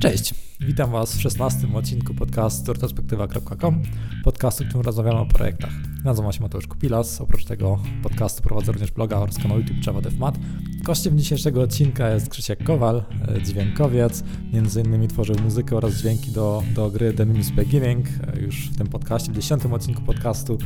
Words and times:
Cześć, 0.00 0.34
witam 0.60 0.90
Was 0.90 1.16
w 1.16 1.20
16 1.20 1.68
odcinku 1.74 2.14
podcastu 2.14 2.72
retrospektywa.com, 2.72 3.82
podcastu, 4.24 4.64
w 4.64 4.66
którym 4.66 4.86
rozmawiamy 4.86 5.18
o 5.18 5.26
projektach. 5.26 5.70
Nazywam 6.04 6.32
się 6.32 6.42
Mateusz 6.42 6.66
Kupilas, 6.66 7.20
oprócz 7.20 7.44
tego 7.44 7.78
podcastu 8.02 8.42
prowadzę 8.42 8.72
również 8.72 8.90
bloga 8.90 9.16
oraz 9.16 9.38
kanał 9.38 9.58
YouTube 9.58 9.86
Java 9.86 10.00
DevMat. 10.00 10.38
Gościem 10.82 11.18
dzisiejszego 11.18 11.62
odcinka 11.62 12.10
jest 12.10 12.28
Krzysiek 12.28 12.64
Kowal, 12.64 13.02
e, 13.28 13.42
dźwiękowiec, 13.42 14.24
między 14.52 14.80
innymi 14.80 15.08
tworzył 15.08 15.36
muzykę 15.42 15.76
oraz 15.76 15.94
dźwięki 15.94 16.30
do, 16.30 16.62
do 16.74 16.90
gry 16.90 17.12
The 17.12 17.26
Mimis 17.26 17.50
Beginning. 17.50 18.06
E, 18.36 18.40
już 18.40 18.70
w 18.70 18.76
tym 18.76 18.86
podcaście, 18.86 19.32
w 19.32 19.34
10 19.34 19.66
odcinku 19.66 20.02
podcastu 20.02 20.58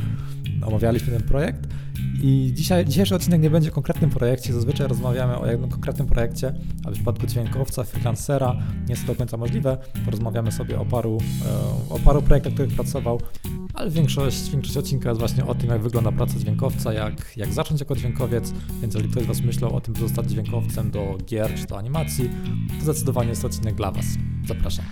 omawialiśmy 0.61 1.13
ten 1.13 1.27
projekt. 1.27 1.67
I 2.21 2.51
dzisiaj, 2.53 2.85
dzisiejszy 2.85 3.15
odcinek 3.15 3.41
nie 3.41 3.49
będzie 3.49 3.71
o 3.71 3.73
konkretnym 3.73 4.09
projekcie, 4.09 4.53
zazwyczaj 4.53 4.87
rozmawiamy 4.87 5.37
o 5.37 5.51
jednym 5.51 5.69
konkretnym 5.69 6.07
projekcie, 6.07 6.53
ale 6.83 6.91
w 6.91 6.95
przypadku 6.95 7.27
dźwiękowca, 7.27 7.83
freelancera 7.83 8.53
nie 8.53 8.89
jest 8.89 9.01
to 9.01 9.13
do 9.13 9.17
końca 9.17 9.37
możliwe. 9.37 9.77
Porozmawiamy 10.05 10.51
sobie 10.51 10.79
o 10.79 10.85
paru, 10.85 11.17
e, 11.89 11.93
o 11.93 11.99
paru 11.99 12.21
projektach, 12.21 12.51
w 12.51 12.55
których 12.55 12.75
pracował, 12.75 13.21
ale 13.73 13.91
większość, 13.91 14.49
większość 14.49 14.77
odcinka 14.77 15.09
jest 15.09 15.19
właśnie 15.19 15.45
o 15.45 15.55
tym, 15.55 15.69
jak 15.69 15.81
wygląda 15.81 16.11
praca 16.11 16.39
dźwiękowca, 16.39 16.93
jak, 16.93 17.37
jak 17.37 17.53
zacząć 17.53 17.79
jako 17.79 17.95
dźwiękowiec, 17.95 18.51
więc 18.81 18.93
jeżeli 18.93 19.11
ktoś 19.11 19.23
z 19.23 19.27
Was 19.27 19.41
myślał 19.41 19.75
o 19.75 19.81
tym, 19.81 19.93
by 19.93 19.99
zostać 19.99 20.29
dźwiękowcem 20.29 20.91
do 20.91 21.17
gier 21.25 21.55
czy 21.55 21.65
do 21.65 21.77
animacji, 21.77 22.29
to 22.77 22.83
zdecydowanie 22.83 23.29
jest 23.29 23.45
odcinek 23.45 23.75
dla 23.75 23.91
Was. 23.91 24.05
Zapraszam. 24.47 24.85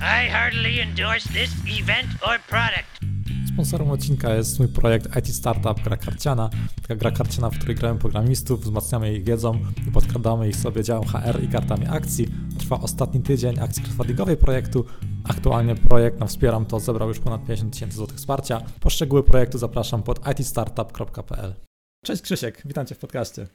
I 0.00 0.30
heartily 0.30 0.82
endorse 0.82 1.28
this 1.28 1.50
event 1.80 2.08
or 2.22 2.38
product. 2.48 3.21
Sponsorem 3.52 3.90
odcinka 3.90 4.34
jest 4.34 4.58
mój 4.58 4.68
projekt 4.68 5.16
IT 5.16 5.28
Startup 5.28 5.82
Gra 5.84 5.96
Karciana. 5.96 6.50
Taka 6.82 6.96
gra 6.96 7.10
karciana, 7.10 7.50
w 7.50 7.58
której 7.58 7.76
gramy 7.76 7.98
programistów, 7.98 8.60
wzmacniamy 8.60 9.14
ich 9.14 9.24
wiedzą 9.24 9.58
i 9.88 9.90
podkradamy 9.90 10.48
ich 10.48 10.56
sobie 10.56 10.84
działem 10.84 11.04
HR 11.04 11.42
i 11.42 11.48
kartami 11.48 11.86
akcji. 11.86 12.28
Trwa 12.58 12.80
ostatni 12.80 13.20
tydzień 13.20 13.60
akcji 13.60 13.82
crowdfundingowej 13.82 14.36
projektu. 14.36 14.84
Aktualnie 15.24 15.74
projekt 15.74 16.20
na 16.20 16.26
Wspieram 16.26 16.66
to 16.66 16.80
zebrał 16.80 17.08
już 17.08 17.18
ponad 17.18 17.40
50 17.40 17.72
tysięcy 17.72 17.96
złotych 17.96 18.16
wsparcia. 18.16 18.62
Po 18.80 18.90
szczegóły 18.90 19.22
projektu 19.22 19.58
zapraszam 19.58 20.02
pod 20.02 20.20
itstartup.pl. 20.40 21.54
Cześć 22.04 22.22
Krzysiek, 22.22 22.62
witam 22.64 22.86
Cię 22.86 22.94
w 22.94 22.98
podcaście. 22.98 23.46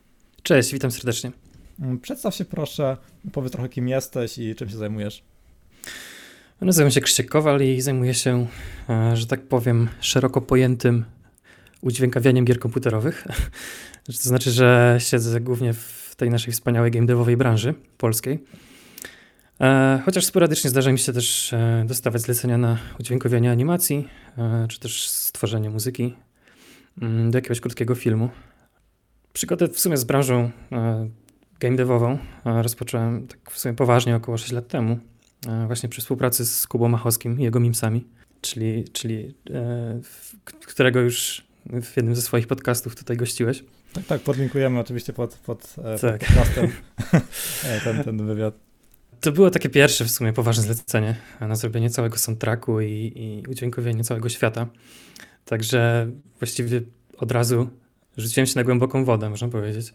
Cześć, 0.43 0.73
witam 0.73 0.91
serdecznie. 0.91 1.31
Mm, 1.79 1.99
przedstaw 1.99 2.35
się 2.35 2.45
proszę, 2.45 2.97
powiedz 3.31 3.51
trochę 3.51 3.69
kim 3.69 3.87
jesteś 3.87 4.37
i 4.37 4.55
czym 4.55 4.69
się 4.69 4.77
zajmujesz. 4.77 5.23
Nazywam 6.61 6.91
się 6.91 7.01
Krzysiek 7.01 7.29
Kowal 7.29 7.61
i 7.61 7.81
zajmuję 7.81 8.13
się, 8.13 8.47
e, 8.89 9.17
że 9.17 9.27
tak 9.27 9.41
powiem, 9.41 9.89
szeroko 9.99 10.41
pojętym 10.41 11.05
udźwiękawianiem 11.81 12.45
gier 12.45 12.59
komputerowych. 12.59 13.23
To 14.05 14.13
znaczy, 14.13 14.51
że 14.51 14.95
siedzę 14.99 15.41
głównie 15.41 15.73
w 15.73 16.15
tej 16.17 16.29
naszej 16.29 16.53
wspaniałej 16.53 16.91
game 16.91 17.05
devowej 17.05 17.37
branży 17.37 17.73
polskiej. 17.97 18.43
E, 19.61 20.01
chociaż 20.05 20.25
sporadycznie 20.25 20.69
zdarza 20.69 20.91
mi 20.91 20.99
się 20.99 21.13
też 21.13 21.53
e, 21.53 21.83
dostawać 21.87 22.21
zlecenia 22.21 22.57
na 22.57 22.77
udźwiękowianie 22.99 23.51
animacji, 23.51 24.07
czy 24.69 24.79
też 24.79 25.09
stworzenie 25.09 25.69
muzyki 25.69 26.13
mm, 27.01 27.31
do 27.31 27.37
jakiegoś 27.37 27.59
krótkiego 27.59 27.95
filmu. 27.95 28.29
Przygodę 29.33 29.67
w 29.67 29.79
sumie 29.79 29.97
z 29.97 30.03
branżą 30.03 30.51
game 31.59 31.75
devową 31.75 32.17
rozpocząłem 32.45 33.27
tak 33.27 33.51
w 33.51 33.59
sumie 33.59 33.73
poważnie 33.73 34.15
około 34.15 34.37
6 34.37 34.51
lat 34.51 34.67
temu. 34.67 34.99
E, 35.45 35.67
właśnie 35.67 35.89
przy 35.89 36.01
współpracy 36.01 36.45
z 36.45 36.67
Kubą 36.67 36.87
Machowskim 36.87 37.39
i 37.39 37.43
jego 37.43 37.59
Mimsami, 37.59 38.07
czyli, 38.41 38.85
czyli 38.93 39.33
e, 39.53 39.99
którego 40.45 40.99
już 40.99 41.47
w 41.65 41.97
jednym 41.97 42.15
ze 42.15 42.21
swoich 42.21 42.47
podcastów 42.47 42.95
tutaj 42.95 43.17
gościłeś. 43.17 43.63
Tak, 43.93 44.05
tak, 44.05 44.21
podlinkujemy 44.21 44.79
oczywiście 44.79 45.13
pod, 45.13 45.35
pod, 45.35 45.75
e, 45.83 45.99
tak. 45.99 46.19
pod 46.19 46.27
podcastem 46.27 46.71
ten, 47.83 48.03
ten 48.03 48.27
wywiad. 48.27 48.53
To 49.21 49.31
było 49.31 49.51
takie 49.51 49.69
pierwsze 49.69 50.05
w 50.05 50.11
sumie 50.11 50.33
poważne 50.33 50.63
zlecenie 50.63 51.15
na 51.41 51.55
zrobienie 51.55 51.89
całego 51.89 52.17
soundtracku 52.17 52.81
i, 52.81 53.11
i 53.15 53.43
udźwiękowienie 53.49 54.03
całego 54.03 54.29
świata. 54.29 54.67
Także 55.45 56.11
właściwie 56.39 56.81
od 57.17 57.31
razu 57.31 57.69
rzuciłem 58.17 58.47
się 58.47 58.53
na 58.55 58.63
głęboką 58.63 59.05
wodę, 59.05 59.29
można 59.29 59.47
powiedzieć. 59.47 59.93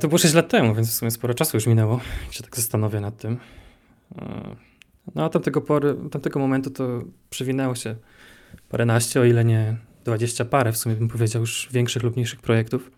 to 0.00 0.08
było 0.08 0.18
6 0.18 0.34
lat 0.34 0.48
temu, 0.48 0.74
więc 0.74 0.90
w 0.90 0.94
sumie 0.94 1.10
sporo 1.10 1.34
czasu 1.34 1.56
już 1.56 1.66
minęło, 1.66 2.00
jak 2.24 2.32
się 2.32 2.42
tak 2.42 2.56
zastanowię 2.56 3.00
nad 3.00 3.16
tym. 3.16 3.38
No 5.14 5.24
a 5.24 5.28
tamtego, 5.28 5.60
pory, 5.60 5.96
tamtego 6.10 6.40
momentu 6.40 6.70
to 6.70 7.02
przewinęło 7.30 7.74
się 7.74 7.96
paręnaście, 8.68 9.20
o 9.20 9.24
ile 9.24 9.44
nie 9.44 9.76
dwadzieścia 10.04 10.44
parę, 10.44 10.72
w 10.72 10.76
sumie 10.76 10.94
bym 10.94 11.08
powiedział, 11.08 11.42
już 11.42 11.68
większych 11.72 12.02
lub 12.02 12.16
mniejszych 12.16 12.40
projektów. 12.40 12.90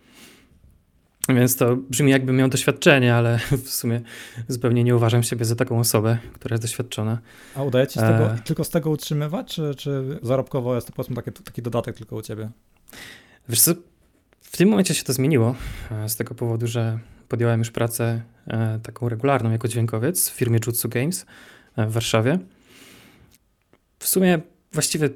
Więc 1.28 1.56
to 1.56 1.76
brzmi 1.76 2.10
jakbym 2.10 2.36
miał 2.36 2.48
doświadczenie, 2.48 3.14
ale 3.14 3.38
w 3.64 3.68
sumie 3.68 4.00
zupełnie 4.48 4.84
nie 4.84 4.96
uważam 4.96 5.22
siebie 5.22 5.44
za 5.44 5.56
taką 5.56 5.80
osobę, 5.80 6.18
która 6.32 6.54
jest 6.54 6.64
doświadczona. 6.64 7.18
A 7.54 7.62
udaje 7.62 7.86
ci 7.86 7.94
się 7.94 8.00
tego, 8.00 8.32
e... 8.32 8.38
tylko 8.44 8.64
z 8.64 8.70
tego 8.70 8.90
utrzymywać, 8.90 9.54
czy, 9.54 9.74
czy 9.74 10.18
zarobkowo 10.22 10.74
jest 10.74 10.86
to 10.86 10.92
powiedzmy 10.92 11.16
taki, 11.16 11.42
taki 11.42 11.62
dodatek 11.62 11.96
tylko 11.96 12.16
u 12.16 12.22
ciebie? 12.22 12.50
Wiesz 13.48 13.60
co, 13.60 13.72
w 14.40 14.56
tym 14.56 14.68
momencie 14.68 14.94
się 14.94 15.04
to 15.04 15.12
zmieniło 15.12 15.54
e, 15.90 16.08
z 16.08 16.16
tego 16.16 16.34
powodu, 16.34 16.66
że 16.66 16.98
podjąłem 17.28 17.58
już 17.58 17.70
pracę 17.70 18.22
taką 18.82 19.08
regularną 19.08 19.50
jako 19.50 19.68
dźwiękowiec 19.68 20.30
w 20.30 20.32
firmie 20.32 20.58
Jutsu 20.66 20.88
Games 20.88 21.26
e, 21.76 21.86
w 21.86 21.92
Warszawie. 21.92 22.38
W 23.98 24.08
sumie 24.08 24.38
właściwie 24.72 25.08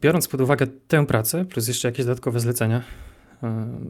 biorąc 0.00 0.28
pod 0.28 0.40
uwagę 0.40 0.66
tę 0.88 1.06
pracę, 1.06 1.44
plus 1.44 1.68
jeszcze 1.68 1.88
jakieś 1.88 2.06
dodatkowe 2.06 2.40
zlecenia, 2.40 2.82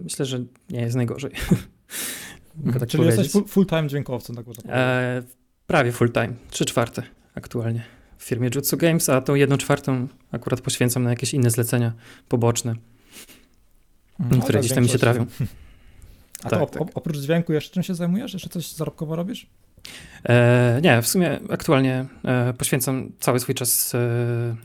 myślę, 0.05 0.27
że 0.27 0.39
nie 0.71 0.81
jest 0.81 0.97
najgorzej. 0.97 1.31
Mogę 2.65 2.81
tak 2.81 2.89
Czyli 2.89 3.05
powiedzieć. 3.05 3.35
jesteś 3.35 3.53
full-time 3.53 3.89
dźwiękowcem, 3.89 4.37
tak 4.37 4.47
można 4.47 4.73
e, 4.73 5.23
Prawie 5.67 5.93
full-time, 5.93 6.33
trzy 6.51 6.65
czwarte 6.65 7.03
aktualnie 7.35 7.83
w 8.19 8.25
firmie 8.25 8.51
Jutsu 8.55 8.77
Games, 8.77 9.09
a 9.09 9.21
tą 9.21 9.35
jedną 9.35 9.57
czwartą 9.57 10.09
akurat 10.33 10.61
poświęcam 10.61 11.03
na 11.03 11.11
jakieś 11.11 11.35
inne 11.35 11.51
zlecenia 11.51 11.93
poboczne. 12.29 12.75
Mhm. 14.21 14.43
które 14.43 14.61
gdzieś 14.61 14.73
tam 14.73 14.83
mi 14.83 14.91
się 14.91 14.99
trafią. 14.99 15.27
A 16.45 16.49
tak, 16.49 16.59
to 16.59 16.67
tak. 16.67 16.89
oprócz 16.95 17.17
dźwięku 17.17 17.53
jeszcze 17.53 17.75
czym 17.75 17.83
się 17.83 17.95
zajmujesz? 17.95 18.33
Jeszcze 18.33 18.49
coś 18.49 18.73
zarobkowo 18.73 19.17
robisz? 19.17 19.47
E, 20.29 20.81
nie, 20.83 21.03
w 21.03 21.09
sumie 21.09 21.41
aktualnie 21.51 22.07
e, 22.25 22.53
poświęcam 22.53 23.13
cały 23.21 23.41
swój 23.41 23.55
czas 23.55 23.95
e, 23.95 24.57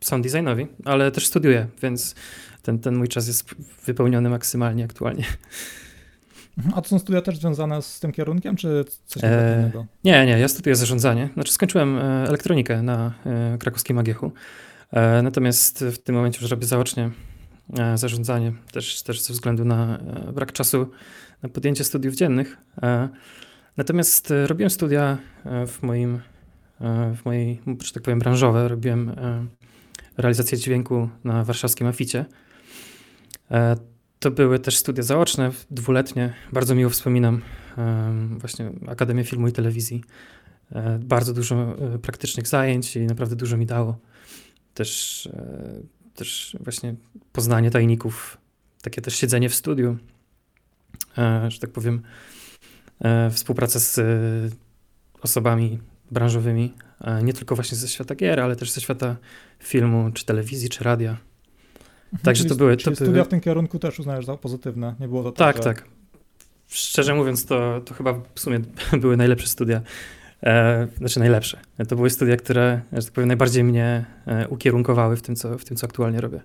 sound 0.00 0.26
designowi, 0.26 0.66
ale 0.84 1.10
też 1.10 1.26
studiuję, 1.26 1.66
więc 1.82 2.14
ten, 2.62 2.78
ten 2.78 2.96
mój 2.96 3.08
czas 3.08 3.26
jest 3.26 3.54
wypełniony 3.86 4.28
maksymalnie 4.28 4.84
aktualnie. 4.84 5.24
Mhm. 6.58 6.78
A 6.78 6.82
to 6.82 6.88
są 6.88 6.98
studia 6.98 7.22
też 7.22 7.38
związane 7.38 7.82
z 7.82 8.00
tym 8.00 8.12
kierunkiem, 8.12 8.56
czy 8.56 8.84
coś 9.06 9.24
e, 9.24 9.56
innego? 9.58 9.86
Nie, 10.04 10.26
nie, 10.26 10.38
ja 10.38 10.48
studiuję 10.48 10.76
zarządzanie. 10.76 11.28
Znaczy 11.34 11.52
skończyłem 11.52 11.98
e, 11.98 12.02
elektronikę 12.28 12.82
na 12.82 13.12
e, 13.26 13.58
krakowskim 13.58 13.98
Agiechu, 13.98 14.32
natomiast 15.22 15.84
w 15.84 15.98
tym 15.98 16.14
momencie 16.14 16.40
już 16.40 16.50
robię 16.50 16.66
zaocznie 16.66 17.10
E, 17.10 17.35
zarządzanie, 17.94 18.52
też, 18.72 19.02
też 19.02 19.20
ze 19.20 19.32
względu 19.32 19.64
na 19.64 19.98
e, 19.98 20.32
brak 20.32 20.52
czasu 20.52 20.90
na 21.42 21.48
podjęcie 21.48 21.84
studiów 21.84 22.14
dziennych. 22.14 22.56
E, 22.82 23.08
natomiast 23.76 24.32
robiłem 24.46 24.70
studia 24.70 25.18
w 25.66 25.82
moim, 25.82 26.20
w 27.16 27.24
mojej, 27.24 27.60
że 27.84 27.92
tak 27.92 28.02
powiem, 28.02 28.18
branżowe. 28.18 28.68
Robiłem 28.68 29.12
realizację 30.16 30.58
dźwięku 30.58 31.08
na 31.24 31.44
warszawskim 31.44 31.86
Aficie. 31.86 32.24
To 34.18 34.30
były 34.30 34.58
też 34.58 34.76
studia 34.76 35.02
zaoczne, 35.02 35.50
dwuletnie. 35.70 36.32
Bardzo 36.52 36.74
miło 36.74 36.90
wspominam 36.90 37.42
właśnie 38.38 38.70
Akademię 38.86 39.24
Filmu 39.24 39.48
i 39.48 39.52
Telewizji. 39.52 40.04
Bardzo 41.00 41.32
dużo 41.32 41.76
praktycznych 42.02 42.48
zajęć 42.48 42.96
i 42.96 43.00
naprawdę 43.00 43.36
dużo 43.36 43.56
mi 43.56 43.66
dało. 43.66 43.98
Też 44.74 45.28
też 46.16 46.56
właśnie 46.60 46.94
poznanie 47.32 47.70
tajników, 47.70 48.38
takie 48.82 49.02
też 49.02 49.16
siedzenie 49.16 49.48
w 49.48 49.54
studiu, 49.54 49.96
e, 51.18 51.50
że 51.50 51.58
tak 51.58 51.70
powiem, 51.70 52.02
e, 53.00 53.30
współpraca 53.30 53.80
z 53.80 53.98
e, 53.98 54.02
osobami 55.22 55.78
branżowymi, 56.10 56.72
nie 57.22 57.32
tylko 57.32 57.54
właśnie 57.54 57.78
ze 57.78 57.88
świata 57.88 58.14
gier, 58.14 58.40
ale 58.40 58.56
też 58.56 58.70
ze 58.70 58.80
świata 58.80 59.16
filmu, 59.58 60.10
czy 60.14 60.24
telewizji, 60.24 60.68
czy 60.68 60.84
radia. 60.84 61.10
Mhm, 61.10 62.22
Także 62.22 62.42
czyli, 62.42 62.50
to 62.50 62.56
były... 62.56 62.76
To 62.76 62.94
studia 62.94 63.12
były... 63.12 63.24
w 63.24 63.28
tym 63.28 63.40
kierunku 63.40 63.78
też 63.78 63.98
uznajesz 63.98 64.26
za 64.26 64.36
pozytywne? 64.36 64.94
Nie 65.00 65.08
było 65.08 65.22
to 65.22 65.32
tak, 65.32 65.56
tak, 65.56 65.56
że... 65.56 65.62
tak. 65.62 65.88
Szczerze 66.68 67.14
mówiąc, 67.14 67.46
to, 67.46 67.80
to 67.80 67.94
chyba 67.94 68.12
w 68.34 68.40
sumie 68.40 68.60
były 69.02 69.16
najlepsze 69.16 69.46
studia 69.46 69.80
e, 70.42 70.86
znaczy 70.98 71.18
najlepsze. 71.18 71.60
To 71.88 71.96
były 71.96 72.10
studia, 72.10 72.36
które, 72.36 72.80
że 72.92 73.02
tak 73.02 73.12
powiem, 73.12 73.28
najbardziej 73.28 73.64
mnie 73.64 74.04
e, 74.26 74.48
ukierunkowały 74.48 75.16
w 75.16 75.22
tym, 75.22 75.36
co, 75.36 75.58
w 75.58 75.64
tym, 75.64 75.76
co 75.76 75.86
aktualnie 75.86 76.20
robię. 76.20 76.40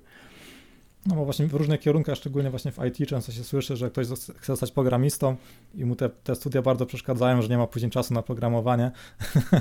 No 1.05 1.15
bo 1.15 1.25
właśnie 1.25 1.47
w 1.47 1.53
różnych 1.53 1.79
kierunkach, 1.79 2.15
szczególnie 2.15 2.49
właśnie 2.49 2.71
w 2.71 2.79
IT, 2.85 3.09
często 3.09 3.31
się 3.31 3.43
słyszy, 3.43 3.77
że 3.77 3.89
ktoś 3.89 4.07
chce 4.07 4.33
zostać 4.45 4.71
programistą 4.71 5.35
i 5.75 5.85
mu 5.85 5.95
te, 5.95 6.09
te 6.09 6.35
studia 6.35 6.61
bardzo 6.61 6.85
przeszkadzają, 6.85 7.41
że 7.41 7.47
nie 7.47 7.57
ma 7.57 7.67
później 7.67 7.91
czasu 7.91 8.13
na 8.13 8.21
programowanie. 8.21 8.91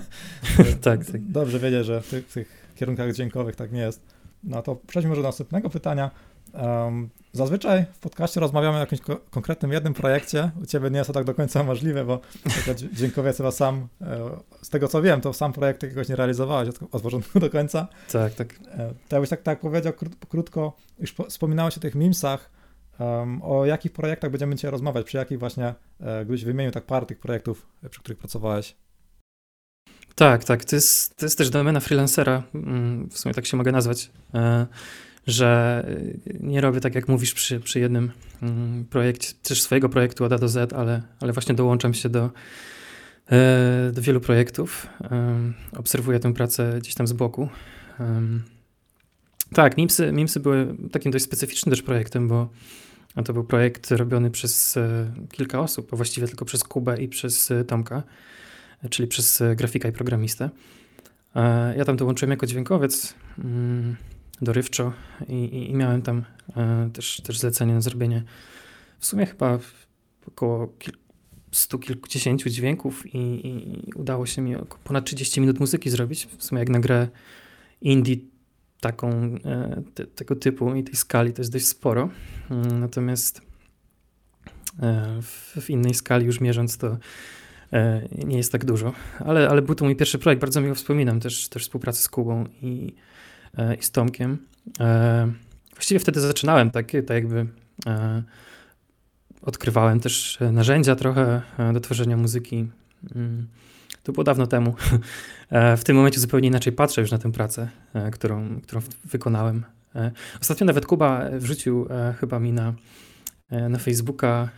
tak, 0.82 1.04
tak. 1.04 1.22
Dobrze 1.30 1.58
wiedzieć, 1.58 1.86
że 1.86 2.00
w 2.00 2.10
tych, 2.10 2.26
w 2.26 2.32
tych, 2.32 2.60
kierunkach 2.76 3.12
dźwiękowych 3.12 3.56
tak 3.56 3.72
nie 3.72 3.80
jest. 3.80 4.02
No 4.44 4.62
to 4.62 4.76
przejdźmy 4.86 5.08
może 5.08 5.22
do 5.22 5.28
następnego 5.28 5.70
pytania. 5.70 6.10
Um, 6.54 7.10
zazwyczaj 7.32 7.84
w 7.92 7.98
podcaście 7.98 8.40
rozmawiamy 8.40 8.76
o 8.76 8.80
jakimś 8.80 9.00
ko 9.00 9.20
konkretnym 9.30 9.72
jednym 9.72 9.94
projekcie. 9.94 10.50
U 10.62 10.66
ciebie 10.66 10.90
nie 10.90 10.98
jest 10.98 11.06
to 11.06 11.14
tak 11.14 11.24
do 11.24 11.34
końca 11.34 11.62
możliwe, 11.62 12.04
bo 12.04 12.20
dźwiękowiec 12.92 13.36
chyba 13.36 13.50
sam, 13.50 13.88
e, 14.00 14.30
z 14.62 14.68
tego 14.68 14.88
co 14.88 15.02
wiem, 15.02 15.20
to 15.20 15.32
sam 15.32 15.52
projekt 15.52 15.82
jakiegoś 15.82 16.08
nie 16.08 16.16
realizowałeś 16.16 16.68
od, 16.68 16.94
od 16.94 17.02
początku 17.02 17.40
do 17.40 17.50
końca. 17.50 17.88
Tak, 18.12 18.34
tak. 18.34 18.54
E, 18.54 18.94
to 19.08 19.16
jakbyś 19.16 19.30
tak, 19.30 19.42
tak 19.42 19.60
powiedział 19.60 19.92
krótko, 20.28 20.76
już 20.98 21.14
wspominałeś 21.28 21.76
o 21.76 21.80
tych 21.80 21.94
memsach, 21.94 22.50
um, 22.98 23.42
o 23.42 23.66
jakich 23.66 23.92
projektach 23.92 24.30
będziemy 24.30 24.54
dzisiaj 24.54 24.70
rozmawiać, 24.70 25.06
przy 25.06 25.16
jakich 25.16 25.38
właśnie, 25.38 25.74
e, 26.00 26.24
gdybyś 26.24 26.44
wymienił 26.44 26.72
tak 26.72 26.84
parę 26.84 27.06
tych 27.06 27.18
projektów, 27.18 27.66
przy 27.90 28.00
których 28.00 28.18
pracowałeś. 28.18 28.76
Tak, 30.14 30.44
tak. 30.44 30.64
To 30.64 30.76
jest, 30.76 31.16
to 31.16 31.26
jest 31.26 31.38
też 31.38 31.50
domena 31.50 31.80
freelancera, 31.80 32.42
mm, 32.54 33.08
w 33.08 33.18
sumie 33.18 33.34
tak 33.34 33.46
się 33.46 33.56
mogę 33.56 33.72
nazwać, 33.72 34.10
że 35.26 35.86
nie 36.40 36.60
robię 36.60 36.80
tak, 36.80 36.94
jak 36.94 37.08
mówisz 37.08 37.34
przy, 37.34 37.60
przy 37.60 37.80
jednym 37.80 38.10
mm, 38.42 38.84
projekcie, 38.84 39.32
też 39.42 39.62
swojego 39.62 39.88
projektu 39.88 40.24
od 40.24 40.32
A 40.32 40.38
do 40.38 40.48
Z, 40.48 40.72
ale, 40.72 41.02
ale 41.20 41.32
właśnie 41.32 41.54
dołączam 41.54 41.94
się 41.94 42.08
do, 42.08 42.30
e, 43.30 43.90
do 43.92 44.02
wielu 44.02 44.20
projektów. 44.20 44.86
Obserwuję 45.76 46.20
tę 46.20 46.34
pracę 46.34 46.78
gdzieś 46.80 46.94
tam 46.94 47.06
z 47.06 47.12
boku. 47.12 47.48
Tak, 49.54 49.76
Mimsy, 49.76 50.12
Mimsy 50.12 50.40
były 50.40 50.76
takim 50.92 51.12
dość 51.12 51.24
specyficznym 51.24 51.70
też 51.70 51.82
projektem, 51.82 52.28
bo 52.28 52.48
to 53.24 53.32
był 53.32 53.44
projekt 53.44 53.90
robiony 53.90 54.30
przez 54.30 54.76
e, 54.76 55.12
kilka 55.32 55.60
osób, 55.60 55.92
a 55.92 55.96
właściwie 55.96 56.26
tylko 56.26 56.44
przez 56.44 56.64
Kubę 56.64 57.02
i 57.02 57.08
przez 57.08 57.52
Tomka 57.66 58.02
czyli 58.88 59.08
przez 59.08 59.40
e, 59.40 59.56
grafika 59.56 59.88
i 59.88 59.92
programistę. 59.92 60.50
E, 61.36 61.76
ja 61.76 61.84
tam 61.84 61.96
dołączyłem 61.96 62.30
jako 62.30 62.46
dźwiękowiec 62.46 63.14
mm, 63.38 63.96
dorywczo 64.42 64.92
i, 65.28 65.68
i 65.70 65.74
miałem 65.74 66.02
tam 66.02 66.24
e, 66.56 66.90
też, 66.92 67.20
też 67.20 67.38
zlecenie 67.38 67.74
na 67.74 67.80
zrobienie 67.80 68.22
w 68.98 69.06
sumie 69.06 69.26
chyba 69.26 69.58
około 70.26 70.68
kil, 70.78 70.94
stu 71.52 71.78
kilkudziesięciu 71.78 72.50
dźwięków 72.50 73.14
i, 73.14 73.18
i, 73.18 73.92
udało 73.94 74.26
się 74.26 74.42
mi 74.42 74.56
ponad 74.84 75.04
30 75.04 75.40
minut 75.40 75.60
muzyki 75.60 75.90
zrobić. 75.90 76.28
W 76.38 76.44
sumie 76.44 76.58
jak 76.58 76.68
na 76.68 76.80
grę 76.80 77.08
indie 77.80 78.16
taką, 78.80 79.38
te, 79.94 80.06
tego 80.06 80.36
typu 80.36 80.74
i 80.74 80.84
tej 80.84 80.96
skali 80.96 81.32
to 81.32 81.42
jest 81.42 81.52
dość 81.52 81.66
sporo. 81.66 82.10
Mm, 82.50 82.80
natomiast 82.80 83.42
w, 85.22 85.56
w 85.60 85.70
innej 85.70 85.94
skali 85.94 86.26
już 86.26 86.40
mierząc 86.40 86.78
to 86.78 86.96
E, 87.72 88.08
nie 88.24 88.36
jest 88.36 88.52
tak 88.52 88.64
dużo, 88.64 88.92
ale, 89.18 89.48
ale 89.48 89.62
był 89.62 89.74
to 89.74 89.84
mój 89.84 89.96
pierwszy 89.96 90.18
projekt, 90.18 90.40
bardzo 90.40 90.60
miło 90.60 90.74
wspominam 90.74 91.20
też, 91.20 91.48
też 91.48 91.62
współpracę 91.62 92.02
z 92.02 92.08
Kubą 92.08 92.44
i, 92.62 92.94
e, 92.94 92.94
i 93.80 93.82
z 93.82 93.90
Tomkiem. 93.90 94.38
E, 94.80 95.32
właściwie 95.74 96.00
wtedy 96.00 96.20
zaczynałem 96.20 96.70
tak, 96.70 96.86
tak 96.86 97.10
jakby 97.10 97.46
odkrywałem 99.42 100.00
też 100.00 100.38
narzędzia 100.52 100.96
trochę 100.96 101.42
do 101.72 101.80
tworzenia 101.80 102.16
muzyki. 102.16 102.66
Mm, 103.16 103.48
to 104.02 104.12
było 104.12 104.24
dawno 104.24 104.46
temu. 104.46 104.74
W 105.76 105.84
tym 105.84 105.96
momencie 105.96 106.20
zupełnie 106.20 106.48
inaczej 106.48 106.72
patrzę 106.72 107.00
już 107.00 107.10
na 107.10 107.18
tę 107.18 107.32
pracę, 107.32 107.68
którą, 108.12 108.60
którą 108.60 108.80
wykonałem. 109.04 109.64
Ostatnio 110.40 110.66
nawet 110.66 110.86
Kuba 110.86 111.24
wrzucił 111.32 111.88
chyba 112.20 112.38
mi 112.38 112.52
na, 112.52 112.74
na 113.50 113.78
Facebooka 113.78 114.48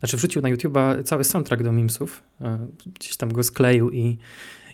znaczy 0.00 0.16
wrzucił 0.16 0.42
na 0.42 0.48
YouTube'a 0.48 1.04
cały 1.04 1.24
soundtrack 1.24 1.62
do 1.62 1.72
Mimsów, 1.72 2.22
e, 2.40 2.66
gdzieś 2.86 3.16
tam 3.16 3.32
go 3.32 3.42
skleił 3.42 3.90
i, 3.90 4.18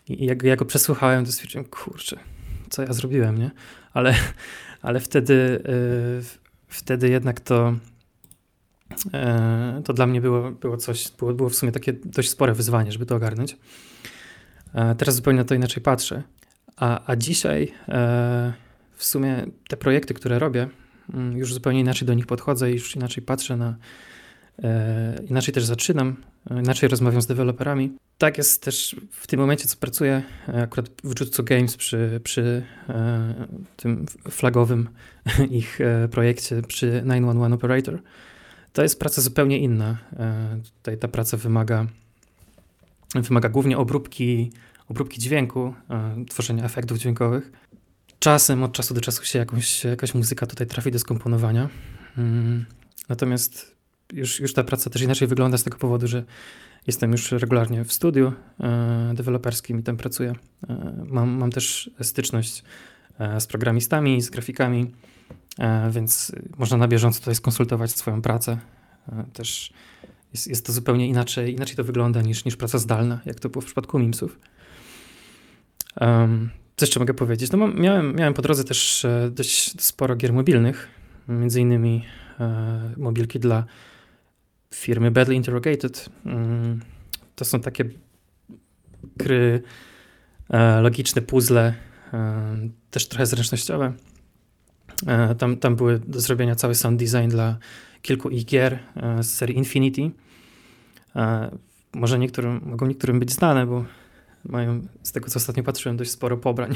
i 0.08 0.26
jak, 0.26 0.42
jak 0.42 0.58
go 0.58 0.64
przesłuchałem, 0.64 1.24
to 1.24 1.32
stwierdziłem, 1.32 1.64
kurczę, 1.64 2.18
co 2.70 2.82
ja 2.82 2.92
zrobiłem, 2.92 3.38
nie? 3.38 3.50
Ale, 3.92 4.14
ale 4.82 5.00
wtedy, 5.00 5.62
yy, 5.68 6.22
wtedy 6.68 7.08
jednak 7.08 7.40
to 7.40 7.74
yy, 9.04 9.82
to 9.84 9.92
dla 9.92 10.06
mnie 10.06 10.20
było, 10.20 10.50
było 10.50 10.76
coś, 10.76 11.10
było, 11.18 11.34
było 11.34 11.48
w 11.48 11.54
sumie 11.54 11.72
takie 11.72 11.92
dość 11.92 12.30
spore 12.30 12.54
wyzwanie, 12.54 12.92
żeby 12.92 13.06
to 13.06 13.16
ogarnąć. 13.16 13.56
Yy, 14.74 14.94
teraz 14.98 15.14
zupełnie 15.14 15.38
na 15.38 15.44
to 15.44 15.54
inaczej 15.54 15.82
patrzę. 15.82 16.22
A, 16.76 17.12
a 17.12 17.16
dzisiaj 17.16 17.72
w 18.96 19.04
sumie 19.04 19.46
te 19.68 19.76
projekty, 19.76 20.14
które 20.14 20.38
robię, 20.38 20.68
mm, 21.14 21.36
już 21.36 21.54
zupełnie 21.54 21.80
inaczej 21.80 22.06
do 22.06 22.14
nich 22.14 22.26
podchodzę 22.26 22.70
i 22.70 22.74
już 22.74 22.96
inaczej 22.96 23.22
patrzę 23.24 23.56
na, 23.56 23.76
E, 23.76 23.78
inaczej 25.30 25.54
też 25.54 25.64
zaczynam, 25.64 26.16
e, 26.50 26.58
inaczej 26.58 26.88
rozmawiam 26.88 27.22
z 27.22 27.26
deweloperami. 27.26 27.96
Tak 28.18 28.38
jest 28.38 28.62
też 28.62 28.96
w 29.10 29.26
tym 29.26 29.40
momencie, 29.40 29.68
co 29.68 29.76
pracuję, 29.76 30.22
e, 30.48 30.62
akurat 30.62 30.88
w 31.04 31.20
Jutsu 31.20 31.44
Games 31.44 31.76
przy, 31.76 32.20
przy 32.24 32.62
tym 33.76 34.06
flagowym 34.30 34.88
ich 35.50 35.78
projekcie 36.10 36.62
przy 36.62 36.86
911 36.86 37.54
Operator. 37.54 37.98
To 38.72 38.82
jest 38.82 38.98
praca 38.98 39.22
zupełnie 39.22 39.58
inna. 39.58 39.98
Tutaj 40.76 40.98
ta 40.98 41.08
praca 41.08 41.36
wymaga, 41.36 41.86
wymaga 43.14 43.48
głównie 43.48 43.78
obróbki, 43.78 44.50
obróbki 44.88 45.20
dźwięku, 45.20 45.74
tworzenia 46.28 46.64
efektów 46.64 46.98
dźwiękowych. 46.98 47.52
Czasem 48.18 48.62
od 48.62 48.72
czasu 48.72 48.94
do 48.94 49.00
czasu 49.00 49.24
się 49.24 49.38
jakąś, 49.38 49.84
jakaś 49.84 50.14
muzyka 50.14 50.46
tutaj 50.46 50.66
trafi 50.66 50.90
do 50.90 50.98
skomponowania. 50.98 51.68
Mm, 52.18 52.66
natomiast 53.08 53.75
już, 54.12 54.40
już 54.40 54.52
ta 54.52 54.64
praca 54.64 54.90
też 54.90 55.02
inaczej 55.02 55.28
wygląda 55.28 55.58
z 55.58 55.64
tego 55.64 55.78
powodu, 55.78 56.06
że 56.06 56.24
jestem 56.86 57.12
już 57.12 57.32
regularnie 57.32 57.84
w 57.84 57.92
studiu 57.92 58.32
e, 58.60 59.12
deweloperskim 59.14 59.78
i 59.78 59.82
tam 59.82 59.96
pracuję. 59.96 60.34
E, 60.68 61.04
mam, 61.06 61.28
mam 61.30 61.50
też 61.50 61.90
styczność 62.00 62.62
e, 63.18 63.40
z 63.40 63.46
programistami, 63.46 64.22
z 64.22 64.30
grafikami, 64.30 64.90
e, 65.58 65.90
więc 65.90 66.32
można 66.58 66.76
na 66.76 66.88
bieżąco 66.88 67.18
tutaj 67.18 67.34
skonsultować 67.34 67.90
swoją 67.90 68.22
pracę. 68.22 68.58
E, 69.08 69.24
też 69.32 69.72
jest, 70.32 70.46
jest 70.46 70.66
to 70.66 70.72
zupełnie 70.72 71.08
inaczej, 71.08 71.54
inaczej 71.54 71.76
to 71.76 71.84
wygląda 71.84 72.22
niż, 72.22 72.44
niż 72.44 72.56
praca 72.56 72.78
zdalna, 72.78 73.20
jak 73.26 73.40
to 73.40 73.48
było 73.48 73.62
w 73.62 73.66
przypadku 73.66 73.98
MIMSów. 73.98 74.38
Um, 76.00 76.50
co 76.76 76.86
jeszcze 76.86 77.00
mogę 77.00 77.14
powiedzieć? 77.14 77.52
No, 77.52 77.68
miałem, 77.68 78.16
miałem 78.16 78.34
po 78.34 78.42
drodze 78.42 78.64
też 78.64 79.04
e, 79.04 79.30
dość 79.30 79.82
sporo 79.82 80.16
gier 80.16 80.32
mobilnych, 80.32 80.88
między 81.28 81.60
innymi 81.60 82.04
mobilki 82.96 83.40
dla 83.40 83.64
firmy 84.74 85.10
Badly 85.10 85.34
Interrogated. 85.34 86.08
Mm, 86.26 86.80
to 87.36 87.44
są 87.44 87.60
takie 87.60 87.84
gry 89.16 89.62
e, 90.50 90.80
logiczne, 90.80 91.22
puzzle, 91.22 91.74
e, 92.12 92.68
też 92.90 93.08
trochę 93.08 93.26
zręcznościowe. 93.26 93.92
E, 95.06 95.34
tam, 95.34 95.56
tam 95.56 95.76
były 95.76 95.98
do 95.98 96.20
zrobienia 96.20 96.54
cały 96.54 96.74
sound 96.74 97.00
design 97.02 97.28
dla 97.28 97.58
kilku 98.02 98.30
ich 98.30 98.44
gier 98.44 98.78
z 99.20 99.26
serii 99.26 99.56
Infinity. 99.56 100.10
Może 101.94 102.18
niektórym, 102.18 102.60
mogą 102.64 102.86
niektórym 102.86 103.20
być 103.20 103.32
znane, 103.32 103.66
bo 103.66 103.84
mają, 104.44 104.86
z 105.02 105.12
tego 105.12 105.30
co 105.30 105.36
ostatnio 105.36 105.62
patrzyłem, 105.62 105.96
dość 105.96 106.10
sporo 106.10 106.36
pobrań 106.36 106.74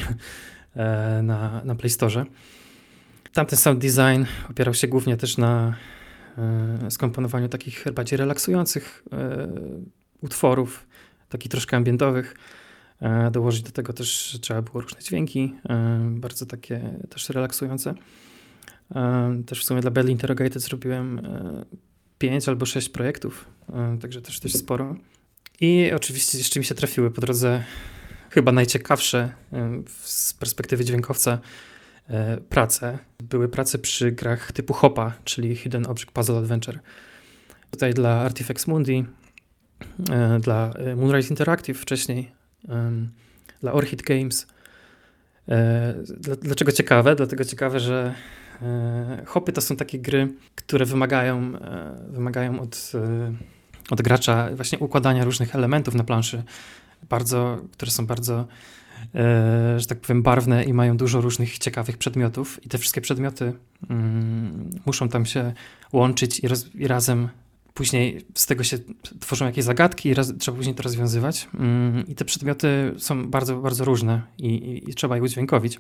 na, 1.23 1.65
na 1.65 1.75
Play 1.75 1.91
Store. 1.91 2.25
Tamten 3.33 3.59
sound 3.59 3.81
design 3.81 4.25
opierał 4.51 4.75
się 4.75 4.89
głównie 4.89 5.17
też 5.17 5.37
na 5.37 5.75
skomponowaniu 6.91 7.49
takich 7.49 7.85
bardziej 7.95 8.17
relaksujących 8.17 9.05
e, 9.13 9.49
utworów, 10.21 10.87
takich 11.29 11.51
troszkę 11.51 11.77
ambientowych. 11.77 12.35
E, 13.01 13.31
dołożyć 13.31 13.63
do 13.63 13.71
tego 13.71 13.93
też 13.93 14.39
trzeba 14.41 14.63
było 14.63 14.81
różne 14.81 15.01
dźwięki, 15.01 15.55
bardzo 16.11 16.47
takie 16.47 16.99
też 17.09 17.29
relaksujące. 17.29 17.95
Też 19.47 19.61
w 19.61 19.65
sumie 19.65 19.81
dla 19.81 19.91
Belly 19.91 20.11
Interrogated 20.13 20.63
zrobiłem 20.63 21.21
pięć 22.19 22.49
albo 22.49 22.67
sześć 22.67 22.89
projektów, 22.89 23.49
także 24.01 24.23
też 24.23 24.41
dość 24.41 24.57
sporo. 24.57 24.97
I 25.61 25.91
oczywiście 25.97 26.39
jeszcze 26.39 26.61
mi 26.61 26.65
się 26.65 26.75
trafiły 26.75 27.11
po 27.11 27.21
drodze 27.21 27.65
chyba 28.31 28.53
najciekawsze 28.53 29.33
z 30.03 30.35
perspektywy 30.35 30.85
dźwiękowca 30.85 31.33
E, 31.33 31.41
prace. 32.49 32.99
Były 33.23 33.49
prace 33.49 33.79
przy 33.79 34.13
grach 34.13 34.53
typu 34.53 34.75
Hopa, 34.75 35.13
czyli 35.25 35.57
Hidden 35.57 35.87
Object 35.87 36.11
Puzzle 36.11 36.39
Adventure. 36.39 36.79
Tutaj 37.71 37.95
dla 37.95 38.21
Artifex 38.21 38.67
Mundi, 38.67 39.05
e, 40.11 40.39
dla 40.41 40.73
e, 40.73 40.97
Moonrise 40.97 41.31
Interactive 41.31 41.79
wcześniej, 41.79 42.33
dla 43.61 43.73
Orchid 43.73 44.03
Games. 44.03 44.47
Dlaczego 46.43 46.73
ciekawe? 46.73 47.17
Dlatego 47.17 47.45
ciekawe, 47.45 47.81
że 47.81 48.15
hopy 49.27 49.53
to 49.53 49.61
są 49.61 49.77
takie 49.77 49.99
gry, 49.99 50.29
które 50.55 50.87
wymagają, 50.87 51.53
wymagają 52.09 52.61
od, 52.61 52.93
od 53.91 54.03
gracza 54.03 54.49
właśnie 54.55 54.79
układania 54.79 55.25
różnych 55.25 55.55
elementów 55.55 55.95
na 55.95 56.05
planszy, 56.05 56.43
bardzo, 57.09 57.59
które 57.73 57.91
są 57.91 58.07
bardzo 58.07 58.47
E, 58.47 58.47
że 59.77 59.87
tak 59.89 60.01
powiem, 60.01 60.23
barwne 60.23 60.65
i 60.65 60.73
mają 60.73 60.97
dużo 60.97 61.21
różnych 61.21 61.59
ciekawych 61.59 61.99
przedmiotów, 61.99 62.65
i 62.65 62.69
te 62.69 62.79
wszystkie 62.79 63.01
przedmioty 63.01 63.53
mm, 63.91 64.71
muszą 64.87 65.09
tam 65.09 65.27
się 65.27 65.53
łączyć 65.93 66.41
i, 66.41 66.47
i, 66.75 66.87
razem 66.87 67.29
później 67.75 68.27
z 68.35 68.47
tego 68.47 68.65
się 68.65 68.79
tworzą 69.21 69.47
jakieś 69.47 69.65
zagadki 69.65 70.09
i 70.09 70.15
raz, 70.15 70.33
trzeba 70.39 70.57
później 70.57 70.75
to 70.75 70.83
rozwiązywać. 70.83 71.49
Mm, 71.55 72.07
I 72.07 72.15
te 72.15 72.25
przedmioty 72.25 72.95
są 72.99 73.31
bardzo, 73.31 73.57
bardzo 73.57 73.85
różne 73.85 74.23
i, 74.39 74.47
i, 74.47 74.91
i 74.91 74.95
trzeba 74.95 75.17
je 75.17 75.23
udźwiękowić. 75.23 75.79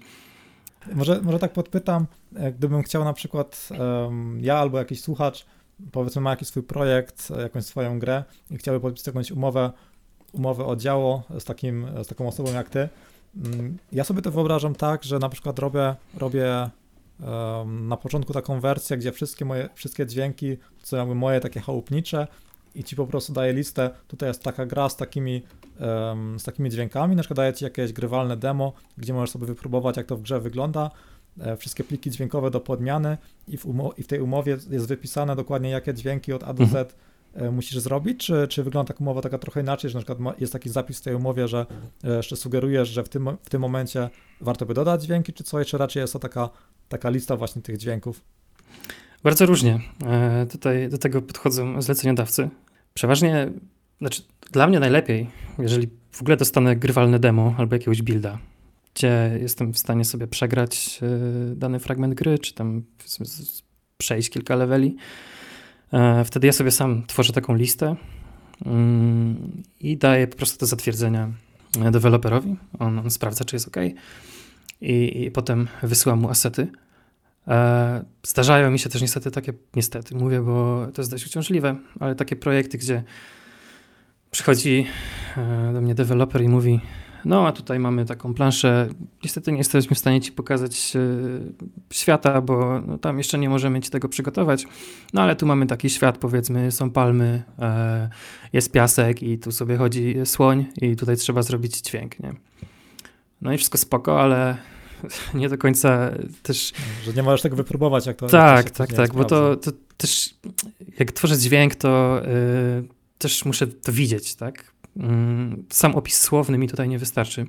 Może, 0.95 1.21
może 1.23 1.39
tak 1.39 1.53
podpytam, 1.53 2.07
e, 2.37 2.53
gdybym 2.53 2.83
chciał 2.83 3.05
na 3.05 3.13
przykład 3.13 3.69
um, 3.79 4.39
ja 4.43 4.59
albo 4.59 4.79
jakiś 4.79 5.01
słuchacz, 5.01 5.47
powiedzmy 5.93 6.23
ma 6.23 6.31
jakiś 6.31 6.49
swój 6.49 6.63
projekt, 6.63 7.29
e, 7.37 7.43
jakąś 7.43 7.65
swoją 7.65 7.99
grę 7.99 8.25
i 8.51 8.59
chciałby 8.59 8.81
podpisać 8.81 9.07
jakąś 9.07 9.31
umowę, 9.31 9.73
umowę 10.33 10.65
o 10.65 10.77
działo 10.77 11.23
z, 11.39 11.45
takim, 11.45 11.87
z 12.05 12.07
taką 12.07 12.29
osobą 12.29 12.53
jak 12.53 12.71
ty, 12.71 12.89
ja 13.93 14.05
sobie 14.05 14.23
to 14.23 14.31
wyobrażam 14.31 14.75
tak, 14.75 15.05
że 15.05 15.19
na 15.19 15.29
przykład 15.29 15.59
robię, 15.59 15.97
robię 16.15 16.71
um, 17.21 17.89
na 17.89 17.97
początku 17.97 18.33
taką 18.33 18.61
wersję, 18.61 18.97
gdzie 18.97 19.13
wszystkie 19.13 19.45
moje, 19.45 19.69
wszystkie 19.75 20.07
dźwięki, 20.07 20.57
co 20.83 20.97
jakby 20.97 21.15
moje 21.15 21.41
takie 21.41 21.61
chałupnicze 21.61 22.27
i 22.75 22.85
ci 22.85 22.97
po 22.97 23.07
prostu 23.07 23.33
daję 23.33 23.53
listę, 23.53 23.91
tutaj 24.09 24.29
jest 24.29 24.43
taka 24.43 24.67
gra 24.67 24.89
z 24.89 24.97
takimi, 24.97 25.43
um, 25.81 26.41
z 26.41 26.45
takimi 26.45 26.71
dźwiękami, 26.71 27.17
na 27.17 27.23
przykład 27.23 27.37
daję 27.37 27.53
ci 27.53 27.65
jakieś 27.65 27.93
grywalne 27.93 28.37
demo, 28.37 28.73
gdzie 28.99 29.15
możesz 29.15 29.31
sobie 29.31 29.47
wypróbować, 29.47 29.97
jak 29.97 30.07
to 30.07 30.17
w 30.17 30.23
grze 30.23 30.41
wygląda, 30.41 30.91
e, 31.41 31.57
wszystkie 31.57 31.85
pliki 31.85 32.11
dźwiękowe 32.11 32.51
do 32.51 32.61
podmiany 32.61 33.19
i 33.49 33.57
w, 33.57 33.67
i 33.97 34.03
w 34.03 34.07
tej 34.07 34.21
umowie 34.21 34.57
jest 34.71 34.89
wypisane 34.89 35.37
dokładnie, 35.37 35.71
jakie 35.71 35.95
dźwięki 35.95 36.33
od 36.33 36.45
A 36.45 36.55
do 36.55 36.67
Z 36.67 36.69
mhm. 36.69 36.87
Musisz 37.53 37.79
zrobić, 37.79 38.27
czy, 38.27 38.49
czy 38.49 38.65
wygląda 38.65 38.93
taka 38.93 39.01
umowa 39.01 39.23
taka 39.23 39.39
trochę 39.39 39.61
inaczej, 39.61 39.91
że 39.91 39.99
na 39.99 40.05
przykład 40.05 40.41
jest 40.41 40.53
taki 40.53 40.71
zapis 40.71 40.99
w 40.99 41.03
tej 41.03 41.15
umowie, 41.15 41.49
że 41.49 41.67
e, 42.05 42.17
jeszcze 42.17 42.37
sugerujesz, 42.37 42.89
że 42.89 43.05
w 43.05 43.09
tym, 43.09 43.29
w 43.43 43.51
tym 43.51 43.61
momencie 43.61 44.11
warto 44.41 44.67
by 44.67 44.75
dodać 44.75 45.03
dźwięki, 45.03 45.33
czy 45.33 45.45
coś, 45.45 45.69
czy 45.69 45.79
raczej 45.79 46.01
jest 46.01 46.13
to 46.13 46.19
taka, 46.19 46.51
taka 46.89 47.11
lista 47.11 47.37
właśnie 47.37 47.63
tych 47.63 47.77
dźwięków? 47.77 48.21
Bardzo 49.23 49.47
różnie. 49.47 49.81
E, 50.07 50.47
tutaj 50.47 50.89
do 50.89 50.99
tego 50.99 51.23
podchodzą 51.23 51.83
zleceniodawcy. 51.83 52.49
Przeważnie, 52.95 53.53
znaczy 54.01 54.23
dla 54.53 54.67
mnie 54.67 54.81
najlepiej, 54.81 55.31
jeżeli 55.59 55.89
w 56.11 56.21
ogóle 56.23 56.37
dostanę 56.37 56.77
grywalne 56.77 57.19
demo 57.19 57.55
albo 57.59 57.75
jakiegoś 57.75 58.03
builda, 58.03 58.39
gdzie 58.95 59.39
jestem 59.41 59.73
w 59.73 59.79
stanie 59.79 60.05
sobie 60.05 60.27
przegrać 60.27 61.01
e, 61.03 61.55
dany 61.55 61.79
fragment 61.79 62.15
gry, 62.15 62.39
czy 62.39 62.55
tam 62.55 62.83
przejść 63.99 64.31
kilka 64.31 64.57
leveli. 64.57 64.97
E, 65.93 66.25
wtedy 66.25 66.47
ja 66.47 66.53
sobie 66.53 66.71
sam 66.71 67.03
tworzę 67.07 67.33
taką 67.33 67.55
listę 67.55 67.97
mm, 68.67 69.63
i 69.81 69.97
daję 69.97 70.27
po 70.27 70.37
prostu 70.37 70.59
do 70.59 70.67
zatwierdzenia 70.67 71.31
deweloperowi. 71.91 72.57
On, 72.79 72.99
on 72.99 73.11
sprawdza, 73.11 73.45
czy 73.45 73.57
jest 73.57 73.69
OK. 73.69 73.77
I, 74.81 75.23
I 75.25 75.31
potem 75.31 75.69
wysyłam 75.83 76.21
mu 76.21 76.31
asety. 76.31 76.69
E, 77.49 78.05
zdarzają 78.23 78.71
mi 78.71 78.79
się 78.79 78.91
też 78.91 79.03
niestety 79.03 79.31
takie, 79.31 79.53
niestety 79.77 80.15
mówię, 80.15 80.41
bo 80.41 80.87
to 80.95 81.03
jest 81.03 81.11
dość 81.11 81.27
uciążliwe, 81.27 81.77
ale 82.01 82.15
takie 82.15 82.37
projekty, 82.37 82.79
gdzie 82.79 83.03
przychodzi 84.31 84.87
e, 85.37 85.73
do 85.73 85.81
mnie 85.81 85.95
deweloper 85.95 86.43
i 86.43 86.49
mówi, 86.49 86.81
no 87.25 87.47
a 87.47 87.53
tutaj 87.53 87.79
mamy 87.79 88.05
taką 88.05 88.35
planszę, 88.35 88.89
niestety 89.25 89.53
nie 89.53 89.59
jesteśmy 89.59 89.97
w 89.97 89.99
stanie 89.99 90.21
ci 90.21 90.33
pokazać 90.33 90.93
e, 90.97 91.01
świata, 91.95 92.41
bo 92.41 92.81
no, 92.87 92.99
tam 92.99 93.19
jeszcze 93.19 93.39
nie 93.39 93.49
możemy 93.49 93.81
ci 93.81 93.91
tego 93.91 94.09
przygotować, 94.09 94.67
no 95.13 95.23
ale 95.23 95.37
tu 95.37 95.47
mamy 95.47 95.67
taki 95.67 95.91
świat, 95.91 96.19
powiedzmy, 96.19 96.73
są 96.73 96.91
palmy, 96.91 97.43
jest 98.53 98.73
piasek 98.73 99.23
i 99.23 99.39
tu 99.39 99.53
sobie 99.53 99.77
chodzi 99.77 100.15
słoń 100.25 100.67
i 100.83 100.97
tutaj 100.97 101.17
trzeba 101.17 101.43
zrobić 101.43 101.81
dźwięk, 101.81 102.21
nie? 102.21 102.35
No 103.41 103.53
i 103.53 103.57
wszystko 103.57 103.79
spoko, 103.79 104.21
ale 104.21 104.57
nie 105.35 105.49
do 105.49 105.59
końca 105.59 106.11
też... 106.43 106.73
Że 107.05 107.13
nie 107.13 107.23
możesz 107.23 107.43
tego 107.43 107.57
wypróbować, 107.57 108.07
jak 108.07 108.17
to 108.17 108.27
Tak, 108.27 108.71
tak, 108.71 108.93
tak, 108.93 109.15
bo 109.15 109.25
to, 109.25 109.57
to 109.57 109.71
też 109.97 110.35
jak 110.99 111.13
tworzę 111.13 111.39
dźwięk, 111.39 111.75
to 111.75 112.23
yy, 112.25 112.89
też 113.19 113.45
muszę 113.45 113.67
to 113.67 113.93
widzieć, 113.93 114.35
tak? 114.35 114.70
Yy, 114.97 115.05
sam 115.71 115.95
opis 115.95 116.21
słowny 116.21 116.59
mi 116.59 116.69
tutaj 116.69 116.89
nie 116.89 116.99
wystarczy. 116.99 117.47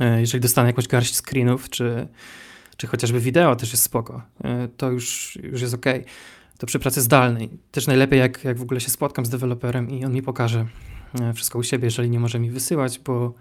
Yy, 0.00 0.20
jeżeli 0.20 0.40
dostanę 0.40 0.68
jakąś 0.68 0.88
garść 0.88 1.16
screenów, 1.16 1.70
czy, 1.70 2.08
czy 2.76 2.86
chociażby 2.86 3.20
wideo, 3.20 3.56
też 3.56 3.72
jest 3.72 3.82
spoko. 3.82 4.22
Y, 4.40 4.68
to 4.76 4.90
już, 4.90 5.38
już 5.42 5.60
jest 5.60 5.74
ok. 5.74 5.86
To 6.58 6.66
przy 6.66 6.78
pracy 6.78 7.00
zdalnej. 7.00 7.50
Też 7.70 7.86
najlepiej, 7.86 8.18
jak, 8.18 8.44
jak 8.44 8.58
w 8.58 8.62
ogóle 8.62 8.80
się 8.80 8.90
spotkam 8.90 9.26
z 9.26 9.28
deweloperem 9.28 9.90
i 9.90 10.04
on 10.04 10.12
mi 10.12 10.22
pokaże 10.22 10.66
y, 11.30 11.32
wszystko 11.32 11.58
u 11.58 11.62
siebie, 11.62 11.84
jeżeli 11.84 12.10
nie 12.10 12.20
może 12.20 12.38
mi 12.38 12.50
wysyłać, 12.50 12.98
bo 12.98 13.34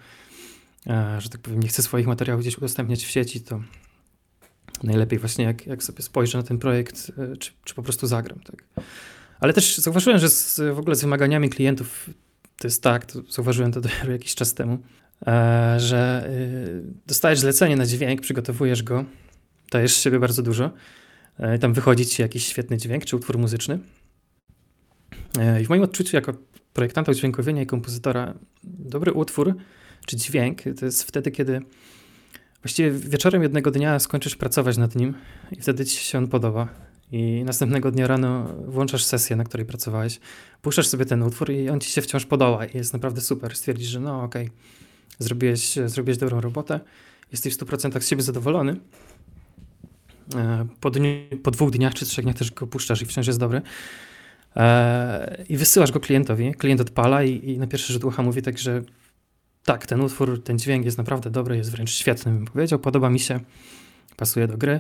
E, 0.87 1.21
że 1.21 1.29
tak 1.29 1.41
powiem, 1.41 1.59
nie 1.59 1.67
chcę 1.67 1.83
swoich 1.83 2.07
materiałów 2.07 2.41
gdzieś 2.41 2.57
udostępniać 2.57 3.05
w 3.05 3.09
sieci, 3.09 3.41
to 3.41 3.61
najlepiej 4.83 5.19
właśnie 5.19 5.45
jak, 5.45 5.67
jak 5.67 5.83
sobie 5.83 6.01
spojrzę 6.01 6.37
na 6.37 6.43
ten 6.43 6.57
projekt, 6.57 7.11
e, 7.17 7.37
czy, 7.37 7.51
czy 7.63 7.75
po 7.75 7.83
prostu 7.83 8.07
zagram. 8.07 8.39
Tak. 8.39 8.63
Ale 9.39 9.53
też 9.53 9.77
zauważyłem, 9.77 10.19
że 10.19 10.29
z, 10.29 10.61
w 10.75 10.79
ogóle 10.79 10.95
z 10.95 11.01
wymaganiami 11.01 11.49
klientów 11.49 12.09
to 12.57 12.67
jest 12.67 12.83
tak, 12.83 13.05
to 13.05 13.21
zauważyłem 13.29 13.71
to 13.71 13.81
dopiero 13.87 14.11
jakiś 14.11 14.35
czas 14.35 14.53
temu, 14.53 14.77
e, 15.27 15.75
że 15.79 16.29
dostajesz 17.07 17.39
zlecenie 17.39 17.75
na 17.75 17.85
dźwięk, 17.85 18.21
przygotowujesz 18.21 18.83
go, 18.83 19.05
dajesz 19.71 19.97
siebie 19.97 20.19
bardzo 20.19 20.41
dużo, 20.41 20.71
tam 21.59 21.73
wychodzi 21.73 22.05
ci 22.05 22.21
jakiś 22.21 22.47
świetny 22.47 22.77
dźwięk, 22.77 23.05
czy 23.05 23.15
utwór 23.15 23.37
muzyczny. 23.37 23.79
I 25.61 25.65
w 25.65 25.69
moim 25.69 25.83
odczuciu 25.83 26.15
jako 26.15 26.33
projektanta 26.73 27.11
udźwiękowienia 27.11 27.61
i 27.61 27.65
kompozytora 27.65 28.33
dobry 28.63 29.13
utwór 29.13 29.55
czy 30.05 30.17
dźwięk, 30.17 30.61
to 30.79 30.85
jest 30.85 31.03
wtedy, 31.03 31.31
kiedy 31.31 31.61
właściwie 32.63 32.91
wieczorem 32.91 33.43
jednego 33.43 33.71
dnia 33.71 33.99
skończysz 33.99 34.35
pracować 34.35 34.77
nad 34.77 34.95
nim 34.95 35.13
i 35.51 35.61
wtedy 35.61 35.85
ci 35.85 35.97
się 35.97 36.17
on 36.17 36.27
podoba. 36.27 36.84
I 37.15 37.43
następnego 37.43 37.91
dnia 37.91 38.07
rano 38.07 38.43
włączasz 38.67 39.03
sesję, 39.03 39.35
na 39.35 39.43
której 39.43 39.65
pracowałeś, 39.65 40.19
puszczasz 40.61 40.87
sobie 40.87 41.05
ten 41.05 41.23
utwór 41.23 41.51
i 41.51 41.69
on 41.69 41.79
ci 41.79 41.91
się 41.91 42.01
wciąż 42.01 42.25
podoba 42.25 42.65
i 42.65 42.77
jest 42.77 42.93
naprawdę 42.93 43.21
super. 43.21 43.55
Stwierdzisz, 43.55 43.87
że 43.87 43.99
no 43.99 44.23
okej, 44.23 44.45
okay, 44.45 44.57
zrobiłeś, 45.19 45.75
zrobiłeś 45.85 46.17
dobrą 46.17 46.41
robotę, 46.41 46.79
jesteś 47.31 47.53
w 47.53 47.57
100% 47.57 48.01
z 48.01 48.07
siebie 48.07 48.21
zadowolony. 48.21 48.75
E, 50.35 50.67
po, 50.79 50.89
dniu, 50.91 51.09
po 51.43 51.51
dwóch 51.51 51.71
dniach 51.71 51.93
czy 51.93 52.05
trzech 52.05 52.25
dniach 52.25 52.37
też 52.37 52.51
go 52.51 52.67
puszczasz 52.67 53.01
i 53.01 53.05
wciąż 53.05 53.27
jest 53.27 53.39
dobry. 53.39 53.61
E, 54.55 55.45
I 55.49 55.57
wysyłasz 55.57 55.91
go 55.91 55.99
klientowi, 55.99 56.53
klient 56.53 56.81
odpala 56.81 57.23
i, 57.23 57.49
i 57.51 57.57
na 57.57 57.67
pierwszy 57.67 57.93
rzut 57.93 58.03
ucha 58.03 58.23
mówi 58.23 58.41
tak, 58.41 58.57
że 58.57 58.81
tak, 59.65 59.85
ten 59.85 60.01
utwór, 60.01 60.43
ten 60.43 60.59
dźwięk 60.59 60.85
jest 60.85 60.97
naprawdę 60.97 61.29
dobry, 61.29 61.57
jest 61.57 61.71
wręcz 61.71 61.91
świetny, 61.91 62.31
bym 62.31 62.45
powiedział. 62.45 62.79
Podoba 62.79 63.09
mi 63.09 63.19
się, 63.19 63.39
pasuje 64.17 64.47
do 64.47 64.57
gry 64.57 64.79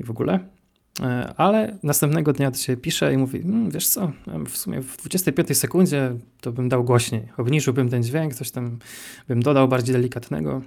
i 0.00 0.04
w 0.04 0.10
ogóle. 0.10 0.59
E, 1.00 1.34
ale 1.36 1.78
następnego 1.82 2.32
dnia 2.32 2.50
do 2.50 2.56
ciebie 2.56 2.82
pisze 2.82 3.14
i 3.14 3.16
mówi, 3.16 3.38
mmm, 3.38 3.70
wiesz 3.70 3.88
co, 3.88 4.12
w 4.46 4.56
sumie 4.56 4.80
w 4.80 4.96
25 4.96 5.58
sekundzie 5.58 6.16
to 6.40 6.52
bym 6.52 6.68
dał 6.68 6.84
głośniej, 6.84 7.28
obniżyłbym 7.36 7.88
ten 7.88 8.02
dźwięk, 8.02 8.34
coś 8.34 8.50
tam 8.50 8.78
bym 9.28 9.42
dodał 9.42 9.68
bardziej 9.68 9.94
delikatnego. 9.94 10.62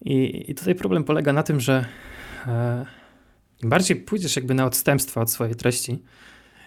I, 0.00 0.44
i 0.50 0.54
tutaj 0.54 0.74
problem 0.74 1.04
polega 1.04 1.32
na 1.32 1.42
tym, 1.42 1.60
że 1.60 1.84
e, 2.46 2.86
im 3.62 3.70
bardziej 3.70 3.96
pójdziesz 3.96 4.36
jakby 4.36 4.54
na 4.54 4.64
odstępstwa 4.66 5.20
od 5.20 5.30
swojej 5.30 5.54
treści 5.54 6.02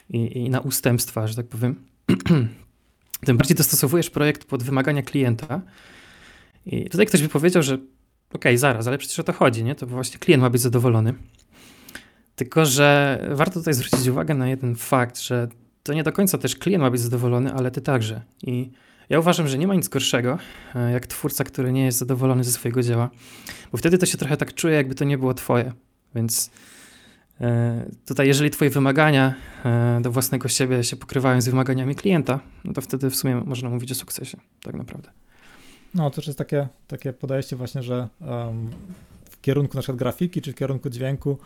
i, 0.09 0.37
i 0.37 0.49
na 0.49 0.59
ustępstwa, 0.59 1.27
że 1.27 1.35
tak 1.35 1.47
powiem, 1.47 1.75
tym 3.25 3.37
bardziej 3.37 3.57
dostosowujesz 3.57 4.09
projekt 4.09 4.45
pod 4.45 4.63
wymagania 4.63 5.01
klienta. 5.01 5.61
I 6.65 6.89
tutaj 6.89 7.05
ktoś 7.05 7.21
by 7.21 7.29
powiedział, 7.29 7.63
że 7.63 7.73
okej, 7.73 7.87
okay, 8.33 8.57
zaraz, 8.57 8.87
ale 8.87 8.97
przecież 8.97 9.19
o 9.19 9.23
to 9.23 9.33
chodzi, 9.33 9.63
nie? 9.63 9.75
To 9.75 9.87
właśnie 9.87 10.19
klient 10.19 10.41
ma 10.41 10.49
być 10.49 10.61
zadowolony. 10.61 11.13
Tylko, 12.37 12.65
że 12.65 13.19
warto 13.31 13.59
tutaj 13.59 13.73
zwrócić 13.73 14.07
uwagę 14.07 14.33
na 14.33 14.49
jeden 14.49 14.75
fakt, 14.75 15.19
że 15.19 15.47
to 15.83 15.93
nie 15.93 16.03
do 16.03 16.11
końca 16.11 16.37
też 16.37 16.55
klient 16.55 16.81
ma 16.81 16.91
być 16.91 17.01
zadowolony, 17.01 17.53
ale 17.53 17.71
ty 17.71 17.81
także. 17.81 18.21
I 18.43 18.71
ja 19.09 19.19
uważam, 19.19 19.47
że 19.47 19.57
nie 19.57 19.67
ma 19.67 19.75
nic 19.75 19.87
gorszego, 19.87 20.37
e, 20.75 20.91
jak 20.91 21.07
twórca, 21.07 21.43
który 21.43 21.71
nie 21.71 21.85
jest 21.85 21.97
zadowolony 21.97 22.43
ze 22.43 22.51
swojego 22.51 22.81
dzieła, 22.81 23.09
bo 23.71 23.77
wtedy 23.77 23.97
to 23.97 24.05
się 24.05 24.17
trochę 24.17 24.37
tak 24.37 24.53
czuje, 24.53 24.75
jakby 24.75 24.95
to 24.95 25.05
nie 25.05 25.17
było 25.17 25.33
twoje. 25.33 25.73
Więc 26.15 26.51
E, 27.41 27.85
tutaj, 28.05 28.27
jeżeli 28.27 28.49
Twoje 28.49 28.69
wymagania 28.69 29.33
e, 29.65 29.99
do 30.01 30.11
własnego 30.11 30.47
siebie 30.47 30.83
się 30.83 30.95
pokrywają 30.95 31.41
z 31.41 31.49
wymaganiami 31.49 31.95
klienta, 31.95 32.39
no 32.63 32.73
to 32.73 32.81
wtedy 32.81 33.09
w 33.09 33.15
sumie 33.15 33.35
można 33.35 33.69
mówić 33.69 33.91
o 33.91 33.95
sukcesie, 33.95 34.37
tak 34.63 34.75
naprawdę. 34.75 35.09
No, 35.93 36.09
to 36.09 36.15
też 36.15 36.27
jest 36.27 36.39
takie, 36.39 36.67
takie 36.87 37.13
podejście 37.13 37.55
właśnie, 37.55 37.83
że 37.83 38.07
um, 38.21 38.69
w 39.29 39.41
kierunku 39.41 39.77
na 39.77 39.81
przykład 39.81 39.99
grafiki, 39.99 40.41
czy 40.41 40.51
w 40.51 40.55
kierunku 40.55 40.89
dźwięku 40.89 41.37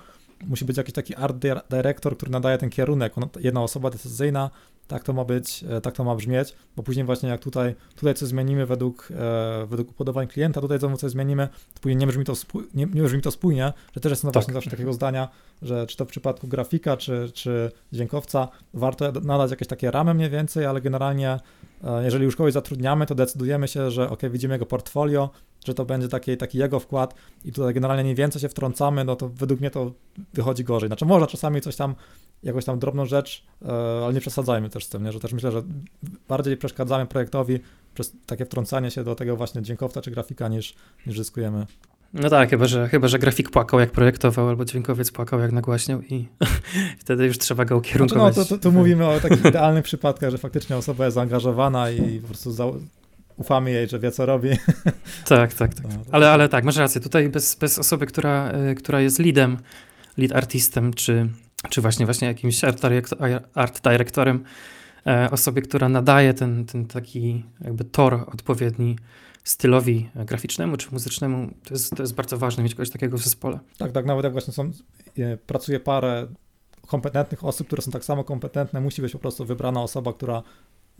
musi 0.47 0.65
być 0.65 0.77
jakiś 0.77 0.93
taki 0.93 1.15
art 1.15 1.37
director, 1.69 2.17
który 2.17 2.31
nadaje 2.31 2.57
ten 2.57 2.69
kierunek. 2.69 3.13
Jedna 3.39 3.63
osoba 3.63 3.89
decyzyjna 3.89 4.49
tak 4.91 5.03
to 5.03 5.13
ma 5.13 5.25
być, 5.25 5.63
e, 5.69 5.81
tak 5.81 5.93
to 5.93 6.03
ma 6.03 6.15
brzmieć, 6.15 6.55
bo 6.75 6.83
później 6.83 7.05
właśnie 7.05 7.29
jak 7.29 7.41
tutaj, 7.41 7.75
tutaj 7.95 8.13
coś 8.13 8.29
zmienimy 8.29 8.65
według, 8.65 9.09
e, 9.11 9.65
według 9.65 9.89
upodobań 9.89 10.27
klienta, 10.27 10.61
tutaj 10.61 10.79
znowu 10.79 10.97
coś 10.97 11.11
zmienimy, 11.11 11.47
to 11.73 11.79
później 11.81 11.97
nie 11.97 12.07
brzmi 12.07 12.25
to, 12.25 12.35
spój, 12.35 12.63
nie, 12.73 12.85
nie 12.85 13.03
brzmi 13.03 13.21
to 13.21 13.31
spójnie, 13.31 13.73
że 13.93 14.01
też 14.01 14.09
jestem 14.09 14.27
tak. 14.27 14.33
właśnie 14.33 14.53
zawsze 14.53 14.69
takiego 14.69 14.93
zdania, 14.93 15.29
że 15.61 15.87
czy 15.87 15.97
to 15.97 16.05
w 16.05 16.07
przypadku 16.07 16.47
grafika, 16.47 16.97
czy, 16.97 17.31
czy 17.33 17.71
dźwiękowca, 17.91 18.47
warto 18.73 19.11
nadać 19.11 19.51
jakieś 19.51 19.67
takie 19.67 19.91
ramy 19.91 20.13
mniej 20.13 20.29
więcej, 20.29 20.65
ale 20.65 20.81
generalnie 20.81 21.39
e, 21.83 22.03
jeżeli 22.03 22.25
już 22.25 22.35
kogoś 22.35 22.53
zatrudniamy, 22.53 23.05
to 23.05 23.15
decydujemy 23.15 23.67
się, 23.67 23.91
że 23.91 24.09
ok, 24.09 24.21
widzimy 24.31 24.55
jego 24.55 24.65
portfolio, 24.65 25.29
że 25.65 25.73
to 25.73 25.85
będzie 25.85 26.07
taki, 26.07 26.37
taki 26.37 26.57
jego 26.57 26.79
wkład 26.79 27.15
i 27.45 27.51
tutaj 27.51 27.73
generalnie 27.73 28.03
nie 28.03 28.15
więcej 28.15 28.41
się 28.41 28.49
wtrącamy, 28.49 29.05
no 29.05 29.15
to 29.15 29.29
według 29.29 29.59
mnie 29.59 29.71
to 29.71 29.91
wychodzi 30.33 30.63
gorzej. 30.63 30.89
Znaczy 30.89 31.05
można 31.05 31.27
czasami 31.27 31.61
coś 31.61 31.75
tam 31.75 31.95
jakąś 32.43 32.65
tam 32.65 32.79
drobną 32.79 33.05
rzecz, 33.05 33.43
e, 33.65 34.01
ale 34.03 34.13
nie 34.13 34.21
przesadzajmy 34.21 34.69
też 34.69 34.85
z 34.85 34.89
tym, 34.89 35.03
nie? 35.03 35.11
że 35.11 35.19
też 35.19 35.33
myślę, 35.33 35.51
że 35.51 35.63
bardziej 36.27 36.57
przeszkadzamy 36.57 37.05
projektowi 37.05 37.59
przez 37.93 38.13
takie 38.25 38.45
wtrącanie 38.45 38.91
się 38.91 39.03
do 39.03 39.15
tego 39.15 39.37
właśnie 39.37 39.61
dźwiękowca 39.61 40.01
czy 40.01 40.11
grafika 40.11 40.47
niż, 40.47 40.75
niż 41.07 41.17
zyskujemy. 41.17 41.65
No 42.13 42.29
tak, 42.29 42.49
chyba 42.49 42.65
że, 42.65 42.89
chyba, 42.89 43.07
że 43.07 43.19
grafik 43.19 43.49
płakał 43.49 43.79
jak 43.79 43.91
projektował, 43.91 44.49
albo 44.49 44.65
dźwiękowiec 44.65 45.11
płakał 45.11 45.39
jak 45.39 45.51
nagłaśniał 45.51 46.01
i 46.01 46.27
wtedy 46.99 47.25
już 47.25 47.37
trzeba 47.37 47.65
go 47.65 47.77
ukierunkować. 47.77 48.33
Znaczy, 48.33 48.51
no, 48.51 48.57
to, 48.57 48.63
to, 48.63 48.69
to 48.69 48.77
mówimy 48.77 49.07
o 49.07 49.19
takich 49.19 49.45
idealnych 49.45 49.83
przypadkach, 49.83 50.31
że 50.31 50.37
faktycznie 50.37 50.77
osoba 50.77 51.05
jest 51.05 51.15
zaangażowana 51.15 51.89
i 51.89 52.19
po 52.19 52.27
prostu 52.27 52.51
za, 52.51 52.65
ufamy 53.41 53.71
jej, 53.71 53.87
że 53.87 53.99
wie, 53.99 54.11
co 54.11 54.25
robi. 54.25 54.49
Tak, 55.25 55.53
tak, 55.53 55.73
tak. 55.73 55.83
No, 55.83 55.89
ale, 56.11 56.31
ale 56.31 56.49
tak, 56.49 56.63
masz 56.63 56.77
rację. 56.77 57.01
Tutaj 57.01 57.29
bez, 57.29 57.55
bez 57.55 57.79
osoby, 57.79 58.05
która, 58.05 58.51
y, 58.71 58.75
która 58.75 59.01
jest 59.01 59.19
leadem, 59.19 59.57
lead 60.17 60.31
artistem, 60.31 60.93
czy, 60.93 61.29
czy 61.69 61.81
właśnie, 61.81 62.05
właśnie 62.05 62.27
jakimś 62.27 62.63
art, 62.63 62.81
art 63.53 63.83
dyrektorem, 63.83 64.43
e, 65.07 65.31
osobie, 65.31 65.61
która 65.61 65.89
nadaje 65.89 66.33
ten, 66.33 66.65
ten 66.65 66.85
taki 66.85 67.45
jakby 67.61 67.83
tor 67.83 68.13
odpowiedni 68.13 68.95
stylowi 69.43 70.09
graficznemu 70.15 70.77
czy 70.77 70.91
muzycznemu, 70.91 71.51
to 71.63 71.73
jest, 71.73 71.95
to 71.95 72.03
jest 72.03 72.15
bardzo 72.15 72.37
ważne 72.37 72.63
mieć 72.63 72.75
kogoś 72.75 72.89
takiego 72.89 73.17
w 73.17 73.21
zespole. 73.21 73.59
Tak, 73.77 73.91
tak, 73.91 74.05
nawet 74.05 74.23
jak 74.23 74.33
właśnie 74.33 74.53
są, 74.53 74.71
pracuje 75.47 75.79
parę 75.79 76.27
kompetentnych 76.87 77.43
osób, 77.43 77.67
które 77.67 77.81
są 77.81 77.91
tak 77.91 78.05
samo 78.05 78.23
kompetentne, 78.23 78.81
musi 78.81 79.01
być 79.01 79.11
po 79.11 79.19
prostu 79.19 79.45
wybrana 79.45 79.81
osoba, 79.81 80.13
która 80.13 80.43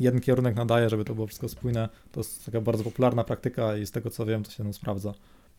jeden 0.04 0.22
kierunek 0.22 0.56
nadaje, 0.56 0.90
żeby 0.90 1.06
to 1.06 1.16
było 1.16 1.28
wszystko 1.28 1.50
spójne. 1.50 1.90
To 2.12 2.20
jest 2.20 2.46
taka 2.46 2.62
bardzo 2.62 2.84
popularna 2.84 3.24
praktyka 3.24 3.78
i 3.78 3.86
z 3.86 3.92
tego 3.92 4.10
co 4.10 4.26
wiem, 4.26 4.44
to 4.44 4.52
się 4.52 4.64
nam 4.64 4.74
sprawdza. 4.74 5.14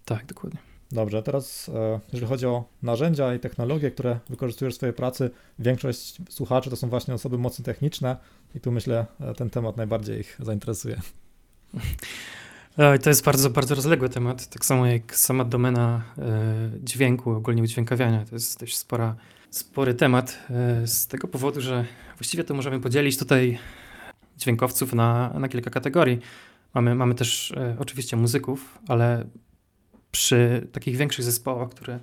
Tak, 0.04 0.26
dokładnie. 0.26 0.58
Dobrze, 0.92 1.22
teraz 1.22 1.68
e, 1.74 2.00
jeżeli 2.12 2.28
chodzi 2.28 2.46
o 2.46 2.64
narzędzia 2.82 3.34
i 3.34 3.38
technologie, 3.38 3.90
które 3.90 4.18
wykorzystujesz 4.30 4.74
w 4.74 4.76
swojej 4.76 4.92
pracy, 4.92 5.30
większość 5.58 6.18
słuchaczy 6.28 6.70
to 6.70 6.76
są 6.76 6.88
właśnie 6.88 7.14
osoby 7.14 7.38
mocno 7.38 7.64
techniczne 7.64 8.16
i 8.54 8.60
tu 8.60 8.72
myślę 8.72 9.06
e, 9.20 9.34
ten 9.34 9.50
temat 9.50 9.76
najbardziej 9.76 10.20
ich 10.20 10.38
zainteresuje. 10.40 11.00
To 13.02 13.10
jest 13.10 13.24
bardzo, 13.24 13.50
bardzo 13.50 13.74
rozległy 13.74 14.08
temat, 14.08 14.46
tak 14.46 14.64
samo 14.64 14.86
jak 14.86 15.16
sama 15.16 15.44
domena 15.44 16.04
e, 16.18 16.70
dźwięku, 16.82 17.30
ogólnie 17.30 17.62
udźwiękawiania. 17.62 18.24
To 18.24 18.34
jest 18.34 18.60
dość 18.60 18.76
spora, 18.76 19.16
spory 19.50 19.94
temat 19.94 20.38
z 20.84 21.06
tego 21.06 21.28
powodu, 21.28 21.60
że 21.60 21.84
właściwie 22.18 22.44
to 22.44 22.54
możemy 22.54 22.80
podzielić 22.80 23.18
tutaj 23.18 23.58
dźwiękowców 24.42 24.92
na, 24.92 25.32
na 25.38 25.48
kilka 25.48 25.70
kategorii. 25.70 26.18
Mamy, 26.74 26.94
mamy 26.94 27.14
też 27.14 27.52
oczywiście 27.78 28.16
muzyków, 28.16 28.78
ale 28.88 29.24
przy 30.12 30.68
takich 30.72 30.96
większych 30.96 31.24
zespołach, 31.24 31.68
które 31.68 32.00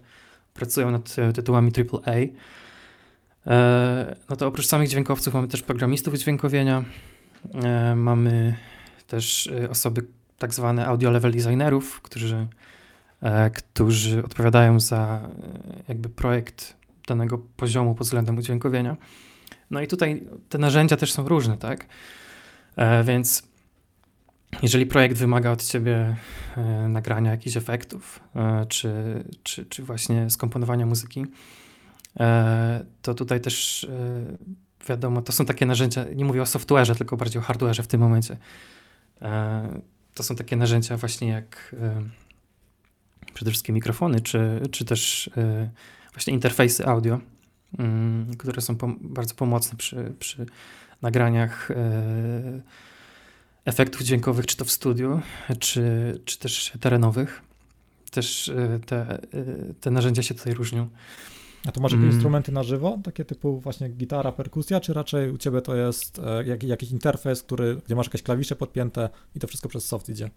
pracują 0.53 0.91
nad 0.91 1.15
e, 1.19 1.33
tytułami 1.33 1.71
AAA, 1.77 2.15
e, 3.47 4.15
no 4.29 4.35
to 4.35 4.47
oprócz 4.47 4.67
samych 4.67 4.89
dźwiękowców 4.89 5.33
mamy 5.33 5.47
też 5.47 5.61
programistów 5.61 6.13
dźwiękowienia, 6.13 6.83
e, 7.53 7.95
mamy 7.95 8.55
też 9.07 9.49
osoby 9.69 10.05
tak 10.37 10.53
zwane 10.53 10.85
audio 10.85 11.11
level 11.11 11.31
designerów, 11.31 12.01
którzy, 12.01 12.47
którzy 13.53 14.23
odpowiadają 14.25 14.79
za 14.79 15.29
jakby 15.87 16.09
projekt 16.09 16.73
danego 17.07 17.37
poziomu 17.37 17.95
pod 17.95 18.07
względem 18.07 18.37
udźwiękowienia. 18.37 18.97
No 19.71 19.81
i 19.81 19.87
tutaj 19.87 20.23
te 20.49 20.57
narzędzia 20.57 20.97
też 20.97 21.13
są 21.13 21.27
różne, 21.27 21.57
tak? 21.57 21.85
Więc 23.03 23.49
jeżeli 24.61 24.85
projekt 24.85 25.17
wymaga 25.17 25.51
od 25.51 25.63
ciebie 25.63 26.15
e, 26.57 26.87
nagrania 26.87 27.31
jakichś 27.31 27.57
efektów, 27.57 28.19
e, 28.35 28.65
czy, 28.65 28.93
czy, 29.43 29.65
czy 29.65 29.83
właśnie 29.83 30.29
skomponowania 30.29 30.85
muzyki, 30.85 31.25
e, 32.19 32.85
to 33.01 33.13
tutaj 33.13 33.41
też 33.41 33.87
wiadomo, 34.87 35.21
to 35.21 35.31
są 35.31 35.45
takie 35.45 35.65
narzędzia, 35.65 36.05
nie 36.15 36.25
mówię 36.25 36.41
o 36.41 36.45
software'ze, 36.45 36.95
tylko 36.95 37.17
bardziej 37.17 37.41
o 37.41 37.45
hardware'ze 37.45 37.83
w 37.83 37.87
tym 37.87 38.01
momencie. 38.01 38.37
To 40.13 40.23
są 40.23 40.35
takie 40.35 40.55
narzędzia 40.55 40.97
właśnie 40.97 41.27
jak 41.27 41.75
przede 43.33 43.51
wszystkim 43.51 43.75
mikrofony, 43.75 44.21
czy, 44.21 44.61
czy 44.71 44.85
też 44.85 45.29
właśnie 46.13 46.33
interfejsy 46.33 46.85
audio, 46.85 47.19
mm, 47.79 48.35
które 48.37 48.61
są 48.61 48.75
bardzo 49.01 49.35
pomocne 49.35 49.77
przy, 49.77 50.13
przy 50.19 50.45
nagraniach 51.01 51.71
efektów 53.65 54.01
dźwiękowych, 54.01 54.45
czy 54.45 54.57
to 54.57 54.65
w 54.65 54.71
studiu, 54.71 55.21
czy, 55.59 55.83
czy 56.25 56.39
też 56.39 56.73
terenowych. 56.79 57.41
Też 58.11 58.49
e, 58.49 58.79
te, 58.85 58.97
e, 58.97 59.19
te 59.81 59.91
narzędzia 59.91 60.23
się 60.23 60.35
tutaj 60.35 60.53
różnią. 60.53 60.89
A 61.67 61.71
to 61.71 61.81
masz 61.81 61.91
jakieś 61.91 62.03
mm. 62.03 62.15
instrumenty 62.15 62.51
na 62.51 62.63
żywo, 62.63 62.99
takie 63.03 63.25
typu 63.25 63.59
właśnie 63.59 63.89
gitara, 63.89 64.31
perkusja, 64.31 64.79
czy 64.79 64.93
raczej 64.93 65.31
u 65.31 65.37
ciebie 65.37 65.61
to 65.61 65.75
jest 65.75 66.19
e, 66.19 66.43
jak, 66.43 66.63
jakiś 66.63 66.91
interfejs, 66.91 67.43
który, 67.43 67.77
gdzie 67.85 67.95
masz 67.95 68.07
jakieś 68.07 68.23
klawisze 68.23 68.55
podpięte 68.55 69.09
i 69.35 69.39
to 69.39 69.47
wszystko 69.47 69.69
przez 69.69 69.85
soft 69.85 70.09
idzie? 70.09 70.29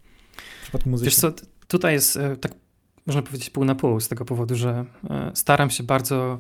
W 0.61 0.63
przypadku 0.63 0.91
muzyki. 0.91 1.05
Wiesz 1.05 1.17
co, 1.17 1.33
tutaj 1.69 1.95
jest 1.95 2.19
tak, 2.41 2.55
można 3.07 3.23
powiedzieć, 3.23 3.51
pół 3.51 3.65
na 3.65 3.75
pół 3.75 4.01
z 4.01 4.09
tego 4.09 4.25
powodu, 4.25 4.55
że 4.55 4.85
staram 5.35 5.71
się 5.71 5.83
bardzo 5.83 6.39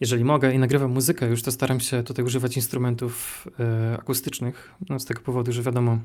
jeżeli 0.00 0.24
mogę 0.24 0.54
i 0.54 0.58
nagrywam 0.58 0.90
muzykę, 0.90 1.26
już 1.26 1.42
to 1.42 1.52
staram 1.52 1.80
się 1.80 2.02
tutaj 2.02 2.24
używać 2.24 2.56
instrumentów 2.56 3.46
e, 3.60 3.96
akustycznych, 3.98 4.74
no 4.88 5.00
z 5.00 5.04
tego 5.04 5.20
powodu, 5.20 5.52
że 5.52 5.62
wiadomo, 5.62 5.98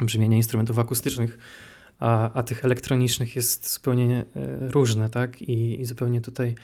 brzmienie 0.00 0.36
instrumentów 0.36 0.78
akustycznych, 0.78 1.38
a, 1.98 2.32
a 2.32 2.42
tych 2.42 2.64
elektronicznych 2.64 3.36
jest 3.36 3.72
zupełnie 3.74 4.18
e, 4.18 4.24
różne, 4.70 5.10
tak? 5.10 5.42
I, 5.42 5.80
I, 5.80 5.84
zupełnie 5.84 6.20
tutaj 6.20 6.54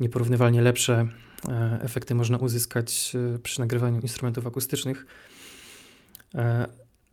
nieporównywalnie 0.00 0.62
lepsze 0.62 1.08
e, 1.48 1.78
efekty 1.82 2.14
można 2.14 2.38
uzyskać 2.38 3.12
przy 3.42 3.60
nagrywaniu 3.60 4.00
instrumentów 4.00 4.46
akustycznych. 4.46 5.06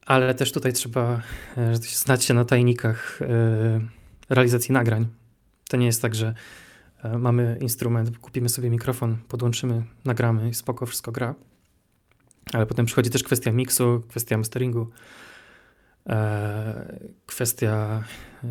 Ale 0.06 0.36
też 0.36 0.52
tutaj 0.52 0.74
trzeba 0.74 1.22
znać 1.82 2.24
się 2.24 2.34
na 2.34 2.46
tajnikach 2.46 3.20
realizacji 4.30 4.74
nagrań. 4.74 5.08
To 5.70 5.78
nie 5.78 5.86
jest 5.86 6.02
tak, 6.02 6.16
że 6.16 6.34
mamy 7.20 7.58
instrument, 7.62 8.18
kupimy 8.18 8.50
sobie 8.50 8.70
mikrofon, 8.70 9.18
podłączymy, 9.28 9.84
nagramy 10.06 10.50
i 10.50 10.54
spoko, 10.54 10.86
wszystko 10.86 11.12
gra. 11.12 11.36
Ale 12.54 12.66
potem 12.66 12.86
przychodzi 12.86 13.10
też 13.10 13.24
kwestia 13.24 13.52
miksu, 13.52 14.04
kwestia 14.08 14.38
masteringu, 14.38 14.90
e, 16.10 17.00
kwestia 17.26 18.04
e, 18.44 18.48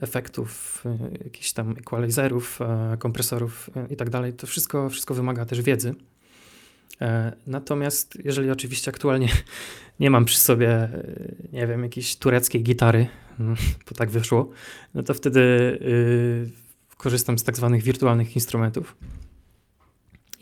efektów, 0.00 0.84
jakichś 1.24 1.52
tam 1.52 1.70
equalizerów, 1.70 2.58
kompresorów 2.98 3.70
i 3.90 3.96
tak 3.96 4.10
dalej. 4.10 4.32
To 4.32 4.46
wszystko, 4.46 4.88
wszystko 4.88 5.14
wymaga 5.14 5.44
też 5.44 5.62
wiedzy. 5.62 5.94
Natomiast 7.46 8.18
jeżeli 8.24 8.50
oczywiście 8.50 8.90
aktualnie 8.90 9.28
nie 10.00 10.10
mam 10.10 10.24
przy 10.24 10.38
sobie, 10.38 10.88
nie 11.52 11.66
wiem, 11.66 11.82
jakiejś 11.82 12.16
tureckiej 12.16 12.62
gitary, 12.62 13.06
bo 13.88 13.94
tak 13.96 14.10
wyszło, 14.10 14.50
no 14.94 15.02
to 15.02 15.14
wtedy 15.14 15.40
y, 15.40 16.59
korzystam 17.00 17.38
z 17.38 17.44
tak 17.44 17.56
zwanych 17.56 17.82
wirtualnych 17.82 18.36
instrumentów 18.36 18.96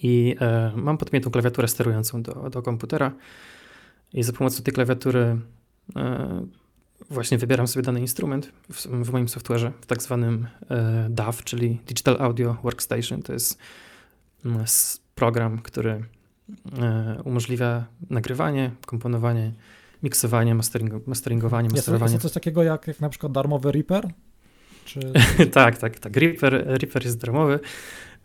i 0.03 0.37
e, 0.40 0.73
mam 0.77 0.99
podpiętą 0.99 1.31
klawiaturę 1.31 1.68
sterującą 1.68 2.23
do, 2.23 2.51
do 2.51 2.62
komputera 2.62 3.12
i 4.12 4.23
za 4.23 4.33
pomocą 4.33 4.62
tej 4.62 4.75
klawiatury 4.75 5.38
e, 5.97 6.47
właśnie 7.11 7.38
wybieram 7.38 7.66
sobie 7.66 7.83
dany 7.83 8.01
instrument 8.01 8.53
w, 8.73 8.87
w 8.87 9.12
moim 9.12 9.27
software'ze, 9.27 9.71
w 9.81 9.87
tak 9.87 10.03
zwanym 10.03 10.47
e, 10.71 11.07
DAW, 11.11 11.44
czyli 11.44 11.79
Digital 11.87 12.16
Audio 12.21 12.57
Workstation. 12.62 13.23
To 13.23 13.33
jest 13.33 13.59
mm, 14.44 14.64
program, 15.14 15.59
który 15.59 16.05
e, 16.79 17.23
umożliwia 17.25 17.85
nagrywanie, 18.11 18.71
komponowanie, 18.87 19.53
miksowanie, 20.03 20.55
mastering, 20.55 21.07
masteringowanie, 21.07 21.68
masterowanie. 21.68 22.12
Jest 22.12 22.23
coś 22.23 22.33
takiego 22.33 22.62
jak, 22.62 22.87
jak 22.87 23.01
na 23.01 23.09
przykład 23.09 23.33
darmowy 23.33 23.73
Reaper? 23.73 24.09
Czy... 24.88 25.01
tak, 25.53 25.79
tak, 25.79 25.98
tak. 25.98 26.16
Reaper, 26.16 26.64
Reaper 26.66 27.05
jest 27.05 27.20
darmowy. 27.20 27.61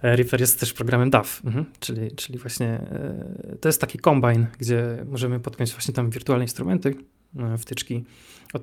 E, 0.04 0.16
Reaper 0.16 0.42
jest 0.42 0.60
też 0.60 0.74
programem 0.74 1.10
DAW, 1.10 1.42
mhm. 1.46 1.66
czyli, 1.80 2.12
czyli 2.12 2.40
właśnie 2.40 2.68
e, 2.68 3.56
to 3.62 3.70
jest 3.70 3.82
taki 3.82 4.00
kombine, 4.00 4.48
gdzie 4.60 5.06
możemy 5.06 5.40
podpiąć 5.40 5.72
właśnie 5.72 5.94
tam 5.94 6.10
wirtualne 6.10 6.46
instrumenty, 6.46 6.96
e, 7.40 7.58
wtyczki, 7.58 8.06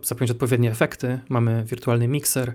zapiąć 0.03 0.31
odpowiednie 0.31 0.71
efekty, 0.71 1.21
mamy 1.29 1.65
wirtualny 1.65 2.09
mikser, 2.09 2.55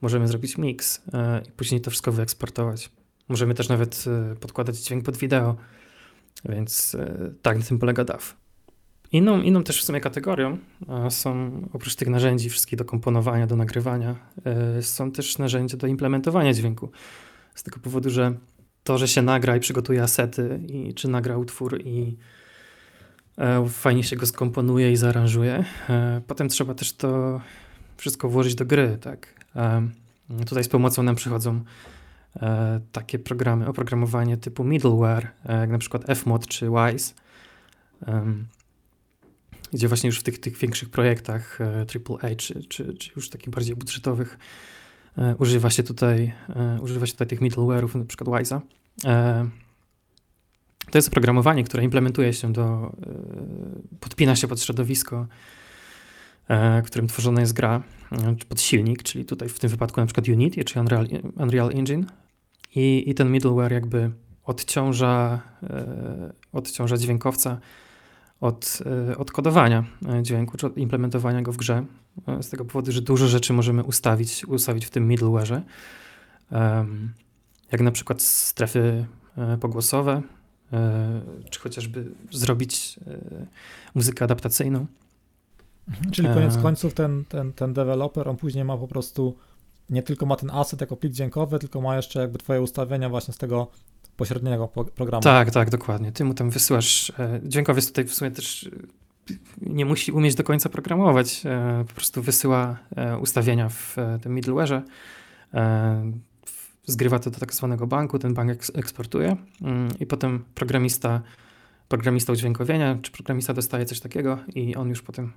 możemy 0.00 0.28
zrobić 0.28 0.58
mix 0.58 1.02
i 1.48 1.52
później 1.52 1.80
to 1.80 1.90
wszystko 1.90 2.12
wyeksportować. 2.12 2.90
Możemy 3.28 3.54
też 3.54 3.68
nawet 3.68 4.04
podkładać 4.40 4.76
dźwięk 4.76 5.04
pod 5.04 5.16
wideo, 5.16 5.56
więc 6.44 6.96
tak, 7.42 7.58
na 7.58 7.64
tym 7.64 7.78
polega 7.78 8.04
DAW. 8.04 8.36
Inną, 9.12 9.42
inną 9.42 9.62
też 9.64 9.82
w 9.82 9.84
sumie 9.84 10.00
kategorią 10.00 10.58
są 11.10 11.50
oprócz 11.72 11.94
tych 11.94 12.08
narzędzi 12.08 12.50
wszystkich 12.50 12.78
do 12.78 12.84
komponowania, 12.84 13.46
do 13.46 13.56
nagrywania, 13.56 14.16
e, 14.44 14.82
są 14.82 15.12
też 15.12 15.38
narzędzia 15.38 15.76
do 15.76 15.86
implementowania 15.86 16.52
dźwięku. 16.52 16.90
Z 17.54 17.62
tego 17.62 17.80
powodu, 17.80 18.10
że 18.10 18.34
to, 18.84 18.98
że 18.98 19.08
się 19.08 19.22
nagra 19.22 19.56
i 19.56 19.60
przygotuje 19.60 20.02
asety, 20.02 20.60
i 20.68 20.94
czy 20.94 21.08
nagra 21.08 21.38
utwór 21.38 21.80
i 21.84 22.16
e, 23.38 23.68
fajnie 23.68 24.04
się 24.04 24.16
go 24.16 24.26
skomponuje 24.26 24.92
i 24.92 24.96
zaaranżuje, 24.96 25.64
e, 25.88 26.20
potem 26.26 26.48
trzeba 26.48 26.74
też 26.74 26.92
to 26.92 27.40
wszystko 27.96 28.28
włożyć 28.28 28.54
do 28.54 28.64
gry, 28.64 28.98
tak. 29.00 29.38
Tutaj 30.46 30.64
z 30.64 30.68
pomocą 30.68 31.02
nam 31.02 31.14
przychodzą 31.14 31.60
takie 32.92 33.18
programy, 33.18 33.66
oprogramowanie 33.66 34.36
typu 34.36 34.64
middleware, 34.64 35.28
jak 35.48 35.70
na 35.70 35.78
przykład 35.78 36.04
Fmod 36.04 36.46
czy 36.46 36.70
Wise 36.70 37.14
gdzie 39.72 39.88
właśnie 39.88 40.06
już 40.06 40.20
w 40.20 40.22
tych, 40.22 40.40
tych 40.40 40.56
większych 40.56 40.90
projektach 40.90 41.58
AAA, 41.60 42.28
e, 42.28 42.36
czy, 42.36 42.62
czy, 42.64 42.94
czy 42.94 43.10
już 43.16 43.30
takich 43.30 43.50
bardziej 43.50 43.76
budżetowych, 43.76 44.38
używa 45.38 45.70
się 45.70 45.82
tutaj, 45.82 46.32
używa 46.80 47.06
się 47.06 47.12
tutaj 47.12 47.26
tych 47.26 47.40
middleware'ów, 47.40 47.98
na 47.98 48.04
przykład 48.04 48.28
Wise'a. 48.28 48.60
To 50.90 50.98
jest 50.98 51.08
oprogramowanie, 51.08 51.64
które 51.64 51.84
implementuje 51.84 52.32
się 52.32 52.52
do, 52.52 52.96
podpina 54.00 54.36
się 54.36 54.48
pod 54.48 54.62
środowisko, 54.62 55.26
którym 56.84 57.08
tworzona 57.08 57.40
jest 57.40 57.52
gra, 57.52 57.82
czy 58.38 58.46
pod 58.46 58.60
silnik, 58.60 59.02
czyli 59.02 59.24
tutaj 59.24 59.48
w 59.48 59.58
tym 59.58 59.70
wypadku 59.70 60.00
na 60.00 60.06
przykład 60.06 60.28
Unity, 60.28 60.64
czy 60.64 60.80
Unreal, 60.80 61.08
Unreal 61.36 61.70
Engine. 61.74 62.06
I, 62.74 63.04
I 63.10 63.14
ten 63.14 63.30
middleware 63.30 63.72
jakby 63.72 64.10
odciąża, 64.44 65.42
odciąża 66.52 66.96
dźwiękowca 66.96 67.60
od, 68.40 68.78
e, 69.10 69.16
od 69.16 69.32
kodowania 69.32 69.84
e, 70.08 70.22
dźwięku, 70.22 70.56
czy 70.56 70.66
od 70.66 70.76
implementowania 70.76 71.42
go 71.42 71.52
w 71.52 71.56
grze. 71.56 71.84
E, 72.26 72.42
z 72.42 72.50
tego 72.50 72.64
powodu, 72.64 72.92
że 72.92 73.02
dużo 73.02 73.26
rzeczy 73.26 73.52
możemy 73.52 73.84
ustawić, 73.84 74.44
ustawić 74.44 74.86
w 74.86 74.90
tym 74.90 75.08
middleware'ze. 75.08 75.60
Jak 77.72 77.80
na 77.80 77.90
przykład 77.90 78.22
strefy 78.22 79.06
pogłosowe, 79.60 80.22
czy 81.50 81.60
chociażby 81.60 82.10
zrobić 82.30 83.00
muzykę 83.94 84.24
adaptacyjną. 84.24 84.86
Mhm. 85.88 86.10
Czyli 86.10 86.28
koniec 86.28 86.56
końców 86.56 86.94
ten, 86.94 87.24
ten, 87.24 87.52
ten 87.52 87.72
deweloper, 87.72 88.28
on 88.28 88.36
później 88.36 88.64
ma 88.64 88.76
po 88.76 88.88
prostu 88.88 89.36
nie 89.90 90.02
tylko 90.02 90.26
ma 90.26 90.36
ten 90.36 90.50
asset 90.50 90.80
jako 90.80 90.96
plik 90.96 91.12
dźwiękowy, 91.12 91.58
tylko 91.58 91.80
ma 91.80 91.96
jeszcze 91.96 92.20
jakby 92.20 92.38
twoje 92.38 92.62
ustawienia 92.62 93.08
właśnie 93.08 93.34
z 93.34 93.38
tego 93.38 93.70
pośredniego 94.18 94.68
programu. 94.68 95.22
Tak, 95.22 95.50
tak, 95.50 95.70
dokładnie. 95.70 96.12
Ty 96.12 96.24
mu 96.24 96.34
tam 96.34 96.50
wysyłasz. 96.50 97.12
E, 97.18 97.40
dźwiękowiec 97.42 97.86
tutaj 97.88 98.04
w 98.04 98.14
sumie 98.14 98.30
też 98.30 98.70
e, 99.30 99.34
nie 99.62 99.84
musi 99.84 100.12
umieć 100.12 100.34
do 100.34 100.44
końca 100.44 100.68
programować. 100.68 101.42
E, 101.46 101.84
po 101.88 101.94
prostu 101.94 102.22
wysyła 102.22 102.78
ustawienia 103.20 103.68
w 103.68 103.96
tym 104.22 104.34
middleware'ze. 104.34 104.82
Zgrywa 106.86 107.18
to 107.18 107.30
do 107.30 107.40
tak 107.40 107.54
zwanego 107.54 107.86
banku, 107.86 108.18
ten 108.18 108.34
bank 108.34 108.52
eksportuje 108.74 109.36
mm, 109.62 109.88
i 110.00 110.06
potem 110.06 110.44
programista, 110.54 111.22
programista 111.88 112.32
udźwiękowienia, 112.32 112.98
czy 113.02 113.12
programista 113.12 113.54
dostaje 113.54 113.84
coś 113.84 114.00
takiego 114.00 114.38
i 114.54 114.76
on 114.76 114.88
już 114.88 115.02
potem 115.02 115.32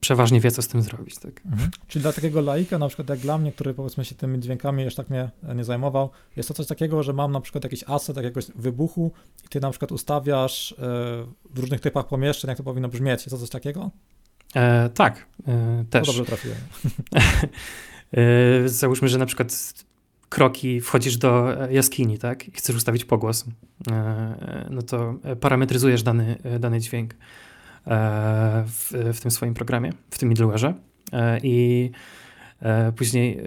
przeważnie 0.00 0.40
wie, 0.40 0.50
co 0.50 0.62
z 0.62 0.68
tym 0.68 0.82
zrobić. 0.82 1.18
Tak? 1.18 1.40
Mhm. 1.46 1.70
Czyli 1.88 2.02
dla 2.02 2.12
takiego 2.12 2.40
laika, 2.40 2.78
na 2.78 2.88
przykład 2.88 3.08
jak 3.08 3.18
dla 3.18 3.38
mnie, 3.38 3.52
który 3.52 3.74
powiedzmy 3.74 4.04
się 4.04 4.14
tymi 4.14 4.40
dźwiękami 4.40 4.82
jeszcze 4.82 5.02
tak 5.02 5.10
mnie 5.10 5.30
nie 5.54 5.64
zajmował, 5.64 6.10
jest 6.36 6.48
to 6.48 6.54
coś 6.54 6.66
takiego, 6.66 7.02
że 7.02 7.12
mam 7.12 7.32
na 7.32 7.40
przykład 7.40 7.64
jakiś 7.64 7.84
asset 7.86 8.16
jakiegoś 8.16 8.46
wybuchu 8.54 9.12
i 9.44 9.48
ty 9.48 9.60
na 9.60 9.70
przykład 9.70 9.92
ustawiasz 9.92 10.72
e, 10.72 10.76
w 11.54 11.58
różnych 11.58 11.80
typach 11.80 12.06
pomieszczeń, 12.06 12.48
jak 12.48 12.58
to 12.58 12.64
powinno 12.64 12.88
brzmieć. 12.88 13.20
Jest 13.20 13.30
to 13.30 13.38
coś 13.38 13.50
takiego? 13.50 13.90
E, 14.54 14.88
tak, 14.88 15.26
e, 15.48 15.84
też. 15.90 16.06
To 16.06 16.12
dobrze 16.12 16.24
trafiłem. 16.24 16.58
e, 18.64 18.68
załóżmy, 18.68 19.08
że 19.08 19.18
na 19.18 19.26
przykład 19.26 19.74
kroki, 20.28 20.80
wchodzisz 20.80 21.16
do 21.16 21.48
jaskini, 21.70 22.18
tak, 22.18 22.48
i 22.48 22.52
chcesz 22.52 22.76
ustawić 22.76 23.04
pogłos, 23.04 23.44
e, 23.90 24.66
no 24.70 24.82
to 24.82 25.14
parametryzujesz 25.40 26.02
dany, 26.02 26.36
dany 26.60 26.80
dźwięk. 26.80 27.14
E, 27.86 28.64
w, 28.66 28.92
w 29.14 29.20
tym 29.20 29.30
swoim 29.30 29.54
programie, 29.54 29.92
w 30.10 30.18
tym 30.18 30.34
middleware'ze 30.34 30.74
e, 31.12 31.40
i 31.42 31.90
e, 32.62 32.92
później 32.92 33.40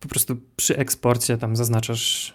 po 0.00 0.08
prostu 0.08 0.36
przy 0.56 0.76
eksporcie 0.76 1.38
tam 1.38 1.56
zaznaczasz, 1.56 2.32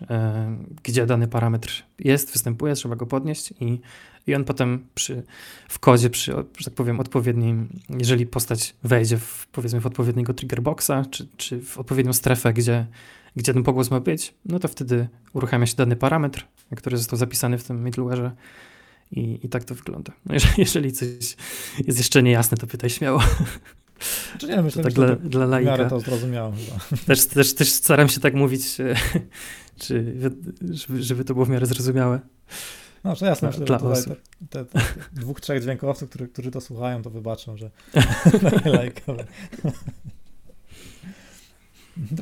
gdzie 0.83 1.05
dany 1.05 1.27
parametr 1.27 1.83
jest, 1.99 2.31
występuje, 2.33 2.73
trzeba 2.73 2.95
go 2.95 3.05
podnieść 3.05 3.53
i, 3.59 3.81
i 4.27 4.35
on 4.35 4.43
potem 4.43 4.87
przy, 4.95 5.23
w 5.69 5.79
kodzie, 5.79 6.09
przy, 6.09 6.31
że 6.57 6.65
tak 6.65 6.73
powiem, 6.73 6.99
odpowiednim, 6.99 7.69
jeżeli 7.99 8.25
postać 8.25 8.75
wejdzie 8.83 9.17
w, 9.17 9.47
powiedzmy 9.51 9.79
w 9.79 9.85
odpowiedniego 9.85 10.33
triggerboxa, 10.33 10.91
czy, 11.11 11.27
czy 11.37 11.61
w 11.61 11.77
odpowiednią 11.77 12.13
strefę, 12.13 12.53
gdzie, 12.53 12.85
gdzie 13.35 13.53
ten 13.53 13.63
pogłos 13.63 13.91
ma 13.91 13.99
być, 13.99 14.33
no 14.45 14.59
to 14.59 14.67
wtedy 14.67 15.07
uruchamia 15.33 15.65
się 15.65 15.75
dany 15.75 15.95
parametr, 15.95 16.45
który 16.75 16.97
został 16.97 17.19
zapisany 17.19 17.57
w 17.57 17.63
tym 17.63 17.83
middleware'ze 17.83 18.31
i, 19.11 19.39
I 19.45 19.49
tak 19.49 19.63
to 19.63 19.75
wygląda. 19.75 20.13
No 20.25 20.33
jeżeli, 20.33 20.53
jeżeli 20.65 20.91
coś 20.91 21.35
jest 21.87 21.97
jeszcze 21.97 22.23
niejasne, 22.23 22.57
to 22.57 22.67
pytaj 22.67 22.89
śmiało. 22.89 23.21
Czy 24.37 24.47
nie, 24.47 24.61
myślę, 24.61 24.83
tak 24.83 24.91
że 24.91 24.95
dla, 24.95 25.15
to 25.15 25.15
dla 25.15 25.45
laika. 25.45 25.89
to 25.89 25.99
zrozumiałem 25.99 26.53
chyba. 26.55 26.97
Też, 27.05 27.25
też, 27.25 27.53
też 27.53 27.71
staram 27.71 28.09
się 28.09 28.19
tak 28.19 28.33
mówić, 28.33 28.61
czy, 29.81 30.13
żeby, 30.71 31.03
żeby 31.03 31.23
to 31.23 31.33
było 31.33 31.45
w 31.45 31.49
miarę 31.49 31.65
zrozumiałe. 31.65 32.19
No, 33.03 33.15
to 33.15 33.25
jasne, 33.25 33.47
myślę, 33.47 33.65
dla 33.65 33.95
że 33.95 34.15
te, 34.49 34.65
te, 34.65 34.79
dwóch, 35.13 35.41
trzech 35.41 35.61
dźwiękowców, 35.61 36.09
którzy, 36.09 36.27
którzy 36.27 36.51
to 36.51 36.61
słuchają, 36.61 37.01
to 37.01 37.09
wybaczą, 37.09 37.57
że 37.57 37.71
lajkowe. 38.77 39.25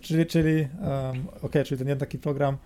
czyli, 0.02 0.26
czyli 0.26 0.54
um, 0.54 0.70
okej, 1.28 1.42
okay, 1.42 1.64
czyli 1.64 1.78
ten 1.78 1.88
jeden 1.88 2.00
taki 2.00 2.18
program 2.18 2.58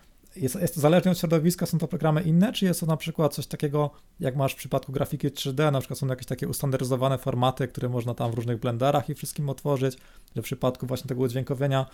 jest, 0.41 0.55
jest 0.55 0.75
to 0.75 0.81
zależnie 0.81 1.11
od 1.11 1.19
środowiska, 1.19 1.65
są 1.65 1.77
to 1.77 1.87
programy 1.87 2.21
inne, 2.21 2.53
czy 2.53 2.65
jest 2.65 2.79
to 2.79 2.85
na 2.85 2.97
przykład 2.97 3.33
coś 3.33 3.47
takiego, 3.47 3.91
jak 4.19 4.35
masz 4.35 4.53
w 4.53 4.55
przypadku 4.55 4.91
grafiki 4.91 5.27
3D, 5.27 5.71
na 5.71 5.79
przykład 5.79 5.99
są 5.99 6.07
jakieś 6.07 6.25
takie 6.25 6.47
ustandaryzowane 6.47 7.17
formaty, 7.17 7.67
które 7.67 7.89
można 7.89 8.13
tam 8.13 8.31
w 8.31 8.33
różnych 8.33 8.59
blenderach 8.59 9.09
i 9.09 9.15
wszystkim 9.15 9.49
otworzyć, 9.49 9.97
że 10.35 10.41
w 10.41 10.45
przypadku 10.45 10.87
właśnie 10.87 11.07
tego 11.07 11.21
udźwiękowienia 11.21 11.85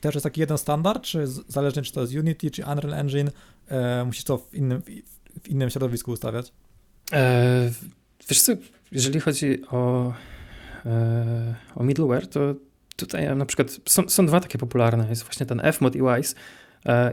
też 0.00 0.14
jest 0.14 0.24
taki 0.24 0.40
jeden 0.40 0.58
standard, 0.58 1.02
czy 1.02 1.26
zależnie 1.26 1.82
czy 1.82 1.92
to 1.92 2.00
jest 2.00 2.14
Unity, 2.14 2.50
czy 2.50 2.62
Unreal 2.62 2.94
Engine, 2.94 3.30
e, 3.68 4.04
musisz 4.04 4.24
to 4.24 4.38
w 4.38 4.54
innym, 4.54 4.82
w 5.42 5.48
innym 5.48 5.70
środowisku 5.70 6.10
ustawiać? 6.10 6.52
E, 7.12 7.70
wiesz 8.28 8.42
co, 8.42 8.52
jeżeli 8.92 9.20
chodzi 9.20 9.66
o, 9.66 10.12
e, 10.86 11.54
o 11.74 11.84
middleware, 11.84 12.26
to 12.26 12.40
tutaj 12.96 13.36
na 13.36 13.46
przykład 13.46 13.80
są, 13.86 14.08
są 14.08 14.26
dwa 14.26 14.40
takie 14.40 14.58
popularne, 14.58 15.08
jest 15.08 15.22
właśnie 15.22 15.46
ten 15.46 15.62
Fmod 15.72 15.96
i 15.96 16.00
Wise, 16.02 16.34
E, 16.34 16.38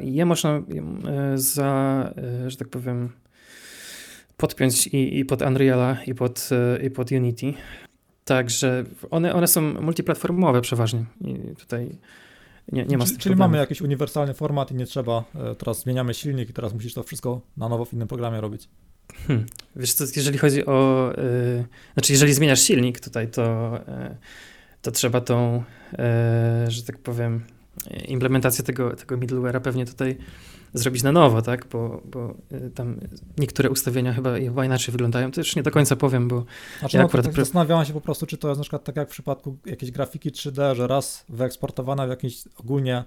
je 0.01 0.25
można 0.25 0.49
e, 0.49 0.61
za, 1.37 2.13
e, 2.17 2.49
że 2.49 2.57
tak 2.57 2.67
powiem, 2.67 3.09
podpiąć 4.37 4.87
i, 4.87 5.19
i 5.19 5.25
pod 5.25 5.41
Unreala, 5.41 5.97
i 6.05 6.15
pod, 6.15 6.49
i 6.83 6.89
pod 6.89 7.11
Unity. 7.11 7.53
Także 8.25 8.83
one, 9.11 9.33
one 9.33 9.47
są 9.47 9.61
multiplatformowe 9.61 10.61
przeważnie. 10.61 11.05
I 11.21 11.55
tutaj 11.55 11.97
nie, 12.71 12.85
nie 12.85 12.97
ma 12.97 13.05
Czyli, 13.05 13.17
czyli 13.17 13.35
mamy 13.35 13.57
jakiś 13.57 13.81
uniwersalny 13.81 14.33
format 14.33 14.71
i 14.71 14.75
nie 14.75 14.85
trzeba, 14.85 15.23
teraz 15.57 15.81
zmieniamy 15.81 16.13
silnik 16.13 16.49
i 16.49 16.53
teraz 16.53 16.73
musisz 16.73 16.93
to 16.93 17.03
wszystko 17.03 17.41
na 17.57 17.69
nowo 17.69 17.85
w 17.85 17.93
innym 17.93 18.07
programie 18.07 18.41
robić. 18.41 18.69
Hmm. 19.27 19.45
Wiesz 19.75 19.93
co, 19.93 20.05
jeżeli 20.15 20.37
chodzi 20.37 20.65
o, 20.65 21.09
yy, 21.17 21.65
znaczy 21.93 22.11
jeżeli 22.11 22.33
zmieniasz 22.33 22.61
silnik 22.61 22.99
tutaj, 22.99 23.27
to, 23.27 23.71
yy, 23.87 24.17
to 24.81 24.91
trzeba 24.91 25.21
tą, 25.21 25.63
yy, 25.91 26.71
że 26.71 26.83
tak 26.83 26.97
powiem, 26.97 27.43
implementację 28.07 28.63
tego, 28.63 28.95
tego 28.95 29.17
middleware'a 29.17 29.59
pewnie 29.59 29.85
tutaj 29.85 30.17
zrobić 30.73 31.03
na 31.03 31.11
nowo, 31.11 31.41
tak? 31.41 31.67
Bo, 31.71 32.01
bo 32.05 32.35
y, 32.51 32.71
tam 32.75 32.99
niektóre 33.37 33.69
ustawienia 33.69 34.13
chyba, 34.13 34.39
chyba 34.39 34.65
inaczej 34.65 34.91
wyglądają. 34.91 35.31
To 35.31 35.41
już 35.41 35.55
nie 35.55 35.63
do 35.63 35.71
końca 35.71 35.95
powiem, 35.95 36.27
bo 36.27 36.45
znaczy, 36.79 36.97
ja 36.97 37.03
no, 37.03 37.09
akurat... 37.09 37.25
Tak 37.25 37.35
zastanawiałam 37.35 37.85
się 37.85 37.93
po 37.93 38.01
prostu, 38.01 38.25
czy 38.25 38.37
to 38.37 38.47
jest 38.47 38.59
na 38.59 38.63
przykład 38.63 38.83
tak 38.83 38.95
jak 38.95 39.07
w 39.07 39.11
przypadku 39.11 39.57
jakiejś 39.65 39.91
grafiki 39.91 40.31
3D, 40.31 40.75
że 40.75 40.87
raz 40.87 41.25
wyeksportowana 41.29 42.05
w 42.05 42.09
jakimś 42.09 42.43
ogólnie 42.57 43.03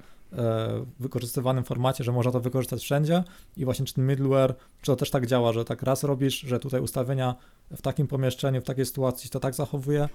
wykorzystywanym 1.01 1.65
formacie, 1.65 2.05
że 2.05 2.13
można 2.13 2.33
to 2.33 2.41
wykorzystać 2.41 2.83
wszędzie 2.83 3.25
i 3.57 3.65
właśnie 3.65 3.85
czy 3.87 3.95
ten 3.95 4.07
middleware, 4.07 4.55
czy 4.81 4.87
to 4.87 4.97
też 4.97 5.11
tak 5.11 5.27
działa, 5.27 5.53
że 5.53 5.65
tak 5.65 5.83
raz 5.83 6.05
robisz, 6.05 6.41
że 6.41 6.59
tutaj 6.59 6.81
ustawienia 6.81 7.35
w 7.77 7.83
takim 7.83 8.07
pomieszczeniu, 8.07 8.61
w 8.61 8.65
takiej 8.65 8.87
sytuacji 8.87 9.31
to 9.31 9.41
tak 9.41 9.55
zachowuje? 9.55 10.09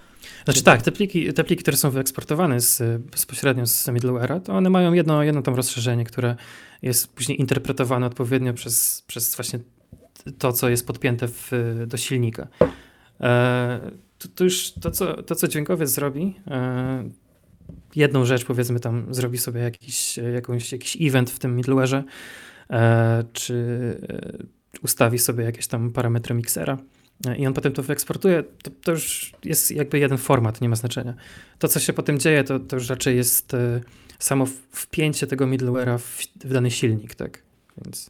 Znaczy 0.46 0.64
tak, 0.64 0.82
te 0.82 0.92
pliki, 0.92 1.34
te 1.34 1.44
pliki, 1.44 1.64
które 1.64 1.78
są 1.78 1.90
wyeksportowane 1.90 2.62
z, 2.62 3.02
bezpośrednio 3.02 3.68
z 3.68 3.88
middleware'a, 3.88 4.42
to 4.42 4.54
one 4.54 4.70
mają 4.70 4.94
jedno, 4.94 5.24
jedno 5.24 5.42
tam 5.42 5.56
rozszerzenie, 5.56 6.04
które 6.04 6.36
jest 6.82 7.08
później 7.08 7.40
interpretowane 7.40 8.06
odpowiednio 8.06 8.54
przez, 8.54 9.04
przez 9.08 9.36
właśnie 9.36 9.60
to, 10.38 10.54
co 10.54 10.70
jest 10.70 10.88
podpięte 10.88 11.28
w, 11.28 11.52
do 11.88 11.98
silnika. 11.98 12.48
E, 13.22 13.92
to, 14.18 14.28
to, 14.36 14.44
już 14.44 14.72
to 14.72 14.92
co, 14.92 15.24
to, 15.24 15.36
co 15.36 15.48
dźwiękowiec 15.48 15.90
zrobi, 15.90 16.36
e, 16.48 17.10
jedną 17.96 18.26
rzecz, 18.26 18.46
powiedzmy 18.46 18.80
tam 18.80 19.14
zrobi 19.14 19.38
sobie 19.38 19.62
jakiś, 19.62 20.18
jakąś, 20.18 20.72
jakiś 20.72 20.98
event 21.02 21.32
w 21.32 21.40
tym 21.40 21.58
middleware'ze, 21.58 22.04
e, 22.70 23.24
czy 23.34 23.56
e, 24.10 24.38
ustawi 24.82 25.20
sobie 25.20 25.44
jakieś 25.44 25.68
tam 25.68 25.92
parametry 25.92 26.36
miksera 26.36 26.78
e, 27.28 27.38
i 27.38 27.48
on 27.48 27.54
potem 27.54 27.74
to 27.74 27.84
wyeksportuje, 27.84 28.44
to, 28.64 28.72
to, 28.84 28.92
już 28.92 29.32
jest 29.44 29.72
jakby 29.72 30.00
jeden 30.00 30.18
format, 30.18 30.62
nie 30.62 30.70
ma 30.70 30.76
znaczenia. 30.76 31.14
To, 31.60 31.68
co 31.68 31.80
się 31.80 31.94
potem 31.94 32.20
dzieje, 32.20 32.44
to, 32.44 32.60
to 32.60 32.76
już 32.76 32.90
raczej 32.90 33.18
jest 33.18 33.54
e, 33.54 33.82
samo 34.20 34.46
wpięcie 34.72 35.28
tego 35.28 35.48
middleware'a 35.48 35.98
w, 35.98 36.28
w 36.46 36.54
dany 36.54 36.72
silnik, 36.72 37.16
tak, 37.16 37.44
więc... 37.86 38.10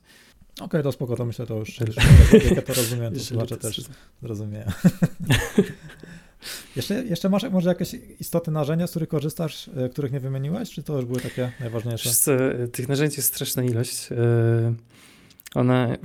Okej, 0.53 0.65
okay, 0.65 0.83
to 0.83 0.91
spoko, 0.91 1.15
to 1.15 1.25
myślę, 1.25 1.45
to 1.45 1.57
już, 1.57 1.79
jak 1.79 2.55
ja 2.55 2.61
to 2.61 2.73
rozumiem, 2.73 3.13
to 3.13 3.19
słuchacze 3.19 3.57
też 3.57 3.81
zrozumieją. 4.21 4.65
Jeszcze, 6.75 7.03
jeszcze 7.03 7.29
masz 7.29 7.43
może 7.43 7.69
jakieś 7.69 7.95
istotne 8.19 8.53
narzędzia, 8.53 8.87
z 8.87 8.89
których 8.89 9.09
korzystasz, 9.09 9.69
e, 9.75 9.89
których 9.89 10.11
nie 10.11 10.19
wymieniłeś, 10.19 10.69
czy 10.69 10.83
to 10.83 10.95
już 10.95 11.05
były 11.05 11.19
takie 11.19 11.51
najważniejsze? 11.59 12.09
Co, 12.13 12.31
tych 12.71 12.87
narzędzi 12.87 13.17
jest 13.17 13.29
straszna 13.29 13.63
ilość. 13.63 14.11
E, 14.11 14.73
one 15.55 15.97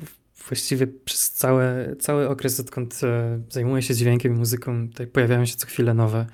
właściwie 0.48 0.86
przez 0.86 1.30
cały, 1.30 1.96
cały 2.00 2.28
okres, 2.28 2.60
odkąd 2.60 3.00
e, 3.02 3.40
zajmuję 3.50 3.82
się 3.82 3.94
dźwiękiem 3.94 4.34
i 4.34 4.38
muzyką, 4.38 4.88
tutaj 4.88 5.06
pojawiają 5.06 5.46
się 5.46 5.56
co 5.56 5.66
chwilę 5.66 5.94
nowe. 5.94 6.26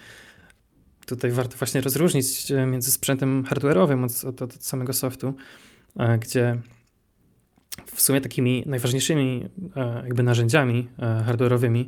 tutaj 1.06 1.30
warto 1.30 1.56
właśnie 1.56 1.80
rozróżnić 1.80 2.52
między 2.66 2.92
sprzętem 2.92 3.44
hardware'owym 3.44 4.04
od, 4.04 4.24
od, 4.24 4.42
od 4.42 4.64
samego 4.64 4.92
softu, 4.92 5.34
gdzie 6.20 6.60
w 7.86 8.00
sumie 8.00 8.20
takimi 8.20 8.62
najważniejszymi 8.66 9.48
jakby 10.04 10.22
narzędziami 10.22 10.88
hardware'owymi, 10.98 11.86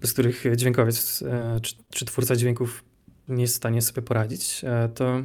bez 0.00 0.12
których 0.12 0.44
dźwiękowiec 0.56 1.24
czy, 1.62 1.74
czy 1.90 2.04
twórca 2.04 2.36
dźwięków 2.36 2.84
nie 3.28 3.42
jest 3.42 3.54
w 3.54 3.56
stanie 3.56 3.82
sobie 3.82 4.02
poradzić, 4.02 4.62
to 4.94 5.22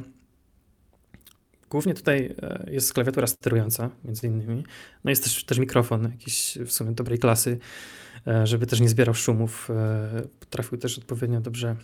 Głównie 1.74 1.94
tutaj 1.94 2.34
e, 2.42 2.64
jest 2.70 2.92
klawiatura 2.92 3.26
sterująca, 3.26 3.90
między 4.04 4.26
innymi. 4.26 4.64
No 5.04 5.10
jest 5.10 5.24
też, 5.24 5.44
też 5.44 5.58
mikrofon 5.58 6.02
jakiś 6.02 6.58
w 6.66 6.72
sumie 6.72 6.92
dobrej 6.92 7.18
klasy, 7.18 7.58
e, 8.26 8.46
żeby 8.46 8.66
też 8.66 8.80
nie 8.80 8.88
zbierał 8.88 9.14
szumów. 9.14 9.70
E, 9.70 10.22
potrafił 10.40 10.78
też 10.78 10.98
odpowiednio 10.98 11.40
dobrze 11.40 11.76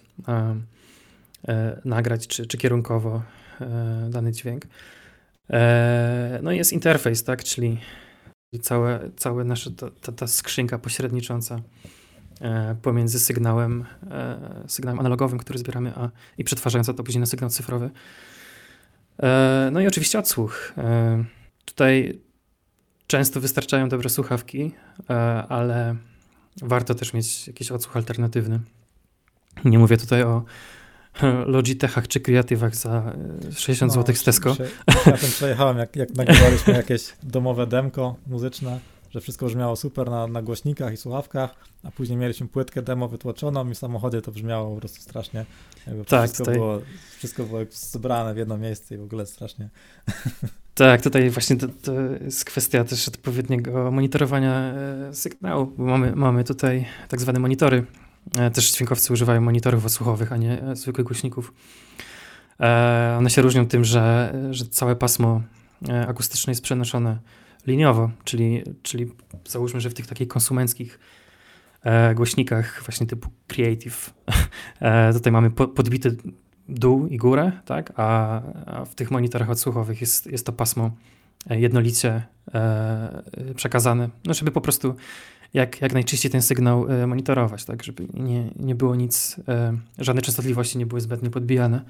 nagrać, 1.85 2.27
czy, 2.27 2.47
czy 2.47 2.59
kierunkowo 2.59 3.23
dany 4.11 4.33
dźwięk. 4.33 4.67
No 6.43 6.53
i 6.53 6.57
jest 6.57 6.73
interfejs, 6.73 7.25
tak, 7.25 7.45
czyli 7.45 7.79
całe, 8.63 9.11
całe 9.17 9.45
nasze, 9.45 9.71
ta, 10.01 10.13
ta 10.13 10.27
skrzynka 10.27 10.79
pośrednicząca 10.79 11.61
pomiędzy 12.83 13.21
sygnałem, 13.21 13.85
sygnałem 14.67 15.01
analogowym, 15.01 15.39
który 15.39 15.59
zbieramy, 15.59 15.93
a, 15.97 16.11
i 16.39 16.45
przetwarzająca 16.45 16.95
to 16.95 17.05
później 17.05 17.21
na 17.21 17.27
sygnał 17.27 17.51
cyfrowy. 17.51 17.91
E, 19.23 19.69
no 19.73 19.81
i 19.81 19.87
oczywiście 19.87 20.19
odsłuch. 20.19 20.73
E, 20.79 21.25
tutaj 21.65 22.21
często 23.07 23.41
wystarczają 23.41 23.89
dobre 23.89 24.11
słuchawki, 24.11 24.73
e, 25.11 25.15
ale 25.49 25.97
warto 26.63 26.95
też 26.95 27.13
mieć 27.13 27.47
jakiś 27.47 27.71
odsłuch 27.71 27.97
alternatywny. 27.97 28.61
Nie 29.65 29.79
mówię 29.79 29.97
tutaj 29.97 30.23
o 30.23 30.45
Logitechach 31.47 32.09
czy 32.09 32.21
Creative'ach 32.21 32.75
za 32.75 33.13
60 33.57 33.95
no, 33.97 34.03
zł 34.03 34.17
z 34.17 34.23
Tesco. 34.23 34.57
Ja 35.07 35.13
tym 35.13 35.31
przejechałem, 35.31 35.79
jak, 35.79 35.97
jak 35.97 36.15
nagrywaliśmy 36.15 36.73
jakieś 36.73 37.13
domowe 37.23 37.67
demko 37.67 38.17
muzyczne 38.27 38.81
że 39.11 39.21
wszystko 39.21 39.47
brzmiało 39.47 39.77
super 39.77 40.11
na, 40.11 40.27
na 40.27 40.43
głośnikach 40.43 40.93
i 40.93 40.97
słuchawkach, 40.97 41.55
a 41.83 41.91
później 41.91 42.19
mieliśmy 42.19 42.49
płytkę 42.49 42.83
demo 42.83 43.09
wytłoczoną 43.09 43.71
i 43.71 43.75
w 43.75 43.79
samochodzie 43.79 44.23
to 44.23 44.33
brzmiało 44.33 44.75
po 44.75 44.81
prostu 44.81 45.03
strasznie. 45.03 45.47
Tak, 46.07 46.25
wszystko, 46.25 46.45
tutaj... 46.45 46.55
było, 46.55 46.81
wszystko 47.19 47.45
było 47.45 47.61
zebrane 47.71 48.35
w 48.35 48.37
jedno 48.37 48.59
miejsce 48.59 48.95
i 48.95 48.99
w 48.99 49.03
ogóle 49.03 49.27
strasznie. 49.27 49.69
Tak, 50.75 51.03
tutaj 51.03 51.31
właśnie 51.31 51.57
to, 51.57 51.69
to 51.83 51.93
jest 52.25 52.45
kwestia 52.45 52.85
też 52.85 53.09
odpowiedniego 53.09 53.91
monitorowania 53.91 54.55
e, 54.55 55.15
sygnału, 55.15 55.67
bo 55.67 55.85
mamy, 55.85 56.17
mamy 56.17 56.45
tutaj 56.45 56.87
tak 57.09 57.21
zwane 57.21 57.39
monitory. 57.39 57.87
E, 58.39 58.51
też 58.51 58.73
dźwiękowcy 58.73 59.13
używają 59.13 59.41
monitorów 59.41 59.87
odsłuchowych, 59.87 60.33
a 60.33 60.37
nie 60.37 60.63
e, 60.63 60.77
zwykłych 60.77 61.07
głośników. 61.07 61.55
One 63.19 63.31
się 63.31 63.43
różnią 63.43 63.67
tym, 63.67 63.85
że, 63.85 64.35
że 64.51 64.65
całe 64.65 64.97
pasmo 64.97 65.43
akustyczne 66.09 66.51
jest 66.51 66.63
przenoszone 66.63 67.19
liniowo, 67.67 68.11
czyli, 68.25 68.63
czyli 68.83 69.13
załóżmy, 69.49 69.81
że 69.81 69.91
w 69.91 69.95
tych 69.95 70.07
takich 70.07 70.29
konsumenckich 70.29 70.99
e, 71.83 72.15
głośnikach 72.15 72.83
właśnie 72.85 73.07
typu 73.07 73.31
Creative 73.47 74.15
e, 74.81 75.13
tutaj 75.13 75.33
mamy 75.33 75.51
po, 75.51 75.69
podbity 75.69 76.17
dół 76.69 77.07
i 77.07 77.17
górę, 77.17 77.53
tak? 77.65 77.93
A, 77.97 78.41
a, 78.67 78.85
w 78.85 78.95
tych 78.95 79.11
monitorach 79.11 79.51
odsłuchowych 79.51 80.01
jest, 80.01 80.27
jest 80.27 80.47
to 80.47 80.53
pasmo 80.53 80.91
e, 81.51 81.61
jednolicie 81.61 82.23
przekazane, 83.55 84.09
no 84.25 84.35
żeby 84.35 84.51
po 84.51 84.61
prostu 84.61 84.95
jak, 85.55 85.81
jak 85.81 85.93
najczyściej 85.93 86.31
ten 86.31 86.43
sygnał 86.43 86.87
monitorować, 87.07 87.65
tak? 87.65 87.83
Żeby 87.83 88.07
nie, 88.15 88.51
nie 88.57 88.75
było 88.75 88.95
nic, 88.95 89.37
żadne 89.99 90.23
częstotliwości 90.23 90.79
nie 90.79 90.87
były 90.87 91.01
zbędnie 91.01 91.31
podbijane. 91.31 91.85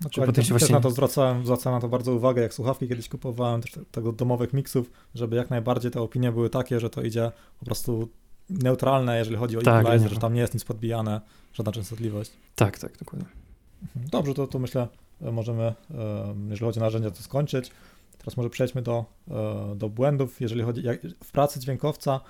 Dokładnie, 0.00 0.34
też, 0.34 0.48
właśnie... 0.48 0.66
też 0.66 0.74
na 0.74 0.80
to 0.80 0.90
zwracałem, 0.90 1.44
zwracałem 1.44 1.76
na 1.76 1.80
to 1.80 1.88
bardzo 1.88 2.12
uwagę, 2.14 2.42
jak 2.42 2.54
słuchawki 2.54 2.88
kiedyś 2.88 3.08
kupowałem, 3.08 3.60
też 3.60 3.78
tego 3.90 4.12
domowych 4.12 4.52
miksów, 4.52 4.90
żeby 5.14 5.36
jak 5.36 5.50
najbardziej 5.50 5.90
te 5.90 6.00
opinie 6.00 6.32
były 6.32 6.50
takie, 6.50 6.80
że 6.80 6.90
to 6.90 7.02
idzie 7.02 7.32
po 7.58 7.64
prostu 7.64 8.08
neutralne, 8.50 9.18
jeżeli 9.18 9.36
chodzi 9.36 9.56
o 9.56 9.62
tak, 9.62 9.80
equalizer, 9.80 10.10
że 10.10 10.20
tam 10.20 10.34
nie 10.34 10.40
jest 10.40 10.54
nic 10.54 10.64
podbijane, 10.64 11.20
żadna 11.52 11.72
częstotliwość. 11.72 12.30
Tak, 12.54 12.78
tak, 12.78 12.98
dokładnie. 12.98 13.28
Mhm. 13.82 14.08
Dobrze, 14.10 14.34
to, 14.34 14.46
to 14.46 14.58
myślę, 14.58 14.88
e, 15.22 15.32
możemy, 15.32 15.62
e, 15.62 15.74
jeżeli 16.50 16.66
chodzi 16.66 16.80
o 16.80 16.82
narzędzia, 16.82 17.10
to 17.10 17.22
skończyć. 17.22 17.70
Teraz 18.18 18.36
może 18.36 18.50
przejdźmy 18.50 18.82
do, 18.82 19.04
e, 19.30 19.74
do 19.76 19.88
błędów, 19.88 20.40
jeżeli 20.40 20.62
chodzi 20.62 20.82
jak, 20.82 21.00
w 21.24 21.32
pracy 21.32 21.60
dźwiękowca. 21.60 22.20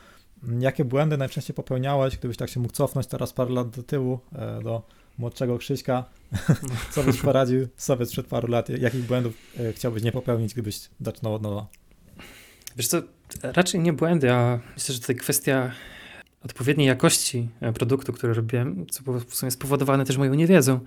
Jakie 0.61 0.85
błędy 0.85 1.17
najczęściej 1.17 1.55
popełniałeś, 1.55 2.17
gdybyś 2.19 2.37
tak 2.37 2.51
się 2.51 2.61
mógł 2.61 2.75
cofnąć 2.75 3.07
teraz 3.07 3.33
parę 3.33 3.51
lat 3.51 3.71
do 3.71 3.83
tyłu, 3.83 4.19
do 4.65 4.83
młodszego 5.19 5.59
Krzyśka, 5.59 6.05
co 6.93 7.03
byś 7.03 7.21
poradził 7.21 7.69
sobie 7.77 8.07
sprzed 8.07 8.27
paru 8.27 8.49
lat? 8.49 8.69
Jakich 8.69 9.03
błędów 9.05 9.35
e, 9.61 9.73
chciałbyś 9.73 10.03
nie 10.03 10.13
popełnić, 10.13 10.53
gdybyś 10.53 10.81
zaczynał 11.01 11.35
od 11.35 11.43
nowa? 11.43 11.67
Wiesz 12.77 12.89
co, 12.89 13.03
raczej 13.43 13.81
nie 13.81 13.93
błędy, 13.93 14.33
a 14.33 14.61
myślę, 14.75 14.95
że 14.95 15.01
to 15.01 15.15
kwestia 15.15 15.73
odpowiedniej 16.45 16.87
jakości 16.87 17.49
e, 17.61 17.73
produktu, 17.73 18.13
który 18.13 18.35
robiłem, 18.35 18.87
co 18.87 19.13
w 19.13 19.35
sumie 19.35 19.51
spowodowane 19.51 20.05
też 20.05 20.17
moją 20.17 20.35
niewiedzą, 20.35 20.81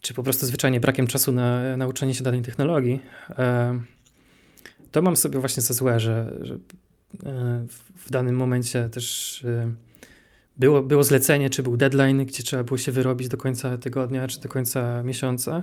czy 0.00 0.14
po 0.14 0.22
prostu 0.22 0.46
zwyczajnie 0.46 0.80
brakiem 0.80 1.06
czasu 1.06 1.32
na 1.32 1.76
nauczenie 1.76 2.14
się 2.14 2.24
danej 2.24 2.42
technologii. 2.42 3.00
E, 3.38 3.80
to 4.92 5.02
mam 5.02 5.16
sobie 5.16 5.38
właśnie 5.38 5.62
za 5.62 5.74
złe, 5.74 6.00
że, 6.00 6.32
że 6.40 6.58
w 7.96 8.10
danym 8.10 8.36
momencie 8.36 8.88
też 8.88 9.44
było, 10.58 10.82
było 10.82 11.04
zlecenie, 11.04 11.50
czy 11.50 11.62
był 11.62 11.76
deadline, 11.76 12.24
gdzie 12.24 12.42
trzeba 12.42 12.64
było 12.64 12.78
się 12.78 12.92
wyrobić 12.92 13.28
do 13.28 13.36
końca 13.36 13.78
tygodnia, 13.78 14.28
czy 14.28 14.40
do 14.40 14.48
końca 14.48 15.02
miesiąca. 15.02 15.62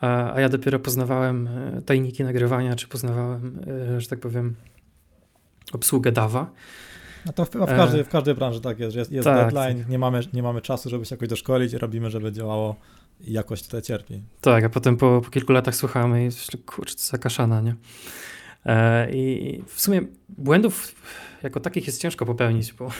A, 0.00 0.34
a 0.34 0.40
ja 0.40 0.48
dopiero 0.48 0.78
poznawałem 0.78 1.48
e, 1.48 1.82
tajniki 1.82 2.24
nagrywania, 2.24 2.76
czy 2.76 2.88
poznawałem, 2.88 3.60
e, 3.96 4.00
że 4.00 4.08
tak 4.08 4.20
powiem, 4.20 4.54
obsługę 5.72 6.12
DAWA. 6.12 6.50
No 7.26 7.32
to 7.32 7.44
w, 7.44 7.50
w, 7.50 7.66
każdej, 7.66 8.04
w 8.04 8.08
każdej 8.08 8.34
branży 8.34 8.60
tak 8.60 8.78
jest, 8.78 8.92
że 8.92 8.98
jest, 8.98 9.12
jest 9.12 9.24
tak, 9.24 9.36
deadline, 9.36 9.78
tak. 9.78 9.88
Nie, 9.88 9.98
mamy, 9.98 10.20
nie 10.32 10.42
mamy 10.42 10.60
czasu, 10.60 10.90
żeby 10.90 11.04
się 11.04 11.14
jakoś 11.14 11.28
doszkolić, 11.28 11.72
robimy, 11.72 12.10
żeby 12.10 12.32
działało 12.32 12.76
i 13.20 13.32
jakość 13.32 13.64
tutaj 13.64 13.82
cierpi. 13.82 14.22
Tak, 14.40 14.64
a 14.64 14.68
potem 14.68 14.96
po, 14.96 15.20
po 15.24 15.30
kilku 15.30 15.52
latach 15.52 15.74
słuchamy 15.74 16.28
i 16.28 16.58
kurczę, 16.58 16.94
to 16.94 17.00
zakaszana, 17.00 17.60
nie? 17.60 17.74
E, 18.66 19.10
I 19.12 19.62
w 19.66 19.80
sumie 19.80 20.02
błędów 20.28 20.94
jako 21.42 21.60
takich 21.60 21.86
jest 21.86 22.00
ciężko 22.00 22.26
popełnić, 22.26 22.72
bo 22.72 22.90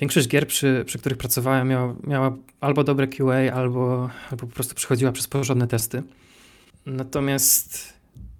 Większość 0.00 0.28
gier, 0.28 0.46
przy, 0.46 0.84
przy 0.86 0.98
których 0.98 1.18
pracowałem, 1.18 1.68
miała, 1.68 1.94
miała 2.06 2.36
albo 2.60 2.84
dobre 2.84 3.08
QA, 3.08 3.52
albo, 3.54 4.10
albo 4.30 4.46
po 4.46 4.54
prostu 4.54 4.74
przechodziła 4.74 5.12
przez 5.12 5.28
porządne 5.28 5.66
testy. 5.66 6.02
Natomiast 6.86 7.92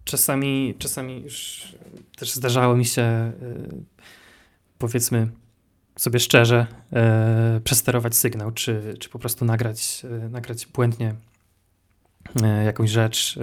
czasami, 0.04 0.74
czasami 0.78 1.22
już 1.22 1.62
też 2.16 2.32
zdarzało 2.32 2.76
mi 2.76 2.84
się, 2.84 3.32
yy, 3.42 3.84
powiedzmy 4.78 5.28
sobie 5.98 6.20
szczerze, 6.20 6.66
yy, 6.92 7.60
przesterować 7.60 8.16
sygnał, 8.16 8.52
czy, 8.52 8.94
czy 8.98 9.08
po 9.08 9.18
prostu 9.18 9.44
nagrać, 9.44 10.02
yy, 10.02 10.28
nagrać 10.28 10.66
błędnie 10.66 11.14
jakąś 12.64 12.90
rzecz, 12.90 13.38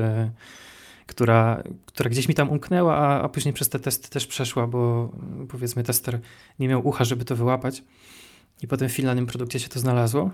która, 1.08 1.64
która 1.86 2.10
gdzieś 2.10 2.28
mi 2.28 2.36
tam 2.36 2.50
umknęła, 2.50 2.98
a, 2.98 3.22
a 3.22 3.30
później 3.30 3.54
przez 3.54 3.70
te 3.70 3.80
testy 3.80 4.10
też 4.10 4.28
przeszła, 4.28 4.68
bo 4.68 5.12
powiedzmy 5.50 5.84
tester 5.84 6.20
nie 6.60 6.68
miał 6.68 6.88
ucha, 6.88 7.04
żeby 7.04 7.26
to 7.26 7.36
wyłapać. 7.36 7.84
I 8.62 8.68
potem 8.68 8.90
w 8.90 8.92
finalnym 8.92 9.26
produkcie 9.26 9.60
się 9.60 9.70
to 9.70 9.80
znalazło. 9.80 10.32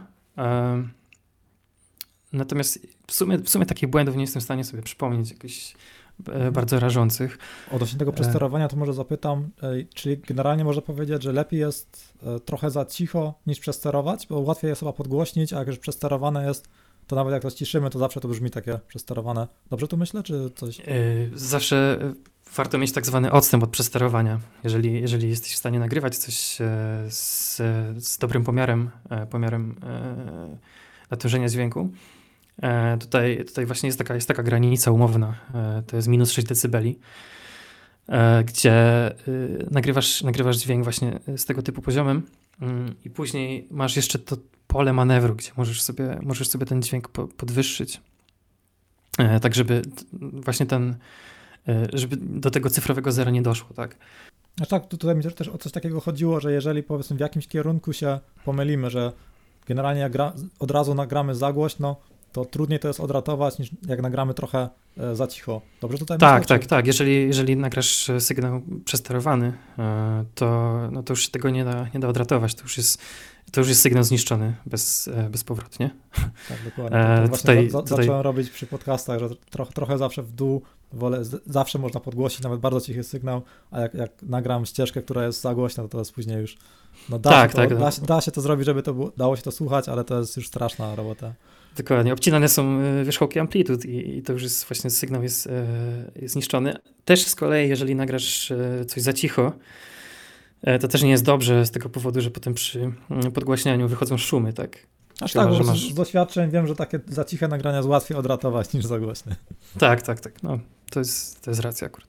Natomiast 2.33 2.87
w 3.07 3.13
sumie, 3.13 3.37
w 3.37 3.49
sumie 3.49 3.65
takich 3.65 3.89
błędów 3.89 4.15
nie 4.15 4.21
jestem 4.21 4.41
w 4.41 4.43
stanie 4.43 4.63
sobie 4.63 4.83
przypomnieć, 4.83 5.31
jakichś 5.31 5.75
e, 6.27 6.51
bardzo 6.51 6.79
rażących. 6.79 7.37
Odnośnie 7.71 7.99
tego 7.99 8.11
e, 8.11 8.15
przesterowania, 8.15 8.67
to 8.67 8.75
może 8.77 8.93
zapytam, 8.93 9.49
czyli 9.93 10.17
generalnie 10.17 10.63
można 10.63 10.81
powiedzieć, 10.81 11.23
że 11.23 11.33
lepiej 11.33 11.59
jest 11.59 12.13
e, 12.23 12.39
trochę 12.39 12.71
za 12.71 12.85
cicho 12.85 13.33
niż 13.47 13.59
przesterować, 13.59 14.27
bo 14.27 14.39
łatwiej 14.39 14.69
jest 14.69 14.79
chyba 14.79 14.93
podgłośnić, 14.93 15.53
a 15.53 15.59
jak 15.59 15.67
już 15.67 15.79
przesterowane 15.79 16.47
jest, 16.47 16.69
to 17.07 17.15
nawet 17.15 17.33
jak 17.33 17.41
to 17.41 17.49
ściszymy, 17.49 17.89
to 17.89 17.99
zawsze 17.99 18.21
to 18.21 18.27
brzmi 18.27 18.49
takie 18.49 18.79
przesterowane. 18.87 19.47
Dobrze 19.69 19.87
tu 19.87 19.97
myślę, 19.97 20.23
czy 20.23 20.51
coś? 20.55 20.81
Zawsze 21.33 21.99
warto 22.55 22.77
mieć 22.77 22.91
tak 22.91 23.05
zwany 23.05 23.31
odstęp 23.31 23.63
od 23.63 23.69
przesterowania. 23.69 24.39
Jeżeli, 24.63 25.01
jeżeli 25.01 25.29
jesteś 25.29 25.53
w 25.53 25.57
stanie 25.57 25.79
nagrywać 25.79 26.17
coś 26.17 26.61
e, 26.61 26.65
z, 27.09 27.55
z 27.97 28.17
dobrym 28.17 28.43
pomiarem, 28.43 28.89
e, 29.09 29.25
pomiarem 29.25 29.75
e, 29.83 30.57
natężenia 31.11 31.49
dźwięku, 31.49 31.89
tutaj, 32.99 33.45
tutaj 33.45 33.65
właśnie 33.65 33.87
jest 33.87 33.97
taka, 33.97 34.15
jest 34.15 34.27
taka 34.27 34.43
granica 34.43 34.91
umowna, 34.91 35.35
to 35.87 35.95
jest 35.95 36.07
minus 36.07 36.31
6 36.31 36.47
decybeli, 36.47 36.99
gdzie 38.45 38.75
nagrywasz, 39.71 40.23
nagrywasz 40.23 40.57
dźwięk 40.57 40.83
właśnie 40.83 41.19
z 41.37 41.45
tego 41.45 41.61
typu 41.61 41.81
poziomem 41.81 42.21
mm, 42.61 42.95
i 43.05 43.09
później 43.09 43.67
masz 43.71 43.95
jeszcze 43.95 44.19
to 44.19 44.37
pole 44.73 44.93
manewru, 44.93 45.35
gdzie 45.35 45.51
możesz 45.57 45.81
sobie, 45.81 46.19
możesz 46.21 46.49
sobie 46.49 46.65
ten 46.65 46.81
dźwięk 46.81 47.09
podwyższyć, 47.09 48.01
tak 49.41 49.55
żeby 49.55 49.81
właśnie 50.33 50.65
ten 50.65 50.95
E, 51.67 51.87
żeby 51.93 52.17
do 52.17 52.51
tego 52.51 52.69
cyfrowego 52.69 53.11
zera 53.11 53.31
nie 53.31 53.41
doszło, 53.41 53.69
tak? 53.75 53.95
A 54.61 54.65
tak, 54.65 54.87
tutaj 54.87 55.15
mi 55.15 55.23
też 55.23 55.47
o 55.47 55.57
coś 55.57 55.71
takiego 55.71 56.01
chodziło, 56.01 56.39
że 56.39 56.53
jeżeli 56.53 56.83
powiedzmy 56.83 57.17
w 57.17 57.19
jakimś 57.19 57.47
kierunku 57.47 57.93
się 57.93 58.19
pomylimy, 58.45 58.89
że 58.89 59.11
generalnie 59.67 60.09
gra, 60.09 60.33
od 60.59 60.71
razu 60.71 60.95
nagramy 60.95 61.35
za 61.35 61.53
głośno, 61.53 61.95
to 62.33 62.45
trudniej 62.45 62.79
to 62.79 62.87
jest 62.87 62.99
odratować 62.99 63.59
niż 63.59 63.69
jak 63.87 64.01
nagramy 64.01 64.33
trochę 64.33 64.69
e, 64.97 65.15
za 65.15 65.27
cicho. 65.27 65.61
Dobrze 65.81 65.97
tutaj 65.97 66.17
Tak, 66.17 66.41
myślę, 66.41 66.59
tak, 66.59 66.67
tak. 66.67 66.87
Jeżeli, 66.87 67.27
jeżeli 67.27 67.57
nagrasz 67.57 68.11
sygnał 68.19 68.61
przesterowany, 68.85 69.53
e, 69.79 70.25
to, 70.35 70.79
no 70.91 71.03
to 71.03 71.13
już 71.13 71.25
się 71.25 71.31
tego 71.31 71.49
nie 71.49 71.65
da, 71.65 71.87
nie 71.93 71.99
da 71.99 72.07
odratować. 72.07 72.55
To 72.55 72.63
już 72.63 72.77
jest, 72.77 73.01
to 73.51 73.61
już 73.61 73.69
jest 73.69 73.81
sygnał 73.81 74.03
zniszczony 74.03 74.55
bez, 74.65 75.07
e, 75.07 75.29
bezpowrotnie. 75.29 75.89
Tak, 76.49 76.57
dokładnie. 76.65 76.99
E, 76.99 77.29
tutaj- 77.29 77.69
za, 77.69 77.77
za, 77.77 77.83
tutaj- 77.83 77.97
zacząłem 77.97 78.21
robić 78.21 78.49
przy 78.49 78.67
podcastach, 78.67 79.19
że 79.19 79.29
trochę, 79.49 79.73
trochę 79.73 79.97
zawsze 79.97 80.23
w 80.23 80.31
dół, 80.31 80.61
wolę, 80.93 81.21
zawsze 81.45 81.79
można 81.79 81.99
podgłosić, 81.99 82.41
nawet 82.41 82.59
bardzo 82.59 82.81
cichy 82.81 83.03
sygnał, 83.03 83.41
a 83.71 83.79
jak, 83.79 83.93
jak 83.93 84.11
nagram 84.21 84.65
ścieżkę, 84.65 85.01
która 85.01 85.25
jest 85.25 85.41
za 85.41 85.55
głośna, 85.55 85.83
to 85.83 85.89
to 85.89 85.99
jest 85.99 86.13
później 86.13 86.37
już, 86.41 86.57
no 87.09 87.19
da, 87.19 87.29
Tak, 87.29 87.51
się, 87.51 87.55
to, 87.55 87.61
tak, 87.61 87.69
da, 87.69 87.79
no. 87.79 87.91
się, 87.91 88.01
da 88.01 88.21
się 88.21 88.31
to 88.31 88.41
zrobić, 88.41 88.65
żeby 88.65 88.83
to 88.83 88.93
było, 88.93 89.11
dało 89.17 89.35
się 89.35 89.41
to 89.41 89.51
słuchać, 89.51 89.89
ale 89.89 90.03
to 90.03 90.19
jest 90.19 90.37
już 90.37 90.47
straszna 90.47 90.95
robota. 90.95 91.33
Dokładnie. 91.77 92.13
Obcinane 92.13 92.49
są 92.49 92.79
e, 92.79 93.03
wierzchołki 93.03 93.39
amplitud 93.39 93.85
i, 93.85 94.17
i 94.17 94.21
to 94.21 94.33
już 94.33 94.43
jest 94.43 94.65
właśnie 94.65 94.89
sygnał 94.89 95.23
jest, 95.23 95.47
e, 95.47 95.65
jest 96.21 96.33
zniszczony. 96.33 96.75
Też 97.05 97.25
z 97.27 97.35
kolei, 97.35 97.69
jeżeli 97.69 97.95
nagrasz 97.95 98.51
e, 98.51 98.85
coś 98.85 99.03
za 99.03 99.13
cicho, 99.13 99.53
to 100.81 100.87
też 100.87 101.03
nie 101.03 101.09
jest 101.09 101.23
dobrze 101.23 101.65
z 101.65 101.71
tego 101.71 101.89
powodu, 101.89 102.21
że 102.21 102.31
potem 102.31 102.53
przy 102.53 102.91
mm, 103.09 103.31
podgłaśnianiu 103.31 103.87
wychodzą 103.87 104.17
szumy, 104.17 104.53
tak? 104.53 104.77
Aż 105.19 105.33
Chyba, 105.33 105.45
tak, 105.45 105.53
że 105.53 105.63
masz- 105.63 105.91
z 105.91 105.93
doświadczeń 105.93 106.51
wiem, 106.51 106.67
że 106.67 106.75
takie 106.75 106.99
za 107.07 107.25
ciche 107.25 107.47
nagrania 107.47 107.77
jest 107.77 107.89
łatwiej 107.89 108.17
odratować 108.17 108.73
niż 108.73 108.85
za 108.85 108.99
głośne. 108.99 109.35
Tak, 109.79 110.01
tak, 110.01 110.19
tak. 110.19 110.43
No, 110.43 110.59
to 110.91 110.99
jest, 110.99 111.41
to 111.41 111.51
jest 111.51 111.61
racja 111.61 111.87
akurat. 111.87 112.07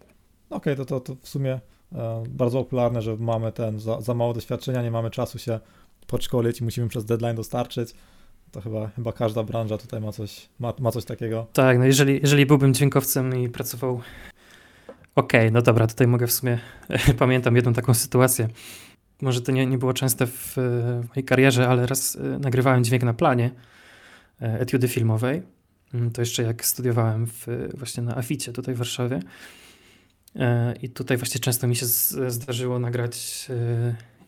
Okej, 0.50 0.77
to, 0.77 0.85
to, 0.85 1.00
to 1.00 1.16
w 1.22 1.29
sumie 1.29 1.61
e, 1.92 2.24
bardzo 2.29 2.59
popularne, 2.59 3.03
że 3.03 3.16
mamy 3.16 3.53
ten, 3.53 3.81
za, 3.81 4.00
za 4.00 4.14
mało 4.14 4.35
doświadczenia, 4.35 4.83
nie 4.83 4.90
mamy 4.90 5.11
czasu 5.11 5.38
się 5.38 5.61
podszkolić 6.07 6.61
i 6.61 6.64
musimy 6.64 6.88
przez 6.88 7.05
deadline 7.05 7.37
dostarczyć. 7.37 7.94
To 8.55 8.61
chyba, 8.61 8.88
chyba 8.88 9.12
każda 9.12 9.43
branża 9.43 9.79
tutaj 9.79 10.01
ma 10.01 10.12
coś, 10.12 10.49
ma, 10.59 10.73
ma 10.79 10.90
coś 10.90 11.05
takiego. 11.05 11.47
Tak, 11.53 11.79
no 11.79 11.85
jeżeli, 11.85 12.21
jeżeli 12.23 12.47
byłbym 12.47 12.75
dźwiękowcem 12.75 13.37
i 13.43 13.49
pracował. 13.49 14.01
Okej, 15.14 15.53
no 15.53 15.62
dobra, 15.62 15.87
tutaj 15.87 16.07
mogę 16.07 16.27
w 16.27 16.33
sumie. 16.33 16.59
Pamiętam 17.19 17.57
jedną 17.57 17.73
taką 17.73 17.95
sytuację. 17.95 18.49
Może 19.23 19.40
to 19.40 19.53
nie, 19.53 19.67
nie 19.67 19.79
było 19.79 19.93
częste 19.93 20.27
w, 20.27 20.57
mojej 21.09 21.25
karierze, 21.25 21.69
ale 21.69 21.87
raz 21.87 22.17
e, 22.17 22.38
nagrywałem 22.38 22.85
dźwięk 22.85 23.03
na 23.03 23.14
planie 23.14 23.51
e, 24.43 24.61
etiudy 24.61 24.88
filmowej. 24.88 25.43
Mm, 25.95 26.11
To 26.11 26.23
jeszcze 26.23 26.43
jak 26.43 26.64
studiowałem 26.64 27.27
w, 27.27 27.47
właśnie 27.75 28.03
na 28.03 28.17
Aficie 28.17 28.53
tutaj 28.53 28.75
w 28.75 28.79
Warszawie. 28.79 29.21
E, 30.37 30.75
I 30.83 30.88
tutaj 30.88 31.17
właśnie 31.17 31.40
często 31.40 31.67
mi 31.67 31.77
się 31.77 31.87
zdarzyło 32.29 32.79
nagrać 32.79 33.49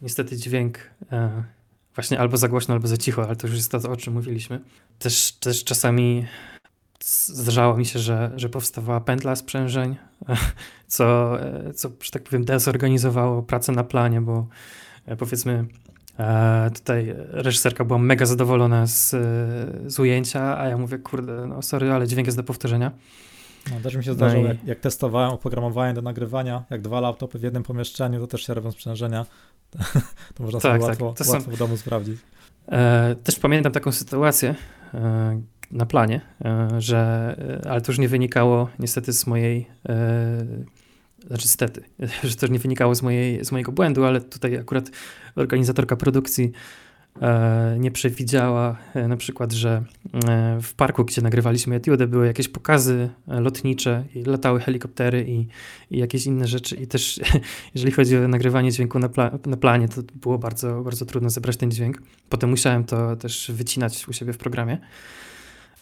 niestety 0.03 0.37
dźwięk 0.37 0.79
właśnie 1.97 2.19
albo 2.21 2.37
za 2.37 2.49
głośno, 2.49 2.75
albo 2.75 2.89
za 2.89 2.97
cicho, 2.97 3.25
ale 3.25 3.37
to 3.37 3.47
już 3.47 3.57
jest 3.57 3.71
to, 3.71 3.79
o 3.91 3.97
czym 3.97 4.15
mówiliśmy. 4.15 4.61
Też, 4.99 5.33
też 5.33 5.65
czasami 5.65 6.27
zdarzało 7.27 7.77
mi 7.77 7.87
się, 7.87 7.99
że, 7.99 8.31
że 8.37 8.49
powstawała 8.49 9.01
pętla 9.01 9.37
sprzężeń, 9.37 9.97
co, 10.87 11.39
co, 11.75 11.89
że 12.03 12.11
tak 12.11 12.23
powiem, 12.23 12.45
dezorganizowało 12.45 13.43
pracę 13.43 13.73
na 13.73 13.85
planie, 13.85 14.21
bo 14.21 14.47
e, 15.07 15.17
powiedzmy 15.17 15.65
e, 16.19 16.71
tutaj 16.75 17.15
reżyserka 17.17 17.85
była 17.85 17.99
mega 17.99 18.27
zadowolona 18.27 18.87
z, 18.87 19.11
z 19.87 19.99
ujęcia, 19.99 20.59
a 20.59 20.69
ja 20.69 20.79
mówię, 20.79 20.99
kurde, 20.99 21.47
no 21.47 21.63
sorry, 21.63 21.93
ale 21.93 22.07
dźwięk 22.07 22.27
jest 22.27 22.39
do 22.39 22.45
powtórzenia. 22.45 22.93
No, 23.71 23.81
też 23.81 23.95
mi 23.97 24.05
się 24.05 24.15
zdarzyło, 24.15 24.43
No 24.43 24.49
i- 24.49 24.57
jak, 24.57 24.65
jak 24.67 24.81
testowałem 24.81 25.31
oprogramowanie 25.31 25.95
do 25.95 26.03
nagrywania, 26.03 26.65
jak 26.71 26.83
dwa 26.83 27.01
laptopy 27.01 27.39
w 27.39 27.43
jednym 27.43 27.63
pomieszczeniu, 27.63 28.21
to 28.21 28.27
też 28.27 28.47
się 28.47 28.55
robią 28.55 28.73
sprzężenia. 28.73 29.27
To 30.35 30.43
można 30.43 30.61
Tak, 30.61 30.73
sobie 30.73 30.81
tak, 30.81 30.89
łatwo, 30.89 31.15
to 31.19 31.25
są- 31.25 31.33
łatwo 31.33 31.51
w 31.51 31.59
domu 31.59 31.77
sprawdzić. 31.77 32.21
E, 32.69 33.17
też 33.25 33.39
pamiętam 33.39 33.73
taką 33.73 33.93
sytuację 33.93 34.55
e, 34.95 35.41
na 35.71 35.87
planie, 35.87 36.21
e, 36.45 36.69
że, 36.79 37.35
e, 37.65 37.71
ale 37.71 37.81
to 37.81 37.93
już 37.93 37.99
nie 37.99 38.09
wynikało 38.09 38.69
niestety 38.79 39.12
z 39.12 39.27
mojej, 39.27 39.67
e, 39.89 40.47
znaczy 41.27 41.49
stety, 41.49 41.83
że 42.25 42.37
to 42.37 42.47
już 42.47 42.51
nie 42.53 42.59
wynikało 42.59 42.95
z, 42.95 43.03
mojej, 43.03 43.45
z 43.45 43.53
mojego 43.53 43.73
błędu, 43.73 44.05
ale 44.05 44.21
tutaj 44.21 44.57
akurat 44.59 44.91
organizatorka 45.37 45.97
produkcji 45.97 46.53
nie 47.79 47.90
przewidziała 47.90 48.76
e, 48.94 49.09
na 49.09 49.16
przykład, 49.16 49.52
że 49.52 49.85
e, 50.29 50.59
w 50.62 50.74
parku, 50.74 51.05
gdzie 51.05 51.22
nagrywaliśmy 51.22 51.76
etiudę, 51.76 52.07
były 52.07 52.26
jakieś 52.26 52.48
pokazy 52.48 53.11
e, 53.29 53.40
lotnicze 53.40 54.05
i 54.14 54.22
latały 54.22 54.61
helikoptery 54.61 55.24
i, 55.29 55.46
i 55.90 55.98
jakieś 55.98 56.26
inne 56.26 56.46
rzeczy 56.46 56.76
i 56.76 56.87
też 56.87 57.20
jeżeli 57.74 57.92
chodzi 57.92 58.16
o 58.16 58.29
nagrywanie 58.29 58.72
dźwięku 58.72 58.98
na, 58.98 59.09
pla- 59.09 59.46
na 59.46 59.57
planie, 59.57 59.88
to 59.88 60.02
było 60.14 60.38
bardzo, 60.38 60.83
bardzo 60.83 61.07
trudno 61.07 61.31
zebrać 61.31 61.57
ten 61.57 61.70
dźwięk. 61.70 62.02
Potem 62.29 62.50
musiałem 62.50 62.85
to 62.85 63.16
też 63.16 63.50
wycinać 63.55 64.09
u 64.09 64.12
siebie 64.12 64.33
w 64.33 64.38
programie. 64.38 64.79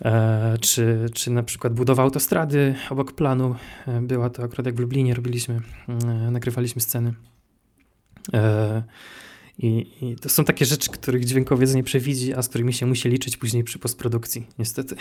E, 0.04 0.58
czy, 0.60 1.06
czy 1.14 1.30
na 1.30 1.42
przykład 1.42 1.74
budowa 1.74 2.02
autostrady 2.02 2.74
obok 2.90 3.12
planu. 3.12 3.54
E, 3.88 4.00
była 4.00 4.30
to 4.30 4.42
akurat 4.42 4.66
jak 4.66 4.74
w 4.74 4.78
Lublinie 4.78 5.14
robiliśmy, 5.14 5.60
e, 5.88 6.30
nagrywaliśmy 6.30 6.82
sceny. 6.82 7.14
I, 9.58 9.86
I 10.02 10.16
to 10.16 10.28
są 10.28 10.44
takie 10.44 10.64
rzeczy, 10.64 10.90
których 10.90 11.24
dźwiękowiec 11.24 11.74
nie 11.74 11.82
przewidzi, 11.82 12.34
a 12.34 12.42
z 12.42 12.48
którymi 12.48 12.72
się 12.72 12.86
musi 12.86 13.08
liczyć 13.08 13.36
później 13.36 13.64
przy 13.64 13.78
postprodukcji, 13.78 14.46
niestety. 14.58 14.96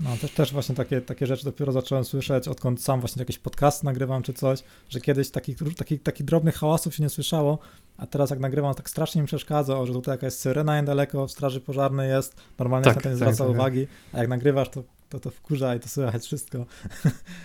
No, 0.00 0.16
też, 0.16 0.30
też 0.30 0.52
właśnie 0.52 0.74
takie, 0.74 1.00
takie 1.00 1.26
rzeczy 1.26 1.44
dopiero 1.44 1.72
zacząłem 1.72 2.04
słyszeć, 2.04 2.48
odkąd 2.48 2.82
sam 2.82 3.00
właśnie 3.00 3.20
jakieś 3.20 3.38
podcast 3.38 3.84
nagrywam 3.84 4.22
czy 4.22 4.32
coś, 4.32 4.62
że 4.88 5.00
kiedyś 5.00 5.30
takich, 5.30 5.58
takich, 5.76 6.02
takich 6.02 6.26
drobnych 6.26 6.56
hałasów 6.56 6.94
się 6.94 7.02
nie 7.02 7.08
słyszało, 7.08 7.58
a 7.96 8.06
teraz 8.06 8.30
jak 8.30 8.38
nagrywam, 8.38 8.74
tak 8.74 8.90
strasznie 8.90 9.20
mi 9.20 9.26
przeszkadza, 9.26 9.86
że 9.86 9.92
tutaj 9.92 10.14
jakaś 10.14 10.32
syrena 10.32 10.80
niedaleko, 10.80 11.26
w 11.26 11.30
straży 11.30 11.60
pożarnej 11.60 12.10
jest, 12.10 12.34
normalnie 12.58 12.84
Tak, 12.84 12.94
się 12.94 12.98
na 12.98 13.02
to 13.02 13.08
nie 13.08 13.12
tak, 13.12 13.16
zwraca 13.16 13.38
tak, 13.38 13.46
tak. 13.46 13.56
uwagi, 13.56 13.86
a 14.12 14.18
jak 14.18 14.28
nagrywasz, 14.28 14.68
to 14.68 14.82
to, 15.10 15.20
to 15.20 15.30
wkurza 15.30 15.74
i 15.74 15.80
to 15.80 15.88
słychać 15.88 16.24
wszystko. 16.24 16.66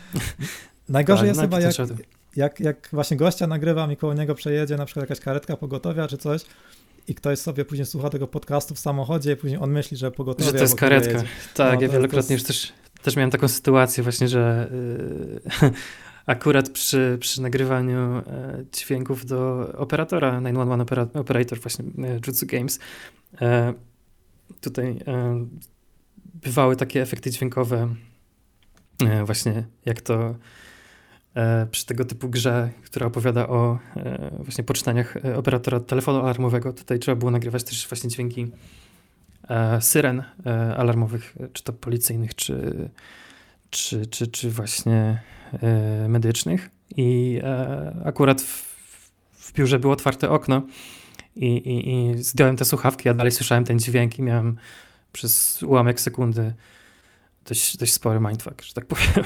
Najgorzej 0.90 1.28
jest 1.28 1.38
no, 1.38 1.42
chyba, 1.42 1.60
jak, 1.60 1.76
jak, 2.36 2.60
jak 2.60 2.90
właśnie 2.94 3.18
gościa 3.18 3.48
nagrywam 3.48 3.92
i 3.92 3.98
koło 3.98 4.14
niego 4.14 4.36
przejedzie 4.36 4.78
na 4.78 4.86
przykład 4.86 5.10
jakaś 5.10 5.20
karetka 5.20 5.58
pogotowia 5.58 6.08
czy 6.08 6.18
coś 6.18 6.42
i 7.08 7.16
ktoś 7.16 7.40
sobie 7.40 7.66
później 7.66 7.86
słucha 7.86 8.10
tego 8.10 8.28
podcastu 8.28 8.76
w 8.76 8.80
samochodzie 8.80 9.32
i 9.32 9.36
później 9.36 9.60
on 9.62 9.72
myśli, 9.72 9.98
że 9.98 10.12
pogotowie 10.12 10.46
Że 10.46 10.54
to 10.54 10.62
jest 10.62 10.76
karetka. 10.76 11.12
jedzie. 11.12 11.28
Tak, 11.54 11.76
No, 11.76 11.82
ja 11.82 11.90
wielokrotnie 11.90 12.28
to 12.28 12.34
już 12.34 12.44
też, 12.44 12.74
też 13.02 13.16
miałem 13.16 13.32
taką 13.32 13.48
sytuację 13.48 14.04
właśnie, 14.04 14.28
że 14.28 14.70
yy, 15.62 15.72
akurat 16.26 16.70
przy, 16.70 17.18
przy 17.20 17.42
nagrywaniu 17.42 18.00
e, 18.00 18.24
dźwięków 18.74 19.26
do 19.26 19.70
operatora 19.78 20.32
911 20.32 20.82
opera, 20.82 21.08
Operator 21.14 21.60
właśnie 21.60 21.86
e, 21.86 22.20
Jutsu 22.28 22.46
Games 22.46 22.80
e, 23.42 23.74
tutaj 24.62 25.00
bywały 26.34 26.76
takie 26.76 27.02
efekty 27.02 27.32
dźwiękowe 27.32 27.96
właśnie 29.26 29.64
jak 29.86 30.02
to 30.02 30.36
przy 31.72 31.86
tego 31.86 32.06
typu 32.06 32.30
grze, 32.30 32.70
która 32.84 33.06
opowiada 33.06 33.48
o 33.48 33.80
e, 33.96 34.32
właśnie 34.40 34.64
poczytaniach 34.64 35.18
e, 35.18 35.38
operatora 35.38 35.80
telefonu 35.80 36.20
alarmowego. 36.20 36.74
Tutaj 36.74 37.00
trzeba 37.00 37.16
było 37.16 37.32
nagrywać 37.32 37.64
też 37.64 37.88
właśnie 37.88 38.10
dźwięki 38.10 38.48
e, 39.50 39.82
syren 39.82 40.24
e, 40.46 40.76
alarmowych, 40.78 41.36
e, 41.40 41.48
czy 41.54 41.64
to 41.64 41.74
policyjnych, 41.74 42.36
czy, 42.36 42.90
czy, 43.70 44.06
czy, 44.06 44.28
czy 44.28 44.52
właśnie 44.52 45.22
e, 45.54 46.08
medycznych. 46.10 46.70
I 46.98 47.40
e, 47.44 48.02
akurat 48.06 48.42
w, 48.42 48.76
w 49.34 49.54
biurze 49.54 49.80
było 49.80 49.94
otwarte 49.94 50.30
okno 50.30 50.62
i, 51.36 51.48
i, 51.48 51.90
i 51.94 52.24
zdjąłem 52.24 52.58
te 52.58 52.66
słuchawki, 52.66 53.10
a 53.10 53.14
dalej 53.14 53.32
słyszałem 53.32 53.64
ten 53.64 53.80
dźwięk 53.80 54.20
i 54.20 54.22
miałem 54.22 54.58
przez 55.14 55.64
ułamek 55.64 56.00
sekundy 56.02 56.54
dość, 57.46 57.78
dość 57.78 57.94
spory 57.94 58.20
mindfuck, 58.20 58.62
że 58.62 58.74
tak 58.74 58.86
powiem. 58.86 59.26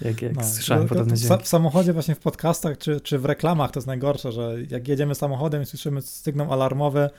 Jak, 0.00 0.22
jak 0.22 0.36
No, 0.36 0.44
słyszałem 0.44 0.82
to 0.82 0.88
podobne 0.88 1.16
dźwięki. 1.16 1.44
w 1.44 1.48
samochodzie 1.48 1.92
właśnie 1.92 2.14
w 2.14 2.18
podcastach 2.20 2.78
czy, 2.78 3.00
czy 3.00 3.18
w 3.18 3.24
reklamach 3.24 3.70
to 3.70 3.78
jest 3.80 3.86
najgorsze, 3.86 4.32
że 4.32 4.56
jak 4.70 4.88
jedziemy 4.88 5.14
samochodem 5.14 5.62
i 5.62 5.66
słyszymy 5.66 6.02
sygnał 6.02 6.52
alarmowy 6.52 7.10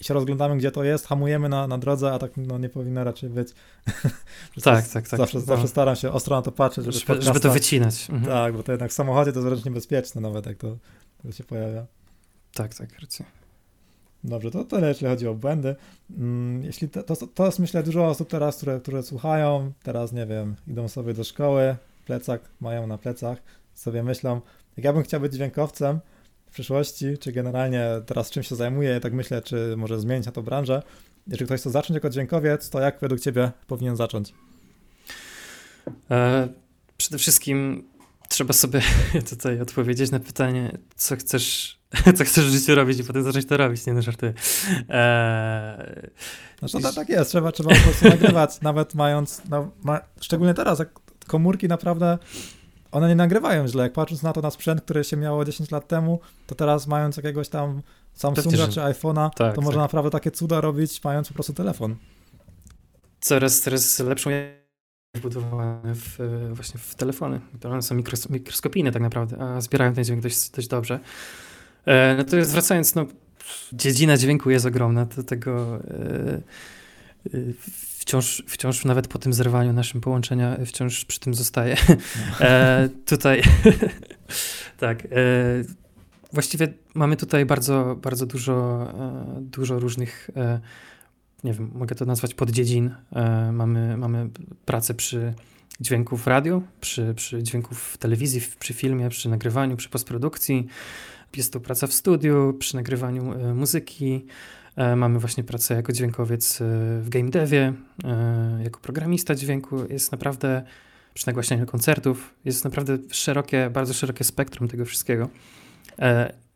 i 0.00 0.04
się 0.04 0.14
rozglądamy, 0.14 0.56
gdzie 0.56 0.70
to 0.70 0.84
jest, 0.84 1.06
hamujemy 1.06 1.48
na, 1.48 1.66
na 1.66 1.78
drodze, 1.78 2.12
a 2.12 2.18
tak 2.18 2.30
no, 2.36 2.58
nie 2.58 2.68
powinno 2.68 3.04
raczej 3.04 3.30
być. 3.30 3.48
Tak, 4.64 4.88
tak, 4.88 5.08
tak. 5.08 5.18
Zawsze, 5.20 5.38
No. 5.38 5.44
zawsze 5.44 5.68
staram 5.68 5.96
się 5.96 6.12
ostro 6.12 6.36
na 6.36 6.42
to 6.42 6.52
patrzeć, 6.52 6.84
żeby, 6.84 6.98
Żeby, 6.98 7.22
żeby 7.22 7.40
to 7.40 7.50
wycinać. 7.50 8.10
Mhm. 8.10 8.32
Tak, 8.32 8.56
bo 8.56 8.62
to 8.62 8.72
jednak 8.72 8.90
w 8.90 8.94
samochodzie 8.94 9.32
to 9.32 9.38
jest 9.38 9.48
wręcz 9.48 9.64
niebezpieczne 9.64 10.20
nawet, 10.20 10.46
jak 10.46 10.56
to, 10.56 10.76
to 11.22 11.32
się 11.32 11.44
pojawia. 11.44 11.86
Tak, 12.54 12.74
tak, 12.74 13.00
racja. 13.00 13.24
Dobrze, 14.24 14.50
to 14.50 14.64
tyle, 14.64 14.88
jeśli 14.88 15.06
chodzi 15.06 15.26
o 15.28 15.34
błędy. 15.34 15.76
Mm, 16.18 16.62
Jeśli 16.64 16.88
to, 16.88 17.02
to, 17.02 17.16
to 17.26 17.46
jest, 17.46 17.58
myślę, 17.58 17.82
dużo 17.82 18.06
osób 18.08 18.28
teraz, 18.28 18.56
które, 18.56 18.80
które 18.80 19.02
słuchają, 19.02 19.72
teraz, 19.82 20.12
nie 20.12 20.26
wiem, 20.26 20.56
idą 20.68 20.88
sobie 20.88 21.14
do 21.14 21.24
szkoły, 21.24 21.76
plecak 22.10 22.42
mają 22.60 22.86
na 22.86 22.98
plecach, 22.98 23.42
sobie 23.74 24.02
myślą, 24.02 24.40
jak 24.76 24.84
ja 24.84 24.92
bym 24.92 25.02
chciał 25.02 25.20
być 25.20 25.32
dźwiękowcem 25.32 26.00
w 26.46 26.52
przyszłości, 26.52 27.18
czy 27.18 27.32
generalnie 27.32 27.86
teraz 28.06 28.30
czym 28.30 28.42
się 28.42 28.56
zajmuję, 28.56 29.00
tak 29.00 29.12
myślę, 29.12 29.42
czy 29.42 29.74
może 29.76 30.00
zmienić 30.00 30.26
na 30.26 30.32
to 30.32 30.42
branżę. 30.42 30.82
Jeżeli 31.26 31.46
ktoś 31.46 31.60
chce 31.60 31.70
zacząć 31.70 31.94
jako 31.94 32.10
dźwiękowiec, 32.10 32.70
to 32.70 32.80
jak 32.80 33.00
według 33.00 33.20
ciebie 33.20 33.50
powinien 33.66 33.96
zacząć? 33.96 34.34
E, 36.10 36.48
przede 36.96 37.18
wszystkim 37.18 37.88
trzeba 38.28 38.52
sobie 38.52 38.80
tutaj 39.30 39.60
odpowiedzieć 39.60 40.10
na 40.10 40.20
pytanie, 40.20 40.78
co 40.96 41.16
chcesz 41.16 41.80
co 42.16 42.24
chcesz 42.24 42.46
w 42.46 42.52
życiu 42.52 42.74
robić 42.74 42.98
i 42.98 43.04
potem 43.04 43.22
zacząć 43.22 43.46
to 43.46 43.56
robić, 43.56 43.86
nie 43.86 43.92
no. 43.92 44.00
Eee, 44.88 46.10
znaczy, 46.58 46.76
no, 46.76 46.80
tak, 46.80 46.94
tak 46.94 47.08
jest, 47.08 47.30
trzeba, 47.30 47.52
trzeba 47.52 47.74
po 47.74 47.80
prostu 47.80 48.08
nagrywać, 48.08 48.60
nawet 48.62 48.94
mając, 48.94 49.42
no, 49.50 49.70
ma, 49.82 50.00
szczególnie 50.20 50.54
teraz, 50.54 50.78
jak 50.78 51.00
komórki 51.30 51.68
naprawdę, 51.68 52.18
one 52.92 53.08
nie 53.08 53.14
nagrywają 53.14 53.68
źle, 53.68 53.82
jak 53.82 53.92
patrząc 53.92 54.22
na 54.22 54.32
to 54.32 54.40
na 54.40 54.50
sprzęt, 54.50 54.80
który 54.80 55.04
się 55.04 55.16
miało 55.16 55.44
10 55.44 55.70
lat 55.70 55.88
temu, 55.88 56.20
to 56.46 56.54
teraz 56.54 56.86
mając 56.86 57.16
jakiegoś 57.16 57.48
tam 57.48 57.82
Samsunga 58.14 58.68
czy 58.68 58.80
iPhone'a, 58.80 59.30
tak, 59.30 59.54
to 59.54 59.56
tak. 59.56 59.64
można 59.64 59.80
naprawdę 59.80 60.10
takie 60.10 60.30
cuda 60.30 60.60
robić, 60.60 61.04
mając 61.04 61.28
po 61.28 61.34
prostu 61.34 61.52
telefon. 61.52 61.96
Coraz, 63.20 63.60
coraz 63.60 63.98
lepszą 63.98 64.30
wbudowane 65.14 65.94
w, 65.94 66.18
właśnie 66.52 66.80
w 66.80 66.94
telefony. 66.94 67.40
One 67.64 67.82
są 67.82 67.94
mikros, 67.94 68.30
mikroskopijne 68.30 68.92
tak 68.92 69.02
naprawdę, 69.02 69.38
a 69.38 69.60
zbierają 69.60 69.94
ten 69.94 70.04
dźwięk 70.04 70.22
dość, 70.22 70.50
dość 70.50 70.68
dobrze. 70.68 71.00
E, 71.86 72.14
natomiast 72.16 72.52
wracając, 72.52 72.94
no, 72.94 73.06
dziedzina 73.72 74.16
dźwięku 74.16 74.50
jest 74.50 74.66
ogromna, 74.66 75.04
do 75.04 75.22
tego 75.22 75.76
e, 75.76 75.80
e, 75.80 76.40
wciąż, 77.98 78.42
wciąż 78.46 78.84
nawet 78.84 79.08
po 79.08 79.18
tym 79.18 79.32
zerwaniu 79.32 79.72
naszym 79.72 80.00
połączenia 80.00 80.56
wciąż 80.66 81.04
przy 81.04 81.20
tym 81.20 81.34
zostaje. 81.34 81.76
E, 82.40 82.88
tutaj 83.06 83.42
tak. 84.78 85.04
E, 85.04 85.08
właściwie 86.32 86.68
mamy 86.94 87.16
tutaj 87.16 87.46
bardzo, 87.46 87.96
bardzo 88.02 88.26
dużo, 88.26 88.86
e, 89.38 89.40
dużo 89.40 89.78
różnych 89.78 90.30
nie 91.44 91.52
wiem, 91.52 91.70
mogę 91.74 91.94
to 91.94 92.04
nazwać 92.04 92.34
poddziedzin. 92.34 92.94
E, 93.12 93.52
mamy, 93.52 93.96
mamy 93.96 94.28
pracę 94.64 94.94
przy 94.94 95.34
dźwięku 95.80 96.16
w 96.16 96.26
radiu, 96.26 96.62
przy, 96.80 97.14
przy 97.14 97.42
dźwięku 97.42 97.74
w 97.74 97.98
telewizji, 97.98 98.42
przy 98.58 98.74
filmie, 98.74 99.08
przy 99.08 99.28
nagrywaniu, 99.28 99.76
przy 99.76 99.88
postprodukcji. 99.88 100.66
Jest 101.36 101.52
to 101.52 101.60
praca 101.60 101.86
w 101.86 101.92
studiu, 101.92 102.56
przy 102.58 102.76
nagrywaniu 102.76 103.32
e, 103.32 103.54
muzyki. 103.54 104.26
E, 104.76 104.96
mamy 104.96 105.18
właśnie 105.18 105.44
pracę 105.44 105.74
jako 105.74 105.92
dźwiękowiec 105.92 106.58
w 107.00 107.06
game 107.08 107.30
devie, 107.30 107.72
jako 108.64 108.80
programista 108.80 109.34
dźwięku. 109.34 109.84
Jest 109.90 110.12
naprawdę 110.12 110.62
przy 111.14 111.26
nagłaśnianiu 111.26 111.66
koncertów. 111.66 112.34
Jest 112.44 112.64
naprawdę 112.64 112.98
szerokie, 113.10 113.70
bardzo 113.70 113.94
szerokie 113.94 114.24
spektrum 114.24 114.68
tego 114.68 114.84
wszystkiego. 114.84 115.28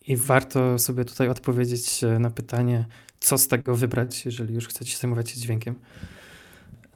I 0.07 0.17
warto 0.17 0.79
sobie 0.79 1.05
tutaj 1.05 1.29
odpowiedzieć 1.29 2.01
na 2.19 2.31
pytanie, 2.31 2.85
co 3.21 3.39
z 3.39 3.49
tego 3.49 3.77
wybrać, 3.77 4.25
jeżeli 4.25 4.55
już 4.55 4.69
chcecie 4.69 4.97
zajmować 4.97 5.31
się 5.31 5.41
dźwiękiem. 5.41 5.75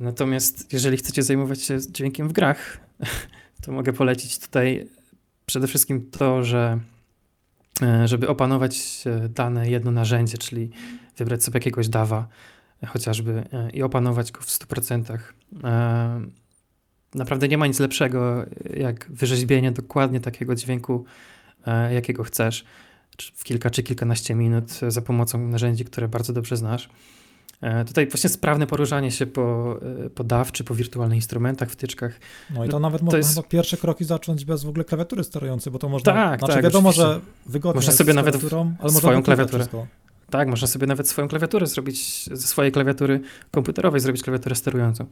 Natomiast 0.00 0.72
jeżeli 0.72 0.96
chcecie 0.96 1.22
zajmować 1.22 1.62
się 1.62 1.78
dźwiękiem 1.80 2.28
w 2.28 2.32
grach, 2.32 2.80
to 3.62 3.72
mogę 3.72 3.92
polecić 3.92 4.38
tutaj 4.38 4.88
przede 5.46 5.66
wszystkim 5.66 6.10
to, 6.10 6.44
że 6.44 6.58
e, 6.68 6.80
żeby 8.04 8.28
opanować 8.28 9.04
e, 9.06 9.28
dane 9.28 9.70
jedno 9.70 9.90
narzędzie, 9.90 10.38
czyli 10.38 10.70
wybrać 11.16 11.44
sobie 11.44 11.56
jakiegoś 11.56 11.88
dawa 11.88 12.28
chociażby 12.86 13.44
e, 13.52 13.70
i 13.70 13.82
opanować 13.82 14.32
go 14.32 14.40
w 14.40 14.46
100%. 14.46 15.18
Naprawdę 17.14 17.48
nie 17.48 17.58
ma 17.58 17.66
nic 17.66 17.80
lepszego 17.80 18.46
jak 18.76 19.10
wyrzeźbienie 19.10 19.72
dokładnie 19.72 20.20
takiego 20.20 20.54
dźwięku, 20.54 21.04
jakiego 21.90 22.24
chcesz 22.24 22.64
w 23.34 23.44
kilka 23.44 23.70
czy 23.70 23.82
kilkanaście 23.82 24.34
minut 24.34 24.70
za 24.88 25.02
pomocą 25.02 25.48
narzędzi, 25.48 25.84
które 25.84 26.08
bardzo 26.08 26.32
dobrze 26.32 26.56
znasz. 26.56 26.88
E, 27.60 27.84
tutaj 27.84 28.06
właśnie 28.06 28.30
sprawne 28.30 28.66
poruszanie 28.66 29.10
się 29.10 29.26
po, 29.26 29.76
e, 30.06 30.10
po 30.10 30.24
DAW 30.24 30.52
czy 30.52 30.64
po 30.64 30.74
wirtualnych 30.74 31.16
instrumentach, 31.16 31.70
wtyczkach. 31.70 32.20
No 32.50 32.64
i 32.64 32.68
to 32.68 32.80
nawet 32.80 33.00
to 33.00 33.04
można 33.04 33.18
jest... 33.18 33.48
pierwsze 33.48 33.76
kroki 33.76 34.04
zacząć 34.04 34.44
bez 34.44 34.64
w 34.64 34.68
ogóle 34.68 34.84
klawiatury 34.84 35.24
sterującej, 35.24 35.72
bo 35.72 35.78
to 35.78 35.88
można. 35.88 36.12
Tak, 36.12 36.38
znaczy 36.38 36.54
tak, 36.54 36.64
wiadomo, 36.64 36.92
że 36.92 37.20
wygodnie 37.46 37.78
można 37.78 37.92
sobie 37.92 38.14
nawet 38.14 38.36
ale 38.80 38.92
swoją 38.92 39.22
klawiaturę. 39.22 39.58
Wszystko. 39.58 39.86
Tak, 40.30 40.48
można 40.48 40.66
sobie 40.66 40.86
nawet 40.86 41.08
swoją 41.08 41.28
klawiaturę 41.28 41.66
zrobić, 41.66 42.26
ze 42.26 42.48
swojej 42.48 42.72
klawiatury 42.72 43.20
komputerowej 43.50 44.00
zrobić 44.00 44.22
klawiaturę 44.22 44.54
sterującą. 44.54 45.06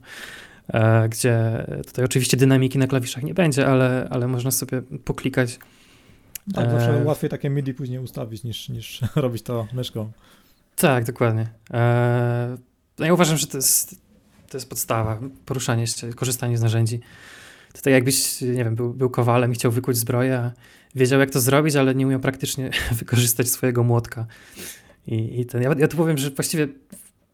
E, 0.68 1.08
gdzie 1.08 1.66
tutaj 1.86 2.04
oczywiście 2.04 2.36
dynamiki 2.36 2.78
na 2.78 2.86
klawiszach 2.86 3.22
nie 3.22 3.34
będzie, 3.34 3.66
ale, 3.66 4.08
ale 4.10 4.28
można 4.28 4.50
sobie 4.50 4.82
poklikać 4.82 5.58
tak, 6.54 6.70
zawsze 6.70 7.00
e... 7.00 7.04
łatwiej 7.04 7.30
takie 7.30 7.50
MIDI 7.50 7.74
później 7.74 7.98
ustawić 7.98 8.44
niż, 8.44 8.68
niż 8.68 9.00
robić 9.16 9.42
to 9.42 9.66
myszką. 9.72 10.12
Tak, 10.76 11.04
dokładnie. 11.04 11.48
E... 11.74 12.56
No 12.98 13.06
ja 13.06 13.14
uważam, 13.14 13.36
że 13.36 13.46
to 13.46 13.58
jest, 13.58 14.00
to 14.48 14.56
jest 14.56 14.68
podstawa, 14.68 15.18
poruszanie 15.46 15.86
się, 15.86 16.12
korzystanie 16.12 16.58
z 16.58 16.62
narzędzi. 16.62 17.00
To 17.72 17.82
tak 17.82 17.92
jakbyś, 17.92 18.40
nie 18.40 18.64
wiem, 18.64 18.74
był, 18.74 18.94
był 18.94 19.10
kowalem 19.10 19.52
i 19.52 19.54
chciał 19.54 19.72
wykuć 19.72 19.96
zbroję, 19.96 20.52
wiedział 20.94 21.20
jak 21.20 21.30
to 21.30 21.40
zrobić, 21.40 21.76
ale 21.76 21.94
nie 21.94 22.06
umiał 22.06 22.20
praktycznie 22.20 22.70
wykorzystać 23.00 23.48
swojego 23.48 23.84
młotka. 23.84 24.26
I, 25.06 25.40
i 25.40 25.46
ten, 25.46 25.62
ja, 25.62 25.74
ja 25.78 25.88
tu 25.88 25.96
powiem, 25.96 26.18
że 26.18 26.30
właściwie 26.30 26.68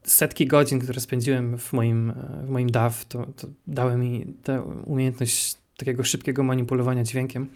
setki 0.05 0.47
godzin, 0.47 0.81
które 0.81 1.01
spędziłem 1.01 1.59
w 1.59 1.73
moim, 1.73 2.13
w 2.45 2.49
moim 2.49 2.71
DAW, 2.71 3.05
to, 3.05 3.27
to 3.27 3.49
dały 3.67 3.97
mi 3.97 4.35
tę 4.43 4.63
umiejętność 4.63 5.57
takiego 5.77 6.05
szybkiego 6.05 6.43
manipulowania 6.43 7.05
dźwiękiem. 7.05 7.49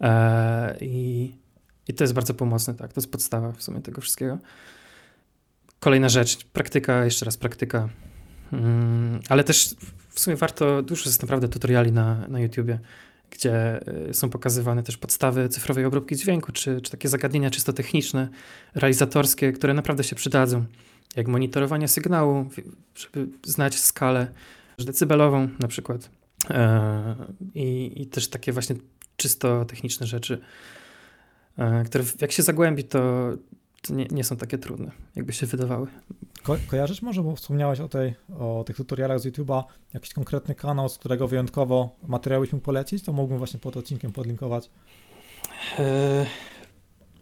E, 0.00 0.76
I, 0.80 1.32
I 1.88 1.94
to 1.94 2.04
jest 2.04 2.14
bardzo 2.14 2.34
pomocne, 2.34 2.74
tak. 2.74 2.92
To 2.92 3.00
jest 3.00 3.12
podstawa 3.12 3.52
w 3.52 3.62
sumie 3.62 3.80
tego 3.80 4.00
wszystkiego. 4.00 4.38
Kolejna 5.80 6.08
rzecz, 6.08 6.44
praktyka, 6.44 7.04
jeszcze 7.04 7.24
raz 7.24 7.36
praktyka. 7.36 7.88
Mm, 8.52 9.20
ale 9.28 9.44
też 9.44 9.74
w 10.08 10.20
sumie 10.20 10.36
warto, 10.36 10.82
dużo 10.82 11.02
jest 11.04 11.22
naprawdę 11.22 11.48
tutoriali 11.48 11.92
na, 11.92 12.28
na 12.28 12.40
YouTubie, 12.40 12.78
gdzie 13.30 13.80
e, 14.08 14.14
są 14.14 14.30
pokazywane 14.30 14.82
też 14.82 14.96
podstawy 14.96 15.48
cyfrowej 15.48 15.84
obróbki 15.84 16.16
dźwięku, 16.16 16.52
czy, 16.52 16.80
czy 16.80 16.90
takie 16.90 17.08
zagadnienia 17.08 17.50
czysto 17.50 17.72
techniczne, 17.72 18.28
realizatorskie, 18.74 19.52
które 19.52 19.74
naprawdę 19.74 20.04
się 20.04 20.16
przydadzą. 20.16 20.64
Jak 21.16 21.28
monitorowanie 21.28 21.88
sygnału, 21.88 22.50
żeby 22.94 23.28
znać 23.46 23.78
skalę 23.78 24.26
decybelową 24.78 25.48
na 25.58 25.68
przykład. 25.68 26.10
E, 26.50 27.16
I, 27.54 27.92
I 28.02 28.06
też 28.06 28.28
takie 28.28 28.52
właśnie 28.52 28.76
czysto 29.16 29.64
techniczne 29.64 30.06
rzeczy, 30.06 30.40
które 31.86 32.04
jak 32.20 32.32
się 32.32 32.42
zagłębi, 32.42 32.84
to, 32.84 33.30
nie, 33.90 34.06
nie, 34.10 34.24
są 34.24 34.36
takie 34.36 34.58
trudne, 34.58 34.90
jakby 35.16 35.32
się 35.32 35.46
wydawały. 35.46 35.86
Ko 36.42 36.56
kojarzysz 36.66 37.02
może, 37.02 37.22
bo 37.22 37.36
wspomniałeś 37.36 37.80
o, 37.80 37.88
tej, 37.88 38.14
o 38.38 38.64
tych 38.66 38.76
tutorialach 38.76 39.20
z 39.20 39.26
YouTube'a, 39.26 39.64
jakiś 39.94 40.12
konkretny 40.12 40.54
kanał, 40.54 40.88
z 40.88 40.98
którego 40.98 41.28
wyjątkowo 41.28 41.96
materiał 42.08 42.40
byś 42.40 42.52
mógł 42.52 42.64
polecić, 42.64 43.04
to 43.04 43.12
mógłbym 43.12 43.38
właśnie 43.38 43.60
pod 43.60 43.76
odcinkiem 43.76 44.12
podlinkować. 44.12 44.70
Eee, 45.78 46.26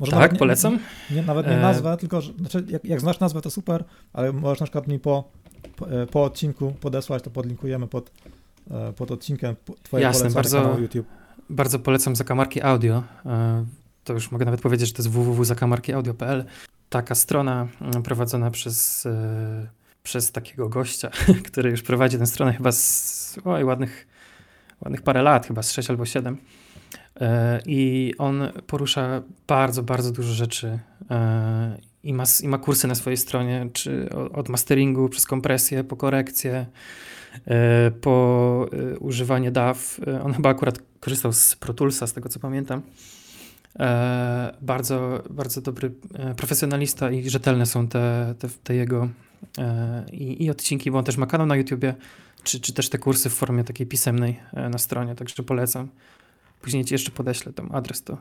może 0.00 0.12
tak, 0.12 0.32
nie, 0.32 0.38
polecam. 0.38 0.78
Nie, 1.10 1.22
nawet 1.22 1.46
nie 1.46 1.58
e, 1.58 1.60
nazwę, 1.60 1.96
tylko 1.96 2.20
znaczy 2.20 2.64
jak, 2.68 2.84
jak, 2.84 3.00
znasz 3.00 3.20
nazwę, 3.20 3.40
to 3.40 3.50
super, 3.50 3.84
ale 4.12 4.32
możesz 4.32 4.60
na 4.60 4.66
przykład 4.66 4.88
mi 4.88 4.98
po, 4.98 5.24
po, 5.76 5.90
e, 5.90 6.06
po 6.06 6.24
odcinku 6.24 6.74
podesłać, 6.80 7.22
to 7.22 7.30
podlinkujemy 7.30 7.86
pod, 7.86 8.10
pod 8.96 9.10
odcinkiem 9.10 9.56
twojego 9.82 10.08
Jasne, 10.08 10.30
bardzo, 10.30 10.78
YouTube. 10.78 11.06
Bardzo 11.50 11.78
polecam 11.78 12.16
zakamarki 12.16 12.62
audio. 12.62 13.02
E, 14.00 14.04
to 14.04 14.12
już 14.12 14.30
mogę 14.30 14.44
nawet 14.44 14.60
powiedzieć, 14.60 14.88
że 14.88 14.94
to 14.94 15.02
jest 15.02 15.10
www.zakamarkiaudio.pl. 15.10 16.44
Taka 16.88 17.14
strona 17.14 17.68
e, 17.96 18.02
prowadzona 18.02 18.50
przez, 18.50 19.06
e, 19.06 19.66
przez 20.02 20.32
takiego 20.32 20.68
gościa, 20.68 21.10
który 21.48 21.70
już 21.70 21.82
prowadzi 21.82 22.18
tę 22.18 22.26
stronę 22.26 22.52
chyba 22.52 22.72
z 22.72 23.38
oj, 23.44 23.64
ładnych, 23.64 24.06
ładnych 24.84 25.02
parę 25.02 25.22
lat, 25.22 25.46
chyba 25.46 25.62
z 25.62 25.72
6 25.72 25.90
albo 25.90 26.06
7. 26.06 26.36
I 27.66 28.14
on 28.18 28.48
porusza 28.66 29.22
bardzo, 29.46 29.82
bardzo 29.82 30.12
dużo 30.12 30.32
rzeczy 30.32 30.78
i 32.02 32.12
ma, 32.12 32.24
i 32.42 32.48
ma 32.48 32.58
kursy 32.58 32.88
na 32.88 32.94
swojej 32.94 33.16
stronie, 33.16 33.68
czy 33.72 34.08
od 34.32 34.48
masteringu 34.48 35.08
przez 35.08 35.26
kompresję, 35.26 35.84
po 35.84 35.96
korekcję, 35.96 36.66
E, 37.46 37.90
po 38.00 38.66
e, 38.72 38.98
używanie 38.98 39.50
DAW. 39.50 40.00
E, 40.06 40.22
on 40.22 40.34
chyba 40.34 40.48
akurat 40.50 40.78
korzystał 41.00 41.32
z 41.32 41.56
Pro 41.56 41.74
Toolsa, 41.74 42.06
z 42.06 42.12
tego 42.12 42.28
co 42.28 42.40
pamiętam. 42.40 42.82
Bardzo, 44.62 45.22
bardzo 45.30 45.60
dobry 45.60 45.92
profesjonalista 46.36 47.10
i 47.10 47.30
rzetelne 47.30 47.66
są 47.66 47.88
te, 47.88 48.34
te, 48.38 48.48
te 48.64 48.74
jego 48.74 49.08
i, 50.12 50.44
i 50.44 50.50
odcinki, 50.50 50.90
bo 50.90 50.98
on 50.98 51.04
też 51.04 51.16
ma 51.16 51.26
kanał 51.26 51.46
na 51.46 51.56
YouTubie, 51.56 51.94
czy, 52.42 52.60
czy 52.60 52.72
też 52.72 52.88
te 52.88 52.98
kursy 52.98 53.30
w 53.30 53.34
formie 53.34 53.64
takiej 53.64 53.86
pisemnej 53.86 54.40
na 54.70 54.78
stronie, 54.78 55.14
także 55.14 55.42
polecam. 55.42 55.88
Później 56.62 56.84
ci 56.84 56.94
jeszcze 56.94 57.10
podeślę 57.10 57.52
tam 57.52 57.74
adres, 57.74 58.02
to 58.02 58.18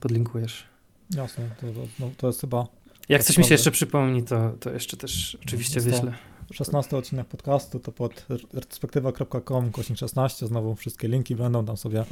podlinkujesz. 0.00 0.64
Jasne, 1.10 1.44
to, 1.60 1.66
to, 1.66 1.80
no, 1.98 2.10
to 2.16 2.26
jest 2.26 2.40
chyba... 2.40 2.66
Jak 3.08 3.24
coś 3.24 3.38
mi 3.38 3.44
się 3.44 3.54
jeszcze 3.54 3.70
przypomni, 3.70 4.22
to, 4.22 4.50
to 4.60 4.70
jeszcze 4.70 4.96
też 4.96 5.38
oczywiście 5.42 5.80
wyślę. 5.80 6.14
16 6.52 6.96
odcinek 6.96 7.26
podcastu, 7.26 7.80
to 7.80 7.92
pod 7.92 8.26
retrospektywa.com 8.52 9.70
kośnik 9.72 9.98
16, 9.98 10.46
znowu 10.46 10.74
wszystkie 10.74 11.08
linki 11.08 11.36
będą, 11.36 11.64
tam 11.64 11.76
sobie 11.76 12.04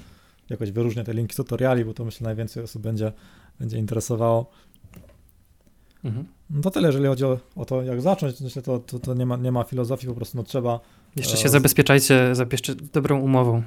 jakoś 0.50 0.70
wyróżnię 0.70 1.04
te 1.04 1.14
linki 1.14 1.36
tutoriali, 1.36 1.84
bo 1.84 1.94
to 1.94 2.04
myślę 2.04 2.24
najwięcej 2.24 2.62
osób 2.62 2.82
będzie, 2.82 3.12
będzie 3.58 3.78
interesowało. 3.78 4.50
Mhm. 6.04 6.26
No 6.50 6.62
to 6.62 6.70
tyle, 6.70 6.88
jeżeli 6.88 7.06
chodzi 7.06 7.24
o, 7.24 7.38
o, 7.56 7.64
to, 7.64 7.82
jak 7.82 8.02
zacząć, 8.02 8.40
myślę, 8.40 8.62
to, 8.62 8.78
to, 8.78 8.98
to 8.98 9.14
nie, 9.14 9.26
ma, 9.26 9.36
nie 9.36 9.52
ma 9.52 9.64
filozofii, 9.64 10.06
po 10.06 10.14
prostu 10.14 10.36
no 10.36 10.42
trzeba... 10.42 10.80
Jeszcze 11.16 11.34
e, 11.34 11.36
się 11.36 11.48
zabezpieczajcie, 11.48 12.34
zabierzcie 12.34 12.74
dobrą 12.74 13.20
umową. 13.20 13.62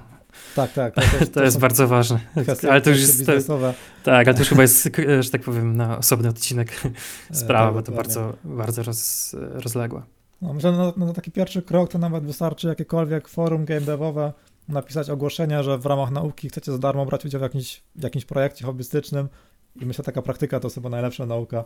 Tak, 0.56 0.74
tak. 0.74 0.96
To, 0.96 1.02
to, 1.02 1.26
to 1.26 1.44
jest 1.44 1.60
bardzo 1.60 1.88
ważne. 1.88 2.20
Kwestie, 2.42 2.72
ale 2.72 2.82
to 2.82 2.90
już 2.90 3.00
jest. 3.00 3.26
To, 3.48 3.74
tak, 4.04 4.28
ale 4.28 4.34
to 4.34 4.40
już 4.40 4.50
chyba 4.50 4.62
jest, 4.62 4.90
że 5.20 5.30
tak 5.30 5.42
powiem, 5.42 5.78
na 5.78 5.98
osobny 5.98 6.30
odcinek 6.30 6.82
sprawa, 7.32 7.68
tak, 7.68 7.74
bo 7.74 7.82
to 7.82 7.92
bardzo, 7.92 8.34
bardzo 8.44 8.84
roz, 8.84 9.36
rozległa. 9.40 10.06
No, 10.42 10.54
myślę, 10.54 10.72
że 10.72 10.78
na, 10.78 11.06
na 11.06 11.14
taki 11.14 11.32
pierwszy 11.32 11.62
krok 11.62 11.92
to 11.92 11.98
nawet 11.98 12.24
wystarczy 12.24 12.68
jakiekolwiek 12.68 13.28
forum 13.28 13.66
game 13.66 13.82
devowe, 13.82 14.34
napisać 14.70 15.10
ogłoszenie, 15.10 15.64
że 15.64 15.78
w 15.78 15.86
ramach 15.86 16.12
nauki 16.12 16.50
chcecie 16.50 16.72
za 16.72 16.78
darmo 16.78 17.06
brać 17.06 17.26
udział 17.26 17.40
w 17.40 17.44
jakimś, 17.44 17.84
w 17.96 18.04
jakimś 18.04 18.26
projekcie 18.26 18.66
hobbystycznym 18.66 19.30
i 19.76 19.86
myślę, 19.86 20.02
że 20.02 20.06
taka 20.06 20.22
praktyka 20.22 20.60
to 20.60 20.70
chyba 20.70 20.90
najlepsza 20.90 21.26
nauka. 21.26 21.64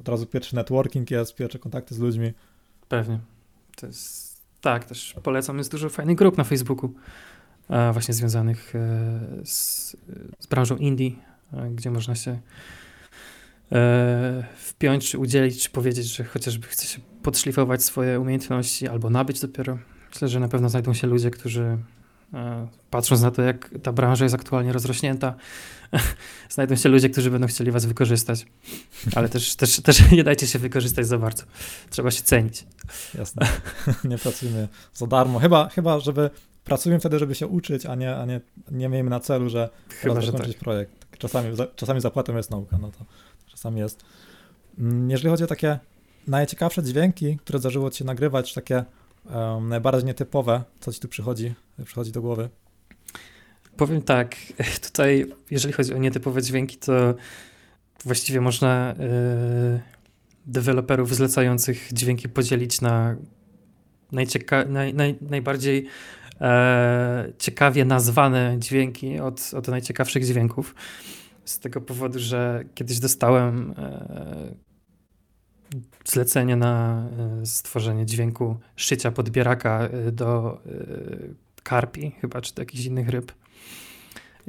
Od 0.00 0.08
razu 0.08 0.26
pierwszy 0.26 0.56
networking 0.56 1.10
jest, 1.10 1.34
pierwsze 1.34 1.58
kontakty 1.58 1.94
z 1.94 1.98
ludźmi. 1.98 2.32
Pewnie. 2.88 3.20
To 3.76 3.86
jest, 3.86 4.40
tak, 4.60 4.84
też 4.84 5.14
polecam, 5.22 5.58
jest 5.58 5.70
dużo 5.70 5.88
fajnych 5.88 6.16
grup 6.16 6.38
na 6.38 6.44
Facebooku 6.44 6.94
właśnie 7.68 8.14
związanych 8.14 8.74
e, 8.74 9.20
z, 9.44 9.96
z 10.38 10.46
branżą 10.46 10.76
indie, 10.76 11.10
e, 11.52 11.70
gdzie 11.70 11.90
można 11.90 12.14
się 12.14 12.38
e, 13.72 14.44
wpiąć, 14.56 15.14
udzielić, 15.14 15.62
czy 15.62 15.70
powiedzieć, 15.70 16.06
że 16.16 16.24
chociażby 16.24 16.66
chce 16.66 16.86
się 16.86 16.98
podszlifować 17.22 17.82
swoje 17.82 18.20
umiejętności 18.20 18.88
albo 18.88 19.10
nabyć 19.10 19.40
dopiero. 19.40 19.78
Myślę, 20.14 20.28
że 20.28 20.40
na 20.40 20.48
pewno 20.48 20.68
znajdą 20.68 20.94
się 20.94 21.06
ludzie, 21.06 21.30
którzy 21.30 21.78
patrząc 22.90 23.22
na 23.22 23.30
to, 23.30 23.42
jak 23.42 23.70
ta 23.82 23.92
branża 23.92 24.24
jest 24.24 24.34
aktualnie 24.34 24.72
rozrośnięta, 24.72 25.34
znajdą 26.54 26.76
się 26.76 26.88
ludzie, 26.88 27.10
którzy 27.10 27.30
będą 27.30 27.46
chcieli 27.46 27.70
was 27.70 27.86
wykorzystać. 27.86 28.46
Ale 29.14 29.28
też, 29.28 29.56
też, 29.56 29.80
też 29.80 30.10
nie 30.12 30.24
dajcie 30.24 30.46
się 30.46 30.58
wykorzystać 30.58 31.06
za 31.06 31.18
bardzo. 31.18 31.44
Trzeba 31.90 32.10
się 32.10 32.22
cenić. 32.22 32.66
Jasne. 33.14 33.46
nie 34.10 34.18
pracujmy 34.18 34.68
za 34.94 35.06
darmo. 35.06 35.38
Chyba, 35.38 35.68
chyba 35.68 36.00
żeby 36.00 36.30
pracujemy 36.64 37.00
wtedy, 37.00 37.18
żeby 37.18 37.34
się 37.34 37.46
uczyć, 37.46 37.86
a 37.86 37.94
nie, 37.94 38.16
a 38.16 38.24
nie, 38.24 38.40
nie 38.70 38.88
miejmy 38.88 39.10
na 39.10 39.20
celu, 39.20 39.48
że 39.48 39.68
chyba 39.88 40.20
że 40.20 40.32
tak. 40.32 40.54
projekt. 40.58 41.18
Czasami, 41.18 41.56
czasami 41.76 42.00
zapłatą 42.00 42.36
jest 42.36 42.50
nauka, 42.50 42.78
no 42.78 42.90
to 42.90 43.04
czasami 43.46 43.80
jest. 43.80 44.04
Mm, 44.78 45.10
jeżeli 45.10 45.30
chodzi 45.30 45.44
o 45.44 45.46
takie 45.46 45.78
najciekawsze 46.26 46.82
dźwięki, 46.82 47.36
które 47.36 47.58
zdarzyło 47.58 47.90
ci 47.90 47.98
się 47.98 48.04
nagrywać, 48.04 48.54
takie 48.54 48.84
um, 49.24 49.68
najbardziej 49.68 50.04
nietypowe, 50.04 50.64
co 50.80 50.92
ci 50.92 51.00
tu 51.00 51.08
przychodzi, 51.08 51.54
przychodzi 51.84 52.12
do 52.12 52.22
głowy? 52.22 52.48
Powiem 53.76 54.02
tak, 54.02 54.36
tutaj 54.86 55.26
jeżeli 55.50 55.74
chodzi 55.74 55.94
o 55.94 55.98
nietypowe 55.98 56.42
dźwięki, 56.42 56.76
to 56.76 57.14
właściwie 58.04 58.40
można 58.40 58.94
y, 58.94 59.80
deweloperów 60.46 61.14
zlecających 61.14 61.88
dźwięki 61.92 62.28
podzielić 62.28 62.80
na 62.80 63.16
najcieka- 64.12 64.68
naj, 64.68 64.94
naj, 64.94 65.18
najbardziej 65.20 65.86
e, 66.40 67.32
ciekawie 67.38 67.84
nazwane 67.84 68.56
dźwięki 68.58 69.20
od, 69.20 69.50
od 69.54 69.68
najciekawszych 69.68 70.24
dźwięków. 70.24 70.74
Z 71.44 71.58
tego 71.58 71.80
powodu, 71.80 72.18
że 72.18 72.64
kiedyś 72.74 72.98
dostałem 72.98 73.74
e, 73.78 74.54
zlecenie 76.04 76.56
na 76.56 77.04
e, 77.42 77.46
stworzenie 77.46 78.06
dźwięku 78.06 78.56
szycia 78.76 79.10
podbieraka 79.10 79.80
e, 79.80 80.12
do 80.12 80.60
e, 80.66 80.70
karpi, 81.62 82.12
chyba, 82.20 82.40
czy 82.40 82.54
do 82.54 82.62
jakichś 82.62 82.84
innych 82.84 83.08
ryb. 83.08 83.32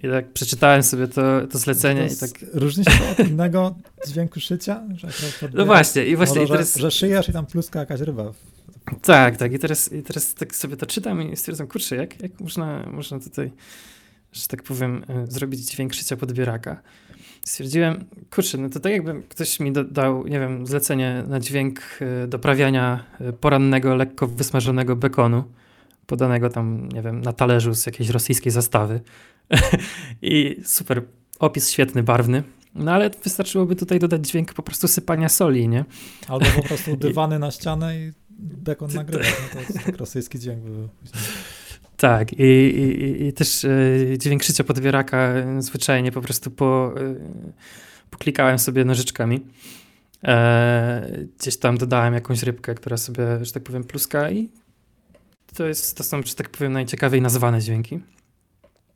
I 0.03 0.09
tak 0.09 0.33
przeczytałem 0.33 0.83
sobie 0.83 1.07
to, 1.07 1.47
to 1.47 1.57
zlecenie 1.57 2.07
to 2.07 2.13
i 2.13 2.17
tak... 2.17 2.31
Różni 2.53 2.83
się 2.83 3.09
od 3.11 3.27
innego 3.29 3.75
dźwięku 4.07 4.39
szycia? 4.39 4.83
Że 4.95 5.07
no 5.53 5.65
właśnie, 5.65 6.05
i 6.05 6.15
właśnie... 6.15 6.41
Może, 6.41 6.53
i 6.53 6.57
teraz... 6.57 6.75
że, 6.75 6.91
szyjesz 6.91 7.29
i 7.29 7.33
tam 7.33 7.45
pluska 7.45 7.79
jakaś 7.79 7.99
ryba 7.99 8.33
tak, 9.01 9.37
tak. 9.37 9.53
I 9.53 9.59
teraz, 9.59 9.91
i 9.93 10.03
teraz 10.03 10.33
tak 10.33 10.55
sobie 10.55 10.77
to 10.77 10.85
czytam 10.85 11.31
i 11.31 11.37
stwierdzam, 11.37 11.67
kurczę, 11.67 11.95
jak, 11.95 12.21
jak 12.21 12.39
można, 12.39 12.85
można 12.91 13.19
tutaj, 13.19 13.51
że 14.35 14.47
tak 14.47 14.63
powiem, 14.63 15.03
e, 15.09 15.27
zrobić 15.27 15.59
dźwięk 15.59 15.93
szycia 15.93 16.17
podbieraka. 16.17 16.81
Stwierdziłem, 17.45 18.05
kurczę, 18.31 18.57
no 18.57 18.69
to 18.69 18.79
tak 18.79 18.91
jakby 18.91 19.23
ktoś 19.29 19.59
mi 19.59 19.71
dał, 19.71 20.27
nie 20.27 20.39
wiem, 20.39 20.67
zlecenie 20.67 21.23
na 21.27 21.39
dźwięk 21.39 21.81
e, 22.01 22.27
doprawiania 22.27 23.03
e, 23.19 23.33
porannego, 23.33 23.95
lekko 23.95 24.27
wysmażonego 24.27 24.95
bekonu, 24.95 25.43
podanego 26.05 26.49
tam, 26.49 26.89
nie 26.89 27.01
wiem, 27.01 27.21
na 27.21 27.33
talerzu 27.33 27.73
z 27.73 27.85
jakiejś 27.85 28.09
rosyjskiej 28.09 28.51
zastawy. 28.51 29.01
I 30.21 30.61
super, 30.65 31.01
opis 31.39 31.69
świetny, 31.69 32.03
barwny. 32.03 32.43
No 32.75 32.91
ale 32.91 33.09
wystarczyłoby 33.09 33.75
tutaj 33.75 33.99
dodać 33.99 34.27
dźwięk 34.27 34.53
po 34.53 34.63
prostu 34.63 34.87
sypania 34.87 35.29
soli, 35.29 35.67
nie? 35.67 35.85
Albo 36.27 36.45
po 36.55 36.63
prostu 36.63 36.97
dywany 37.07 37.39
na 37.39 37.51
ścianę 37.51 37.99
i 37.99 38.11
bekon 38.39 38.93
nagrywa, 38.93 39.25
no 39.25 39.53
to 39.53 39.59
jest 39.59 39.85
tak 39.85 39.97
rosyjski 39.97 40.39
dźwięk 40.39 40.63
był. 40.63 40.89
Tak, 41.97 42.33
i, 42.33 42.43
i, 42.43 43.27
i 43.27 43.33
też 43.33 43.65
e, 43.65 44.17
dźwięk 44.17 44.41
krzycia 44.41 44.63
podwieraka 44.63 45.33
zwyczajnie 45.59 46.11
po 46.11 46.21
prostu 46.21 46.51
po, 46.51 46.93
e, 46.97 47.15
poklikałem 48.09 48.59
sobie 48.59 48.85
nożyczkami. 48.85 49.45
E, 50.23 51.11
gdzieś 51.39 51.57
tam 51.57 51.77
dodałem 51.77 52.13
jakąś 52.13 52.43
rybkę, 52.43 52.75
która 52.75 52.97
sobie, 52.97 53.45
że 53.45 53.51
tak 53.51 53.63
powiem, 53.63 53.83
pluska 53.83 54.31
i 54.31 54.49
to, 55.55 55.65
jest, 55.67 55.97
to 55.97 56.03
są, 56.03 56.23
że 56.23 56.35
tak 56.35 56.49
powiem, 56.49 56.73
najciekawiej 56.73 57.21
nazwane 57.21 57.61
dźwięki. 57.61 57.99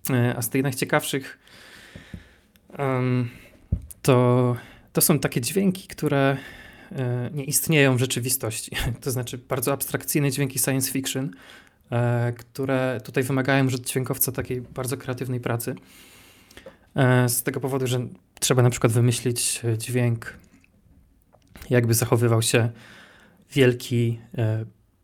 E, 0.10 0.36
a 0.38 0.42
z 0.42 0.50
tych 0.50 0.64
najciekawszych 0.64 1.40
um, 2.80 3.30
to, 4.02 4.56
to 4.94 5.02
są 5.02 5.20
takie 5.20 5.42
dźwięki, 5.42 5.88
które 5.88 6.38
E, 6.92 7.30
nie 7.34 7.44
istnieją 7.44 7.96
w 7.96 8.00
rzeczywistości. 8.00 8.72
To 9.02 9.12
znaczy 9.12 9.38
bardzo 9.38 9.74
abstrakcyjne 9.74 10.32
dźwięki 10.32 10.60
science 10.60 10.92
fiction, 10.92 11.26
e, 11.26 11.32
które 12.38 13.02
tutaj 13.04 13.24
wymagają 13.24 13.66
od 13.66 13.82
dźwiękowca 13.82 14.32
takiej 14.32 14.62
bardzo 14.62 14.98
kreatywnej 14.98 15.40
pracy. 15.40 15.76
E, 16.96 17.30
z 17.30 17.44
tego 17.44 17.60
powodu, 17.60 17.88
że 17.88 18.08
trzeba 18.40 18.64
na 18.64 18.70
przykład 18.70 18.94
wymyślić 18.94 19.62
dźwięk, 19.78 20.38
jakby 21.70 21.94
zachowywał 21.94 22.42
się 22.42 22.70
wielki 23.52 24.20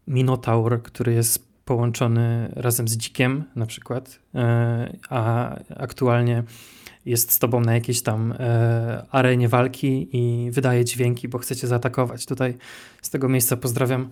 minotaur, 0.08 0.84
który 0.84 1.14
jest 1.14 1.48
połączony 1.66 2.52
razem 2.56 2.88
z 2.88 2.98
dzikiem 2.98 3.44
na 3.56 3.66
przykład, 3.66 4.20
a 5.10 5.50
aktualnie 5.76 6.44
jest 7.06 7.32
z 7.32 7.40
tobą 7.40 7.62
na 7.62 7.74
jakiejś 7.74 8.02
tam 8.02 8.32
e, 8.40 9.06
arenie 9.12 9.50
walki 9.50 10.10
i 10.12 10.52
wydaje 10.52 10.86
dźwięki, 10.86 11.28
bo 11.28 11.38
chcecie 11.38 11.68
zaatakować. 11.68 12.26
Tutaj 12.26 12.58
z 13.02 13.10
tego 13.10 13.30
miejsca 13.30 13.58
pozdrawiam 13.58 14.02
e, 14.02 14.08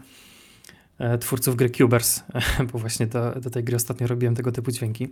twórców 1.19 1.55
gry 1.55 1.69
Cubers, 1.69 2.23
bo 2.73 2.79
właśnie 2.79 3.07
do, 3.07 3.31
do 3.31 3.49
tej 3.49 3.63
gry 3.63 3.75
ostatnio 3.75 4.07
robiłem 4.07 4.35
tego 4.35 4.51
typu 4.51 4.71
dźwięki. 4.71 5.09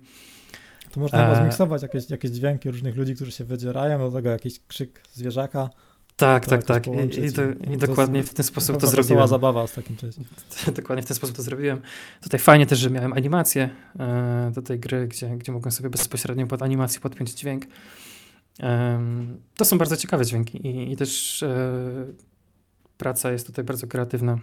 To 0.92 1.00
można 1.00 1.32
e... 1.34 1.42
zmiksować 1.42 1.82
jakieś, 1.82 2.10
jakieś 2.10 2.32
dźwięki 2.32 2.72
różnych 2.72 2.96
ludzi, 2.96 3.16
którzy 3.16 3.32
się 3.32 3.44
wydzierają, 3.44 4.00
do 4.00 4.12
tego 4.12 4.30
jakiś 4.30 4.60
krzyk 4.68 5.02
zwierzaka. 5.14 5.70
Tak, 6.16 6.46
tak, 6.46 6.64
tak. 6.64 6.88
I, 6.88 7.26
i, 7.26 7.32
to, 7.32 7.42
i 7.74 7.78
dokładnie 7.78 8.24
w 8.24 8.34
ten 8.34 8.46
sposób 8.46 8.76
to, 8.76 8.82
to 8.82 8.88
zrobiłem. 8.88 9.28
zabawa 9.28 9.68
z 9.68 9.74
takim 9.74 9.98
czymś. 9.98 10.16
dokładnie 10.76 11.04
w 11.04 11.06
ten 11.06 11.18
sposób 11.18 11.36
to 11.36 11.42
zrobiłem. 11.42 11.82
Tutaj 12.22 12.40
fajnie 12.40 12.66
też, 12.66 12.80
że 12.80 12.90
miałem 12.90 13.14
animację 13.14 13.70
e, 14.00 14.52
do 14.56 14.62
tej 14.62 14.80
gry, 14.80 15.08
gdzie, 15.08 15.30
gdzie 15.38 15.52
mogłem 15.52 15.72
sobie 15.72 15.90
bezpośrednio 15.90 16.48
pod 16.48 16.62
animację 16.62 17.00
podpiąć 17.00 17.32
dźwięk. 17.32 17.66
E, 18.60 19.00
to 19.56 19.66
są 19.66 19.78
bardzo 19.78 19.98
ciekawe 19.98 20.26
dźwięki 20.26 20.68
i, 20.68 20.92
i 20.92 20.98
też 20.98 21.44
e, 21.44 22.06
praca 22.98 23.32
jest 23.32 23.48
tutaj 23.48 23.66
bardzo 23.66 23.88
kreatywna. 23.88 24.38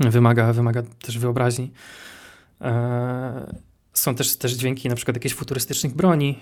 Wymaga, 0.00 0.52
wymaga 0.52 0.82
też 0.82 1.18
wyobraźni. 1.18 1.72
E, 2.60 3.54
są 3.92 4.14
też, 4.14 4.36
też 4.36 4.52
dźwięki 4.52 4.88
na 4.88 4.94
przykład 4.94 5.16
jakichś 5.16 5.34
futurystycznych 5.34 5.94
broni. 5.94 6.38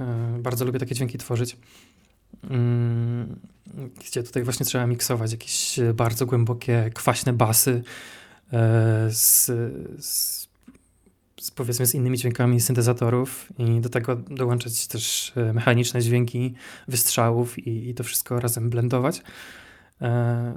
E, 0.00 0.38
bardzo 0.38 0.64
lubię 0.64 0.78
takie 0.78 0.94
dźwięki 0.94 1.18
tworzyć. 1.18 1.56
Mm, 2.50 3.40
gdzie 4.00 4.22
tutaj 4.22 4.42
właśnie 4.42 4.66
trzeba 4.66 4.86
miksować 4.86 5.32
jakieś 5.32 5.80
bardzo 5.94 6.26
głębokie, 6.26 6.90
kwaśne 6.94 7.32
basy 7.32 7.82
e, 8.52 9.10
z, 9.10 9.46
z, 10.04 10.48
z, 11.40 11.50
powiedzmy 11.50 11.86
z 11.86 11.94
innymi 11.94 12.18
dźwiękami 12.18 12.60
syntezatorów 12.60 13.52
i 13.58 13.80
do 13.80 13.88
tego 13.88 14.16
dołączać 14.16 14.86
też 14.86 15.32
mechaniczne 15.54 16.00
dźwięki 16.00 16.54
wystrzałów 16.88 17.58
i, 17.58 17.88
i 17.88 17.94
to 17.94 18.04
wszystko 18.04 18.40
razem 18.40 18.70
blendować. 18.70 19.22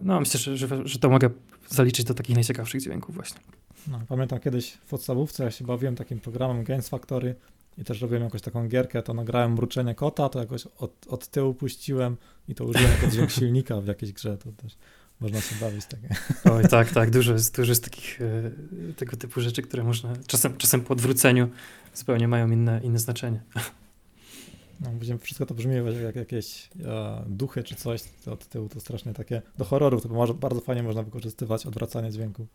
No, 0.02 0.20
myślę, 0.20 0.40
że, 0.40 0.58
że, 0.58 0.68
że 0.86 1.00
to 1.00 1.10
mogę 1.10 1.30
zaliczyć 1.74 2.06
do 2.06 2.14
takich 2.14 2.36
najciekawszych 2.36 2.82
dźwięków 2.82 3.16
właśnie. 3.16 3.42
No, 3.88 4.02
pamiętam 4.08 4.40
kiedyś 4.40 4.72
w 4.72 4.90
podstawówce, 4.90 5.44
ja 5.44 5.52
się 5.52 5.66
bawiłem 5.66 5.96
takim 5.96 6.20
programem 6.20 6.64
Games 6.64 6.90
Factory, 6.90 7.36
i 7.78 7.84
też 7.84 8.02
robiłem 8.02 8.24
jakąś 8.24 8.42
taką 8.42 8.68
gierkę, 8.68 9.04
to 9.04 9.14
nagrałem 9.14 9.54
mruczenie 9.54 9.96
kota, 9.96 10.30
to 10.30 10.40
jakoś 10.40 10.68
od, 10.78 11.08
od 11.08 11.28
tyłu 11.28 11.54
puściłem 11.54 12.18
i 12.48 12.56
to 12.56 12.66
użyłem 12.66 12.92
jako 12.92 13.08
dźwięk 13.08 13.32
silnika 13.40 13.82
w 13.82 13.88
jakiejś 13.88 14.14
grze, 14.14 14.38
to 14.38 14.52
też 14.52 14.78
można 15.20 15.42
się 15.42 15.56
bawić 15.62 15.86
takie. 15.86 16.16
Oj, 16.52 16.64
tak, 16.68 16.92
tak, 16.92 17.12
dużo 17.12 17.34
jest, 17.40 17.56
dużo 17.56 17.72
jest 17.72 17.84
takich 17.84 18.22
e, 18.22 18.94
tego 18.94 19.18
typu 19.18 19.42
rzeczy, 19.42 19.62
które 19.62 19.84
można, 19.84 20.14
czasem, 20.28 20.58
czasem 20.58 20.82
po 20.82 20.94
odwróceniu 20.94 21.50
zupełnie 21.94 22.28
mają 22.28 22.52
inne, 22.52 22.82
inne 22.84 23.00
znaczenie. 23.00 23.42
No, 24.84 25.18
wszystko 25.18 25.46
to 25.46 25.54
brzmi 25.54 25.76
jak, 25.76 25.96
jak 26.04 26.16
jakieś 26.16 26.70
e, 26.86 27.24
duchy 27.28 27.64
czy 27.64 27.76
coś 27.76 28.04
od 28.28 28.48
tyłu, 28.48 28.70
to 28.70 28.80
strasznie 28.80 29.14
takie, 29.14 29.42
do 29.58 29.66
horrorów 29.66 30.04
to 30.04 30.34
bardzo 30.34 30.62
fajnie 30.62 30.84
można 30.84 31.04
wykorzystywać 31.04 31.66
odwracanie 31.66 32.12
dźwięku. 32.12 32.48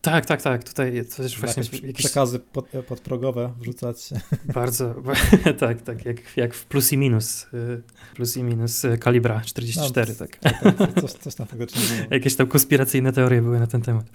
Tak, 0.00 0.26
tak, 0.26 0.42
tak. 0.42 0.64
Tutaj 0.64 1.04
to 1.06 1.16
też 1.16 1.40
właśnie 1.40 1.62
jakieś, 1.62 1.82
jakieś 1.82 1.96
przekazy 1.96 2.38
pod, 2.38 2.68
podprogowe 2.88 3.52
wrzucać. 3.60 4.10
Bardzo, 4.54 4.94
tak, 5.60 5.82
tak, 5.82 6.04
jak, 6.04 6.36
jak 6.36 6.54
w 6.54 6.66
plus 6.66 6.92
i 6.92 6.96
minus. 6.96 7.46
Y, 7.54 7.82
plus 8.14 8.36
i 8.36 8.42
minus 8.42 8.84
y, 8.84 8.98
kalibra 8.98 9.40
44, 9.40 10.12
no, 10.12 10.26
tak. 10.26 10.36
tak, 10.36 11.00
coś, 11.00 11.12
coś 11.12 11.34
tam 11.34 11.46
faktycznie 11.46 11.82
Jakieś 12.10 12.36
tam 12.36 12.46
konspiracyjne 12.46 13.12
teorie 13.12 13.42
były 13.42 13.58
na 13.58 13.66
ten 13.66 13.82
temat. 13.82 14.06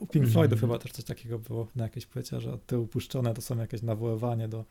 U 0.00 0.06
Pink 0.06 0.28
Floydów 0.28 0.58
mm. 0.58 0.70
chyba 0.70 0.78
też 0.78 0.92
coś 0.92 1.04
takiego 1.04 1.38
było 1.38 1.68
na 1.76 1.84
jakiejś 1.84 2.06
płycie, 2.06 2.40
że 2.40 2.58
te 2.66 2.78
upuszczone 2.78 3.34
to 3.34 3.42
są 3.42 3.58
jakieś 3.58 3.82
nawoływanie 3.82 4.48
do 4.48 4.64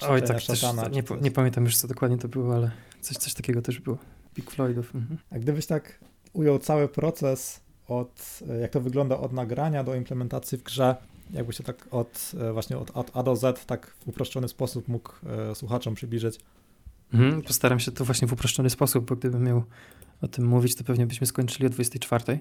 Oj, 0.00 0.22
tak, 0.22 0.40
szatana, 0.40 0.82
też, 0.82 0.92
nie, 0.92 1.02
nie, 1.20 1.30
pamiętam 1.30 1.64
już 1.64 1.76
co 1.76 1.88
dokładnie 1.88 2.18
to 2.18 2.28
było, 2.28 2.54
ale 2.54 2.70
coś, 3.00 3.16
coś 3.16 3.34
takiego 3.34 3.62
też 3.62 3.80
było. 3.80 3.98
Pink 4.34 4.50
Floydów. 4.50 4.94
Mhm. 4.94 5.18
A 5.30 5.38
gdybyś 5.38 5.66
tak 5.66 5.98
ujął 6.32 6.58
cały 6.58 6.88
proces 6.88 7.60
od, 7.88 8.40
jak 8.60 8.70
to 8.70 8.80
wygląda 8.80 9.18
od 9.18 9.32
nagrania 9.32 9.84
do 9.84 9.94
implementacji 9.94 10.58
w 10.58 10.62
grze, 10.62 10.96
jakby 11.30 11.52
się 11.52 11.64
tak 11.64 11.86
od 11.90 12.32
właśnie 12.52 12.78
od, 12.78 12.90
od 12.90 13.10
A 13.16 13.22
do 13.22 13.36
Z 13.36 13.66
tak 13.66 13.86
w 13.86 14.08
uproszczony 14.08 14.48
sposób 14.48 14.88
mógł 14.88 15.12
e, 15.50 15.54
słuchaczom 15.54 15.94
przybliżyć. 15.94 16.40
Mhm, 17.14 17.42
postaram 17.42 17.80
się 17.80 17.92
to 17.92 18.04
właśnie 18.04 18.28
w 18.28 18.32
uproszczony 18.32 18.70
sposób, 18.70 19.08
bo 19.08 19.16
gdybym 19.16 19.44
miał 19.44 19.64
o 20.22 20.28
tym 20.28 20.46
mówić, 20.46 20.74
to 20.74 20.84
pewnie 20.84 21.06
byśmy 21.06 21.26
skończyli 21.26 21.66
o 21.66 21.70
24. 21.70 22.38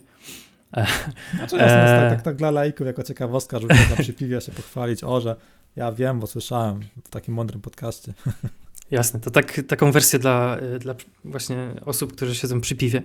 Znaczy, 1.35 1.55
jasne, 1.55 1.85
tak, 1.85 2.11
tak, 2.11 2.21
tak 2.21 2.35
dla 2.35 2.51
laików, 2.51 2.87
jako 2.87 3.03
ciekawostka, 3.03 3.59
żeby 3.59 3.73
na 3.89 3.95
przypiwie 4.03 4.41
się 4.41 4.51
pochwalić, 4.51 5.03
o, 5.03 5.21
że 5.21 5.35
ja 5.75 5.91
wiem, 5.91 6.19
bo 6.19 6.27
słyszałem 6.27 6.79
w 7.03 7.09
takim 7.09 7.33
mądrym 7.33 7.61
podcaście. 7.61 8.13
Jasne, 8.91 9.19
to 9.19 9.31
tak, 9.31 9.61
taką 9.67 9.91
wersję 9.91 10.19
dla, 10.19 10.57
dla 10.79 10.95
właśnie 11.25 11.71
osób, 11.85 12.13
którzy 12.15 12.35
siedzą 12.35 12.61
przy 12.61 12.75
piwie. 12.75 13.01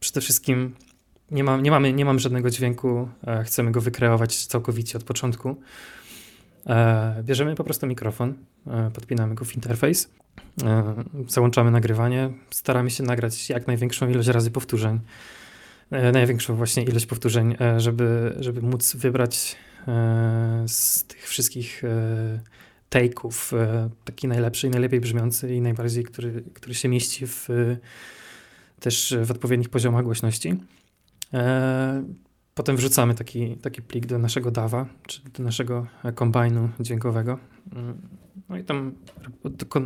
Przede 0.00 0.20
wszystkim 0.20 0.74
nie, 1.30 1.44
mam, 1.44 1.62
nie, 1.62 1.70
mamy, 1.70 1.92
nie 1.92 2.04
mam 2.04 2.18
żadnego 2.18 2.50
dźwięku, 2.50 3.08
e, 3.26 3.44
chcemy 3.44 3.70
go 3.72 3.80
wykreować 3.80 4.46
całkowicie 4.46 4.98
od 4.98 5.04
początku. 5.04 5.56
E, 6.66 7.22
bierzemy 7.22 7.54
po 7.54 7.64
prostu 7.64 7.86
mikrofon, 7.86 8.34
e, 8.66 8.90
podpinamy 8.90 9.34
go 9.34 9.44
w 9.44 9.54
interfejs, 9.54 10.10
załączamy 11.28 11.70
nagrywanie, 11.70 12.30
staramy 12.50 12.90
się 12.90 13.02
nagrać 13.02 13.50
jak 13.50 13.66
największą 13.66 14.08
ilość 14.08 14.28
razy 14.28 14.50
powtórzeń, 14.50 15.00
największą 16.12 16.56
właśnie 16.56 16.82
ilość 16.82 17.06
powtórzeń, 17.06 17.56
żeby, 17.76 18.36
żeby 18.40 18.62
móc 18.62 18.96
wybrać 18.96 19.56
z 20.66 21.04
tych 21.04 21.28
wszystkich 21.28 21.82
take'ów 22.90 23.56
taki 24.04 24.28
najlepszy 24.28 24.66
i 24.66 24.70
najlepiej 24.70 25.00
brzmiący 25.00 25.54
i 25.54 25.60
najbardziej, 25.60 26.04
który, 26.04 26.42
który 26.54 26.74
się 26.74 26.88
mieści 26.88 27.26
w, 27.26 27.48
też 28.80 29.16
w 29.24 29.30
odpowiednich 29.30 29.68
poziomach 29.68 30.04
głośności. 30.04 30.54
E, 31.34 32.04
potem 32.54 32.76
wrzucamy 32.76 33.14
taki, 33.14 33.56
taki 33.56 33.82
plik 33.82 34.06
do 34.06 34.18
naszego 34.18 34.50
DAWa, 34.50 34.86
czy 35.06 35.20
do 35.38 35.42
naszego 35.42 35.86
kombajnu 36.14 36.68
dźwiękowego. 36.80 37.38
Mm, 37.72 37.98
no 38.48 38.58
i 38.58 38.64
tam 38.64 38.94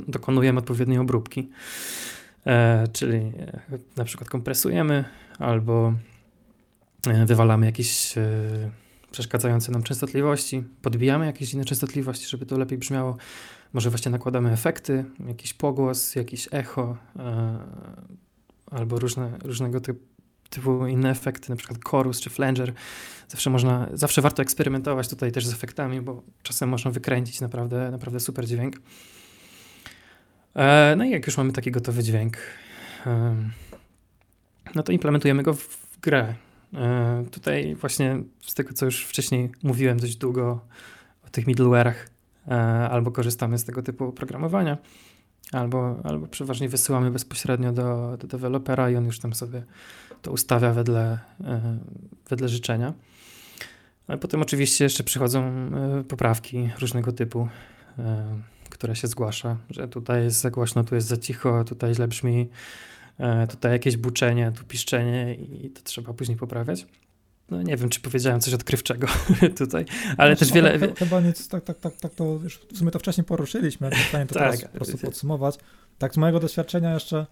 dokonujemy 0.09 0.59
odpowiedniej 0.59 0.99
obróbki. 0.99 1.51
E, 2.47 2.89
czyli 2.93 3.17
e, 3.17 3.61
na 3.97 4.05
przykład 4.05 4.31
kompresujemy 4.31 5.05
albo 5.39 5.95
wywalamy 7.27 7.67
jakieś 7.67 8.15
przeszkadzające 9.11 9.73
nam 9.73 9.83
częstotliwości, 9.83 10.65
podbijamy 10.83 11.27
jakieś 11.27 11.55
inne 11.55 11.65
częstotliwości, 11.65 12.27
żeby 12.27 12.47
to 12.47 12.59
lepiej 12.59 12.79
brzmiało. 12.79 13.17
Może 13.73 13.91
właśnie 13.91 14.13
nakładamy 14.13 14.53
efekty, 14.53 15.05
jakiś 15.29 15.55
pogłos, 15.55 16.15
jakiś 16.15 16.49
echo 16.53 16.97
albo 18.71 18.99
różne, 18.99 19.39
różnego 19.45 19.81
typu 19.81 20.09
typu 20.51 20.87
inne 20.87 21.11
efekty, 21.11 21.51
na 21.51 21.57
przykład 21.57 21.85
chorus 21.85 22.21
czy 22.21 22.31
flanger. 22.31 22.73
Zawsze 23.29 23.51
można, 23.51 23.89
zawsze 23.93 24.23
warto 24.23 24.43
eksperymentować 24.43 25.09
tutaj 25.09 25.33
też 25.33 25.47
z 25.47 25.53
efektami, 25.53 26.01
bo 26.01 26.23
czasem 26.43 26.69
można 26.69 26.91
wykręcić 26.91 27.41
naprawdę, 27.41 27.91
naprawdę 27.91 28.21
super 28.21 28.47
dźwięk. 28.47 28.77
E, 30.55 30.95
no 30.97 31.05
i 31.05 31.11
jak 31.11 31.27
już 31.27 31.37
mamy 31.37 31.53
taki 31.53 31.71
gotowy 31.71 32.03
dźwięk, 32.03 32.37
e, 33.07 33.37
no 34.75 34.83
to 34.83 34.93
implementujemy 34.93 35.43
go 35.43 35.55
w 35.55 35.99
grę. 36.03 36.35
E, 36.75 37.25
tutaj 37.31 37.75
właśnie 37.75 38.23
z 38.41 38.55
tego, 38.55 38.73
co 38.73 38.85
już 38.85 39.05
wcześniej 39.05 39.51
mówiłem 39.63 39.99
dość 39.99 40.17
długo 40.17 40.61
o 41.27 41.31
tych 41.31 41.47
middleware'ach, 41.47 41.95
albo 42.91 43.11
korzystamy 43.11 43.59
z 43.59 43.65
tego 43.65 43.83
typu 43.83 44.05
oprogramowania, 44.05 44.79
albo, 45.53 45.97
albo 46.05 46.27
przeważnie 46.27 46.69
wysyłamy 46.69 47.11
bezpośrednio 47.11 47.73
do, 47.73 48.17
do 48.21 48.27
dewelopera 48.27 48.91
i 48.91 48.97
on 48.97 49.05
już 49.05 49.19
tam 49.19 49.35
sobie 49.35 49.63
to 50.23 50.33
ustawia 50.33 50.73
wedle, 50.73 51.19
e, 51.45 51.79
wedle 52.29 52.49
życzenia. 52.49 52.95
Ale 54.09 54.19
potem 54.19 54.43
oczywiście 54.43 54.85
jeszcze 54.85 55.05
przychodzą 55.05 55.45
e, 55.45 56.05
poprawki 56.09 56.71
różnego 56.81 57.13
typu, 57.13 57.49
e, 57.99 58.27
które 58.71 58.97
się 58.97 59.09
zgłasza, 59.09 59.57
że 59.71 59.89
tutaj 59.89 60.25
jest 60.25 60.41
za 60.41 60.51
głośno, 60.51 60.85
tu 60.85 60.95
jest 60.95 61.09
za 61.09 61.17
cicho, 61.17 61.65
tutaj 61.65 61.95
źle 61.95 62.09
brzmi, 62.09 62.49
tutaj 63.51 63.73
jakieś 63.73 63.97
buczenie, 63.97 64.53
tu 64.59 64.65
piszczenie 64.65 65.35
i 65.35 65.71
to 65.71 65.83
trzeba 65.83 66.13
później 66.13 66.39
poprawiać. 66.39 66.87
No 67.51 67.63
nie 67.63 67.77
wiem, 67.77 67.89
czy 67.89 68.01
powiedziałem 68.01 68.41
coś 68.41 68.55
odkrywczego 68.55 69.07
tutaj, 69.59 69.85
ale 70.17 70.37
też 70.37 70.53
wiele... 70.53 70.79
Chyba 70.95 71.21
nic, 71.21 71.49
tak, 71.49 71.65
tak, 71.65 71.79
tak, 71.79 71.97
tak 71.97 72.15
to 72.15 72.25
już 72.25 72.59
w 72.59 72.79
sumie 72.79 72.91
to 72.91 72.99
wcześniej 72.99 73.25
poruszyliśmy, 73.25 73.91
w 73.91 74.09
stanie 74.09 74.27
to 74.27 74.35
tak, 74.35 74.43
teraz 74.43 74.63
po 74.63 74.69
prostu 74.69 74.99
podsumować. 74.99 75.59
Tak 75.99 76.15
z 76.15 76.17
mojego 76.17 76.41
doświadczenia 76.41 76.95
jeszcze 76.95 77.27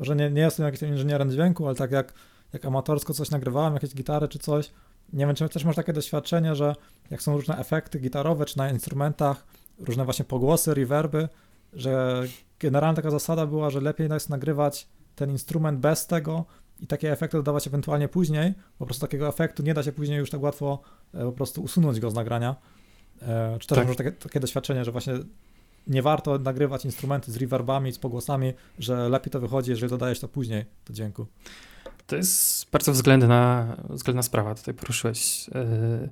że 0.00 0.16
nie, 0.16 0.30
nie 0.30 0.42
jestem 0.42 0.66
jakimś 0.66 0.82
inżynierem 0.82 1.30
dźwięku, 1.30 1.66
ale 1.66 1.74
tak 1.74 1.90
jak, 1.90 2.12
jak 2.52 2.64
amatorsko 2.64 3.14
coś 3.14 3.30
nagrywałem, 3.30 3.74
jakieś 3.74 3.94
gitary 3.94 4.28
czy 4.28 4.38
coś, 4.38 4.70
nie 5.12 5.26
wiem, 5.26 5.34
czy 5.34 5.48
też 5.48 5.64
masz 5.64 5.76
takie 5.76 5.92
doświadczenie, 5.92 6.54
że 6.54 6.74
jak 7.10 7.22
są 7.22 7.36
różne 7.36 7.58
efekty 7.58 7.98
gitarowe, 7.98 8.44
czy 8.44 8.58
na 8.58 8.70
instrumentach, 8.70 9.46
różne 9.78 10.04
właśnie 10.04 10.24
pogłosy, 10.24 10.74
reverby, 10.74 11.28
że 11.72 12.22
generalna 12.58 12.96
taka 12.96 13.10
zasada 13.10 13.46
była, 13.46 13.70
że 13.70 13.80
lepiej 13.80 14.08
jest 14.12 14.30
nagrywać 14.30 14.88
ten 15.18 15.30
instrument 15.30 15.80
bez 15.80 16.06
tego 16.06 16.44
i 16.80 16.86
takie 16.86 17.12
efekty 17.12 17.36
dodawać 17.36 17.66
ewentualnie 17.66 18.08
później, 18.08 18.54
po 18.78 18.86
prostu 18.86 19.00
takiego 19.00 19.28
efektu 19.28 19.62
nie 19.62 19.74
da 19.74 19.82
się 19.82 19.92
później 19.92 20.18
już 20.18 20.30
tak 20.30 20.42
łatwo 20.42 20.80
e, 21.14 21.24
po 21.24 21.32
prostu 21.32 21.62
usunąć 21.62 22.00
go 22.00 22.10
z 22.10 22.14
nagrania. 22.14 22.56
E, 23.22 23.58
czy 23.58 23.68
też 23.68 23.78
tak. 23.78 23.96
takie, 23.96 24.12
takie 24.12 24.40
doświadczenie, 24.40 24.84
że 24.84 24.92
właśnie 24.92 25.14
nie 25.86 26.02
warto 26.02 26.38
nagrywać 26.38 26.84
instrumenty 26.84 27.32
z 27.32 27.36
reverbami, 27.36 27.92
z 27.92 27.98
pogłosami, 27.98 28.52
że 28.78 29.08
lepiej 29.08 29.30
to 29.30 29.40
wychodzi, 29.40 29.70
jeżeli 29.70 29.90
dodajesz 29.90 30.20
to 30.20 30.28
później 30.28 30.64
do 30.86 30.94
dźwięku. 30.94 31.26
To 32.06 32.16
jest 32.16 32.70
bardzo 32.70 32.92
względna, 32.92 33.76
względna 33.90 34.22
sprawa, 34.22 34.54
tutaj 34.54 34.74
poruszyłeś, 34.74 35.48
yy, 35.48 36.08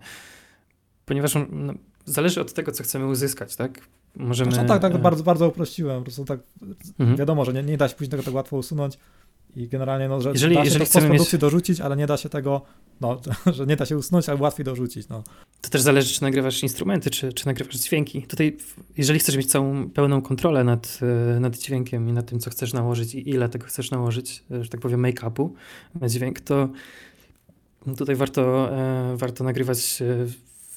ponieważ 1.07 1.35
no, 1.51 1.75
zależy 2.05 2.41
od 2.41 2.53
tego, 2.53 2.73
co 2.73 2.83
chcemy 2.83 3.07
uzyskać, 3.07 3.57
tak? 3.57 3.81
Możemy... 4.17 4.53
Zresztą 4.53 4.69
tak, 4.69 4.83
tak, 4.83 4.93
yy... 4.93 4.99
bardzo, 4.99 5.25
bardzo 5.25 5.49
uprościłem, 5.49 5.99
po 5.99 6.05
prostu 6.05 6.25
tak 6.25 6.41
mhm. 6.99 7.17
wiadomo, 7.17 7.45
że 7.45 7.53
nie, 7.53 7.63
nie 7.63 7.77
da 7.77 7.89
się 7.89 7.95
później 7.95 8.11
tego 8.11 8.23
tak 8.23 8.35
łatwo 8.35 8.57
usunąć, 8.57 8.99
i 9.57 9.69
generalnie, 9.69 10.09
no, 10.09 10.21
że 10.21 10.33
jeżeli, 10.33 10.55
da 10.55 10.61
się 10.61 10.65
jeżeli 10.65 10.87
to 10.87 10.93
postprodukcji 10.93 11.37
mieć... 11.37 11.41
dorzucić, 11.41 11.81
ale 11.81 11.97
nie 11.97 12.07
da 12.07 12.17
się 12.17 12.29
tego, 12.29 12.63
no, 13.01 13.21
że 13.57 13.67
nie 13.67 13.77
da 13.77 13.87
się 13.87 13.97
usunąć, 13.97 14.29
ale 14.29 14.41
łatwiej 14.41 14.65
dorzucić, 14.65 15.09
no. 15.09 15.23
To 15.61 15.71
też 15.71 15.83
zależy, 15.83 16.15
czy 16.15 16.23
nagrywasz 16.23 16.63
instrumenty, 16.63 17.11
czy, 17.11 17.33
czy 17.33 17.47
nagrywasz 17.47 17.77
dźwięki. 17.77 18.23
Tutaj, 18.23 18.57
jeżeli 18.97 19.19
chcesz 19.19 19.37
mieć 19.37 19.51
całą 19.51 19.91
pełną 19.91 20.23
kontrolę 20.23 20.65
nad, 20.65 20.99
e, 21.37 21.41
nad 21.41 21.59
dźwiękiem 21.59 22.09
i 22.09 22.13
nad 22.13 22.27
tym, 22.27 22.41
co 22.41 22.51
chcesz 22.51 22.73
nałożyć 22.73 23.15
i 23.15 23.31
ile 23.31 23.49
tego 23.49 23.67
chcesz 23.67 23.91
nałożyć, 23.91 24.45
e, 24.51 24.65
że 24.65 24.71
tak 24.71 24.81
powiem, 24.81 25.03
make-upu 25.03 25.49
na 26.01 26.09
dźwięk, 26.09 26.41
to 26.41 26.69
tutaj 27.97 28.17
warto, 28.17 28.73
e, 28.73 29.17
warto 29.17 29.45
nagrywać 29.45 30.03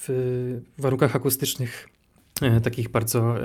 w 0.08 0.62
warunkach 0.78 1.16
akustycznych 1.16 1.90
takich 2.64 2.90
bardzo 2.90 3.36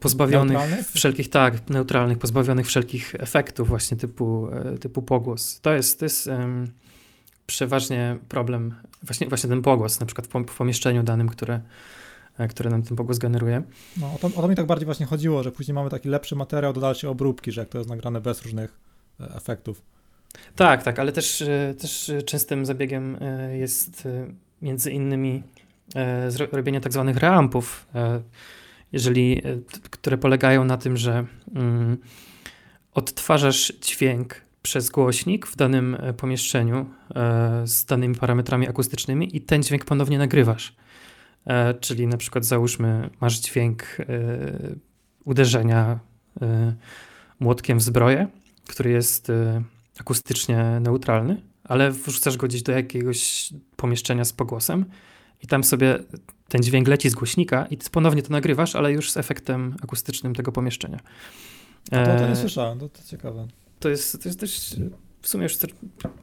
pozbawionych 0.00 0.58
neutralnych? 0.58 0.90
wszelkich, 0.90 1.30
tak, 1.30 1.70
neutralnych, 1.70 2.18
pozbawionych 2.18 2.66
wszelkich 2.66 3.14
efektów 3.18 3.68
właśnie 3.68 3.96
typu, 3.96 4.48
e, 4.52 4.78
typu 4.78 5.02
pogłos. 5.02 5.60
To 5.60 5.72
jest, 5.72 5.98
to 5.98 6.04
jest 6.04 6.26
um, 6.26 6.70
przeważnie 7.46 8.18
problem, 8.28 8.74
właśnie, 9.02 9.28
właśnie 9.28 9.50
ten 9.50 9.62
pogłos, 9.62 10.00
na 10.00 10.06
przykład 10.06 10.26
w, 10.26 10.56
pomieszczeniu 10.56 11.02
danym, 11.02 11.28
które, 11.28 11.60
e, 12.38 12.48
które 12.48 12.70
nam 12.70 12.82
ten 12.82 12.96
pogłos 12.96 13.18
generuje. 13.18 13.62
No, 13.96 14.14
o 14.14 14.18
to, 14.18 14.26
o 14.26 14.42
to 14.42 14.48
mi 14.48 14.56
tak 14.56 14.66
bardziej 14.66 14.86
właśnie 14.86 15.06
chodziło, 15.06 15.42
że 15.42 15.52
później 15.52 15.74
mamy 15.74 15.90
taki 15.90 16.08
lepszy 16.08 16.36
materiał 16.36 16.72
do 16.72 16.80
dalszej 16.80 17.10
obróbki, 17.10 17.52
że 17.52 17.60
jak 17.60 17.68
to 17.68 17.78
jest 17.78 17.90
nagrane 17.90 18.20
bez 18.20 18.42
różnych 18.42 18.78
e, 19.20 19.34
efektów. 19.34 19.82
Tak, 20.56 20.82
tak, 20.82 20.98
ale 20.98 21.12
też, 21.12 21.44
też 21.78 22.12
częstym 22.26 22.66
zabiegiem 22.66 23.16
jest 23.52 24.08
między 24.62 24.90
innymi 24.90 25.42
robienie 26.52 26.80
tak 26.80 26.92
zwanych 26.92 27.16
reampów 27.16 27.86
jeżeli, 28.92 29.46
e, 29.46 29.58
które 29.90 30.18
polegają 30.18 30.64
na 30.64 30.76
tym, 30.76 30.96
że 30.96 31.24
mm, 31.54 31.98
odtwarzasz 32.94 33.72
dźwięk 33.80 34.40
przez 34.62 34.90
głośnik 34.90 35.46
w 35.46 35.56
danym 35.56 35.96
e, 36.00 36.12
pomieszczeniu 36.12 36.86
e, 37.14 37.66
z 37.66 37.84
danymi 37.84 38.14
parametrami 38.14 38.68
akustycznymi 38.68 39.36
i 39.36 39.40
ten 39.40 39.62
dźwięk 39.62 39.84
ponownie 39.84 40.18
nagrywasz. 40.18 40.76
E, 41.46 41.74
czyli 41.74 42.06
na 42.06 42.16
przykład 42.16 42.44
załóżmy, 42.44 43.10
masz 43.20 43.40
dźwięk 43.40 43.96
e, 44.00 44.06
uderzenia 45.24 45.98
e, 46.42 46.74
młotkiem 47.40 47.78
w 47.78 47.82
zbroję, 47.82 48.28
który 48.68 48.90
jest 48.90 49.32
akustycznie 50.00 50.80
neutralny, 50.80 51.42
ale 51.64 51.90
wrzucasz 51.90 52.36
go 52.36 52.46
gdzieś 52.46 52.62
do 52.62 52.72
jakiegoś 52.72 53.52
pomieszczenia 53.76 54.24
z 54.24 54.32
pogłosem 54.32 54.84
i 55.42 55.46
tam 55.46 55.64
sobie 55.64 55.98
ten 56.48 56.62
dźwięk 56.62 56.88
leci 56.88 57.10
z 57.10 57.14
głośnika 57.14 57.66
i 57.66 57.76
ty 57.76 57.90
ponownie 57.90 58.22
to 58.22 58.32
nagrywasz, 58.32 58.76
ale 58.76 58.92
już 58.92 59.10
z 59.10 59.16
efektem 59.16 59.76
akustycznym 59.82 60.34
tego 60.34 60.52
pomieszczenia. 60.52 61.00
To, 61.90 62.04
to 62.18 62.28
nie 62.28 62.36
słyszałem, 62.36 62.78
to, 62.78 62.88
to 62.88 63.02
ciekawe. 63.06 63.46
To 63.80 63.88
jest, 63.88 64.22
to 64.22 64.28
jest 64.28 64.40
też 64.40 64.76
w 65.22 65.28
sumie 65.28 65.42
już 65.42 65.58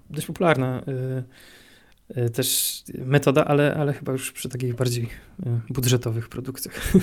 dość 0.09 0.28
popularna 0.28 0.84
y, 2.15 2.22
y, 2.22 2.30
też 2.30 2.84
metoda, 3.05 3.45
ale, 3.45 3.76
ale 3.76 3.93
chyba 3.93 4.11
już 4.11 4.32
przy 4.32 4.49
takich 4.49 4.76
bardziej 4.76 5.03
y, 5.03 5.74
budżetowych 5.74 6.30
produkcjach. 6.30 6.93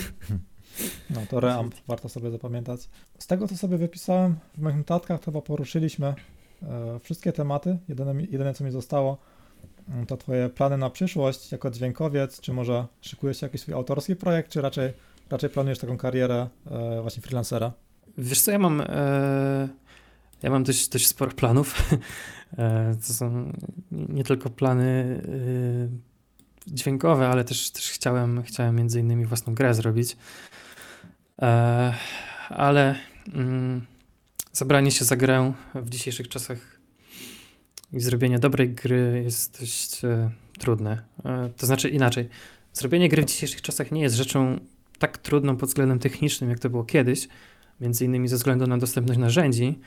No 1.10 1.20
to 1.30 1.40
reamp 1.40 1.74
warto 1.88 2.08
sobie 2.08 2.30
zapamiętać. 2.30 2.88
Z 3.18 3.26
tego, 3.26 3.48
co 3.48 3.56
sobie 3.56 3.78
wypisałem 3.78 4.36
w 4.58 4.60
moich 4.60 4.76
notatkach, 4.76 5.20
to 5.20 5.24
chyba 5.24 5.40
poruszyliśmy 5.40 6.14
e, 6.62 7.00
wszystkie 7.02 7.32
tematy. 7.32 7.78
Jedyne, 7.88 8.22
jedyne, 8.22 8.54
co 8.54 8.64
mi 8.64 8.70
zostało, 8.70 9.18
to 10.06 10.16
twoje 10.16 10.48
plany 10.48 10.78
na 10.78 10.90
przyszłość 10.90 11.52
jako 11.52 11.70
dźwiękowiec, 11.70 12.40
czy 12.40 12.52
może 12.52 12.86
szykujesz 13.00 13.42
jakiś 13.42 13.60
swój 13.60 13.74
autorski 13.74 14.16
projekt, 14.16 14.50
czy 14.50 14.60
raczej, 14.60 14.92
raczej 15.30 15.50
planujesz 15.50 15.78
taką 15.78 15.96
karierę 15.96 16.48
e, 16.70 17.02
właśnie 17.02 17.22
freelancera? 17.22 17.72
Wiesz 18.18 18.40
co, 18.40 18.50
ja 18.50 18.58
mam, 18.58 18.80
e, 18.80 19.68
ja 20.42 20.50
mam 20.50 20.64
dość, 20.64 20.88
dość 20.88 21.06
sporo 21.06 21.30
planów. 21.30 21.74
e, 22.58 22.96
to 23.06 23.12
są 23.12 23.52
nie 23.92 24.24
tylko 24.24 24.50
plany 24.50 25.22
dźwiękowe, 26.66 27.28
ale 27.28 27.44
też, 27.44 27.70
też 27.70 27.90
chciałem, 27.90 28.42
chciałem 28.42 28.76
między 28.76 29.00
innymi 29.00 29.26
własną 29.26 29.54
grę 29.54 29.74
zrobić. 29.74 30.16
Ale 32.48 32.94
mm, 33.34 33.86
zabranie 34.52 34.90
się 34.90 35.04
za 35.04 35.16
grę 35.16 35.52
w 35.74 35.90
dzisiejszych 35.90 36.28
czasach 36.28 36.73
i 37.94 38.00
zrobienie 38.00 38.38
dobrej 38.38 38.70
gry 38.70 39.22
jest 39.24 39.60
dość 39.60 40.04
e, 40.04 40.30
trudne. 40.58 41.02
E, 41.24 41.50
to 41.56 41.66
znaczy 41.66 41.88
inaczej. 41.88 42.28
Zrobienie 42.72 43.08
gry 43.08 43.22
w 43.22 43.24
dzisiejszych 43.24 43.62
czasach 43.62 43.92
nie 43.92 44.02
jest 44.02 44.16
rzeczą 44.16 44.60
tak 44.98 45.18
trudną 45.18 45.56
pod 45.56 45.68
względem 45.68 45.98
technicznym, 45.98 46.50
jak 46.50 46.58
to 46.58 46.70
było 46.70 46.84
kiedyś, 46.84 47.28
między 47.80 48.04
innymi 48.04 48.28
ze 48.28 48.36
względu 48.36 48.66
na 48.66 48.78
dostępność 48.78 49.20
narzędzi. 49.20 49.78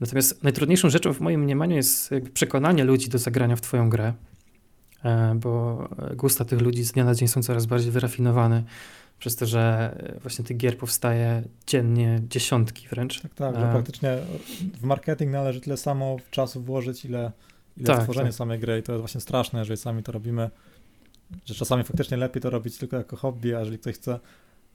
Natomiast 0.00 0.42
najtrudniejszą 0.42 0.90
rzeczą 0.90 1.12
w 1.12 1.20
moim 1.20 1.40
mniemaniu 1.40 1.76
jest 1.76 2.10
przekonanie 2.34 2.84
ludzi 2.84 3.08
do 3.08 3.18
zagrania 3.18 3.56
w 3.56 3.60
twoją 3.60 3.90
grę, 3.90 4.12
e, 5.04 5.34
bo 5.34 5.88
gusta 6.16 6.44
tych 6.44 6.60
ludzi 6.60 6.84
z 6.84 6.92
dnia 6.92 7.04
na 7.04 7.14
dzień 7.14 7.28
są 7.28 7.42
coraz 7.42 7.66
bardziej 7.66 7.90
wyrafinowane 7.90 8.62
przez 9.22 9.36
to, 9.36 9.46
że 9.46 9.94
właśnie 10.22 10.44
tych 10.44 10.56
gier 10.56 10.78
powstaje 10.78 11.42
dziennie 11.66 12.20
dziesiątki 12.28 12.88
wręcz. 12.88 13.20
Tak, 13.20 13.34
tak, 13.34 13.54
że 13.54 13.70
praktycznie 13.72 14.18
w 14.80 14.84
marketing 14.84 15.32
należy 15.32 15.60
tyle 15.60 15.76
samo 15.76 16.16
czasu 16.30 16.62
włożyć, 16.62 17.04
ile, 17.04 17.32
ile 17.76 17.86
tak, 17.86 18.00
stworzenie 18.00 18.28
tak. 18.28 18.34
samej 18.34 18.58
gry 18.58 18.78
i 18.78 18.82
to 18.82 18.92
jest 18.92 19.00
właśnie 19.00 19.20
straszne, 19.20 19.58
jeżeli 19.58 19.76
sami 19.76 20.02
to 20.02 20.12
robimy, 20.12 20.50
że 21.44 21.54
czasami 21.54 21.84
faktycznie 21.84 22.16
lepiej 22.16 22.42
to 22.42 22.50
robić 22.50 22.78
tylko 22.78 22.96
jako 22.96 23.16
hobby, 23.16 23.54
a 23.54 23.58
jeżeli 23.58 23.78
ktoś 23.78 23.94
chce 23.94 24.20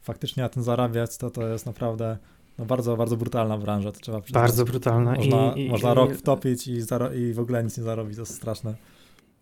faktycznie 0.02 0.44
na 0.44 0.50
tym 0.50 0.64
zarabiać, 0.64 1.18
to 1.18 1.30
to 1.30 1.48
jest 1.48 1.66
naprawdę 1.66 2.18
no 2.58 2.66
bardzo, 2.66 2.98
bardzo 2.98 3.18
brutalna 3.18 3.58
branża, 3.58 3.92
to 3.92 4.00
trzeba 4.00 4.22
przyznać. 4.22 4.44
Bardzo 4.44 4.66
brutalna. 4.66 5.14
Można, 5.14 5.54
I, 5.54 5.70
można 5.70 5.92
i, 5.92 5.96
rok 5.96 6.14
wtopić 6.14 6.68
i, 6.68 6.78
i 7.16 7.34
w 7.34 7.40
ogóle 7.40 7.64
nic 7.64 7.78
nie 7.78 7.84
zarobić, 7.84 8.16
to 8.16 8.22
jest 8.22 8.36
straszne. 8.36 8.76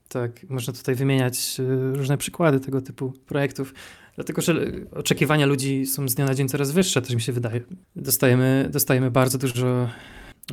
Tak, 0.09 0.49
można 0.49 0.73
tutaj 0.73 0.95
wymieniać 0.95 1.59
y, 1.59 1.93
różne 1.93 2.17
przykłady 2.17 2.59
tego 2.59 2.81
typu 2.81 3.13
projektów. 3.25 3.73
Dlatego, 4.15 4.41
że 4.41 4.55
oczekiwania 4.91 5.45
ludzi 5.45 5.85
są 5.85 6.09
z 6.09 6.15
dnia 6.15 6.25
na 6.25 6.35
dzień 6.35 6.49
coraz 6.49 6.71
wyższe, 6.71 7.01
też 7.01 7.15
mi 7.15 7.21
się 7.21 7.33
wydaje. 7.33 7.61
Dostajemy, 7.95 8.69
dostajemy 8.71 9.11
bardzo 9.11 9.37
dużo, 9.37 9.89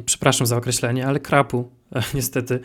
przepraszam 0.05 0.47
za 0.47 0.57
określenie, 0.57 1.07
ale 1.07 1.21
krapu, 1.21 1.71
niestety. 2.15 2.61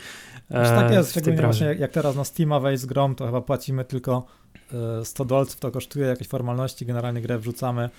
Znaczy, 0.50 0.70
tak 0.70 0.92
jest, 0.92 1.12
szczególnie 1.12 1.42
właśnie 1.42 1.76
jak, 1.80 1.92
teraz 1.92 2.16
na 2.16 2.24
Steama 2.24 2.60
wejść 2.60 2.82
z 2.82 2.86
grom, 2.86 3.16
to 3.16 3.26
chyba 3.26 3.42
płacimy 3.42 3.86
tylko 3.86 4.26
100 5.04 5.24
e, 5.24 5.28
dolców, 5.28 5.60
to 5.60 5.72
kosztuje 5.72 6.08
jakieś 6.08 6.28
formalności, 6.28 6.86
generalnie 6.86 7.22
grę 7.22 7.40
wrzucamy. 7.40 7.90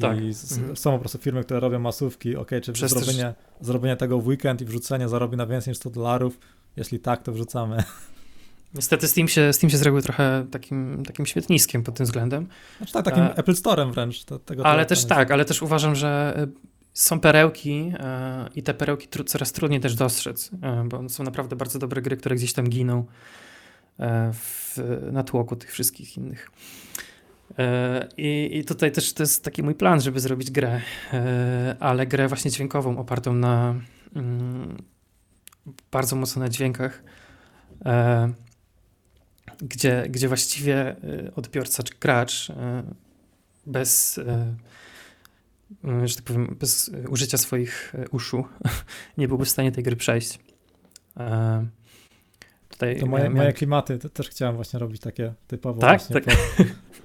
Tak. 0.00 0.20
I 0.20 0.26
mhm. 0.26 0.76
są 0.76 0.92
po 0.92 0.98
prostu 0.98 1.18
firmy, 1.18 1.44
które 1.44 1.60
robią 1.60 1.78
masówki. 1.78 2.36
Ok, 2.36 2.50
czy 2.62 2.72
Przez 2.72 2.90
zrobienie, 2.90 3.34
też... 3.58 3.66
zrobienie 3.66 3.96
tego 3.96 4.18
w 4.18 4.26
weekend 4.26 4.62
i 4.62 4.64
wrzucenie 4.64 5.08
zarobi 5.08 5.36
na 5.36 5.46
więcej 5.46 5.70
niż 5.70 5.78
100 5.78 5.90
dolarów? 5.90 6.38
Jeśli 6.76 7.00
tak, 7.00 7.22
to 7.22 7.32
wrzucamy. 7.32 7.76
Niestety 8.74 9.08
Steam 9.08 9.28
się, 9.28 9.52
Steam 9.52 9.70
się 9.70 9.76
zrobił 9.76 10.02
trochę 10.02 10.46
takim, 10.50 11.02
takim 11.06 11.26
śmietniskiem 11.26 11.82
pod 11.82 11.94
tym 11.94 12.06
względem. 12.06 12.48
Znaczy 12.76 12.92
tak, 12.92 13.04
takim 13.04 13.22
e, 13.22 13.36
Apple 13.36 13.52
Store'em 13.52 13.92
wręcz. 13.92 14.24
To, 14.24 14.38
tego 14.38 14.66
ale 14.66 14.86
też 14.86 15.04
tak, 15.04 15.30
ale 15.30 15.44
też 15.44 15.62
uważam, 15.62 15.94
że 15.94 16.34
e, 16.36 16.46
są 16.94 17.20
perełki 17.20 17.92
e, 17.98 18.48
i 18.54 18.62
te 18.62 18.74
perełki 18.74 19.08
tr 19.08 19.24
coraz 19.24 19.52
trudniej 19.52 19.80
też 19.80 19.94
dostrzec, 19.94 20.50
e, 20.62 20.84
bo 20.88 21.08
są 21.08 21.24
naprawdę 21.24 21.56
bardzo 21.56 21.78
dobre 21.78 22.02
gry, 22.02 22.16
które 22.16 22.36
gdzieś 22.36 22.52
tam 22.52 22.68
giną 22.68 23.04
e, 24.00 24.32
w 24.32 24.78
natłoku 25.12 25.56
tych 25.56 25.72
wszystkich 25.72 26.16
innych. 26.16 26.50
E, 27.58 28.08
I, 28.16 28.58
I 28.58 28.64
tutaj 28.64 28.92
też 28.92 29.12
to 29.12 29.22
jest 29.22 29.44
taki 29.44 29.62
mój 29.62 29.74
plan, 29.74 30.00
żeby 30.00 30.20
zrobić 30.20 30.50
grę, 30.50 30.80
ale 31.80 32.06
grę 32.06 32.28
właśnie 32.28 32.50
dźwiękową, 32.50 32.98
opartą 32.98 33.34
na 33.34 33.74
mm, 34.16 34.76
bardzo 35.92 36.16
mocno 36.16 36.42
na 36.42 36.48
dźwiękach 36.48 37.02
gdzie, 39.62 40.06
gdzie 40.10 40.28
właściwie 40.28 40.96
y, 41.04 41.32
odbiorca 41.36 41.82
czy 41.82 41.94
gracz 42.00 42.50
y, 42.50 42.54
bez, 43.66 44.18
y, 44.18 44.24
że 46.04 46.14
tak 46.14 46.24
powiem, 46.24 46.56
bez 46.60 46.90
użycia 47.08 47.38
swoich 47.38 47.94
uszu 48.10 48.44
nie 49.18 49.28
byłby 49.28 49.44
w 49.44 49.50
stanie 49.50 49.72
tej 49.72 49.84
gry 49.84 49.96
przejść. 49.96 50.38
Tutaj 52.68 53.00
to 53.00 53.06
moje, 53.06 53.30
moje 53.30 53.52
klimaty 53.52 53.98
też 53.98 54.28
chciałem 54.28 54.56
właśnie 54.56 54.78
robić 54.78 55.00
takie 55.00 55.34
typowo. 55.46 55.80
Tak, 55.80 56.00
właśnie 56.00 56.20
tak. 56.20 56.36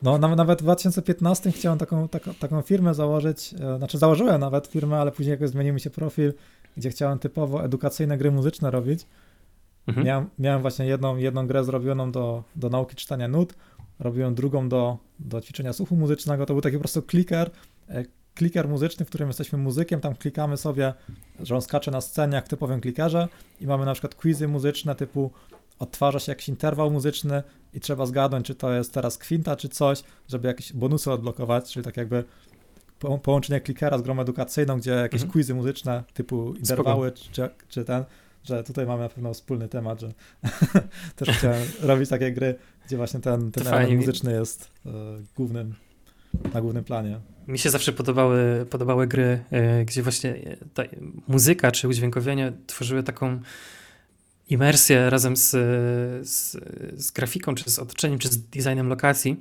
no 0.01 0.17
nawet 0.17 0.59
w 0.59 0.63
2015 0.63 1.51
chciałem 1.51 1.79
taką, 1.79 2.07
taką, 2.07 2.33
taką 2.33 2.61
firmę 2.61 2.93
założyć, 2.93 3.53
e, 3.53 3.77
znaczy 3.77 3.97
założyłem 3.97 4.41
nawet 4.41 4.67
firmę, 4.67 4.97
ale 4.97 5.11
później 5.11 5.31
jakoś 5.31 5.49
zmienił 5.49 5.73
mi 5.73 5.79
się 5.79 5.89
profil, 5.89 6.33
gdzie 6.77 6.89
chciałem 6.89 7.19
typowo 7.19 7.63
edukacyjne 7.63 8.17
gry 8.17 8.31
muzyczne 8.31 8.71
robić 8.71 9.05
Mhm. 9.89 10.07
Miałem, 10.07 10.29
miałem 10.39 10.61
właśnie 10.61 10.85
jedną, 10.85 11.17
jedną 11.17 11.47
grę 11.47 11.63
zrobioną 11.63 12.11
do, 12.11 12.43
do 12.55 12.69
nauki 12.69 12.95
czytania 12.95 13.27
nut, 13.27 13.53
robiłem 13.99 14.35
drugą 14.35 14.69
do, 14.69 14.97
do 15.19 15.41
ćwiczenia 15.41 15.73
słuchu 15.73 15.95
muzycznego. 15.95 16.45
To 16.45 16.53
był 16.53 16.61
taki 16.61 16.77
po 16.77 16.81
prostu 16.81 17.01
kliker, 17.01 17.51
e, 17.89 18.05
kliker 18.35 18.67
muzyczny, 18.67 19.05
w 19.05 19.09
którym 19.09 19.27
jesteśmy 19.27 19.57
muzykiem, 19.57 19.99
tam 19.99 20.15
klikamy 20.15 20.57
sobie, 20.57 20.93
że 21.39 21.55
on 21.55 21.61
skacze 21.61 21.91
na 21.91 22.01
scenie 22.01 22.35
jak 22.35 22.47
typowym 22.47 22.81
klikerze 22.81 23.27
i 23.61 23.67
mamy 23.67 23.85
na 23.85 23.93
przykład 23.93 24.15
quizy 24.15 24.47
muzyczne 24.47 24.95
typu 24.95 25.31
odtwarza 25.79 26.19
się 26.19 26.31
jakiś 26.31 26.49
interwał 26.49 26.91
muzyczny 26.91 27.43
i 27.73 27.79
trzeba 27.79 28.05
zgadnąć, 28.05 28.45
czy 28.45 28.55
to 28.55 28.73
jest 28.73 28.93
teraz 28.93 29.17
kwinta, 29.17 29.55
czy 29.55 29.69
coś, 29.69 30.03
żeby 30.27 30.47
jakieś 30.47 30.73
bonusy 30.73 31.11
odblokować, 31.11 31.73
czyli 31.73 31.83
tak 31.83 31.97
jakby 31.97 32.23
połączenie 33.23 33.61
klikera 33.61 33.97
z 33.97 34.01
grą 34.01 34.19
edukacyjną, 34.19 34.77
gdzie 34.77 34.91
jakieś 34.91 35.21
mhm. 35.21 35.31
quizy 35.31 35.53
muzyczne 35.53 36.03
typu 36.13 36.53
interwały, 36.53 37.11
czy, 37.11 37.49
czy 37.69 37.85
ten, 37.85 38.03
że 38.43 38.63
tutaj 38.63 38.85
mamy 38.85 39.03
na 39.03 39.09
pewno 39.09 39.33
wspólny 39.33 39.69
temat, 39.69 40.01
że 40.01 40.13
też 41.15 41.29
chciałem 41.29 41.63
robić 41.81 42.09
takie 42.09 42.31
gry, 42.31 42.55
gdzie 42.85 42.97
właśnie 42.97 43.19
ten, 43.19 43.51
ten 43.51 43.67
element 43.67 43.95
muzyczny 43.95 44.31
jest 44.31 44.71
y, 44.85 44.89
głównym, 45.35 45.75
na 46.53 46.61
głównym 46.61 46.83
planie. 46.83 47.19
Mi 47.47 47.59
się 47.59 47.69
zawsze 47.69 47.93
podobały, 47.93 48.65
podobały 48.69 49.07
gry, 49.07 49.43
y, 49.81 49.85
gdzie 49.85 50.03
właśnie 50.03 50.57
ta 50.73 50.83
muzyka 51.27 51.71
czy 51.71 51.87
udźwiękowienie 51.87 52.53
tworzyły 52.67 53.03
taką 53.03 53.39
imersję 54.49 55.09
razem 55.09 55.37
z, 55.37 55.49
z, 56.29 56.57
z 56.93 57.11
grafiką, 57.11 57.55
czy 57.55 57.71
z 57.71 57.79
otoczeniem, 57.79 58.19
czy 58.19 58.27
z 58.27 58.37
designem 58.37 58.87
lokacji. 58.87 59.37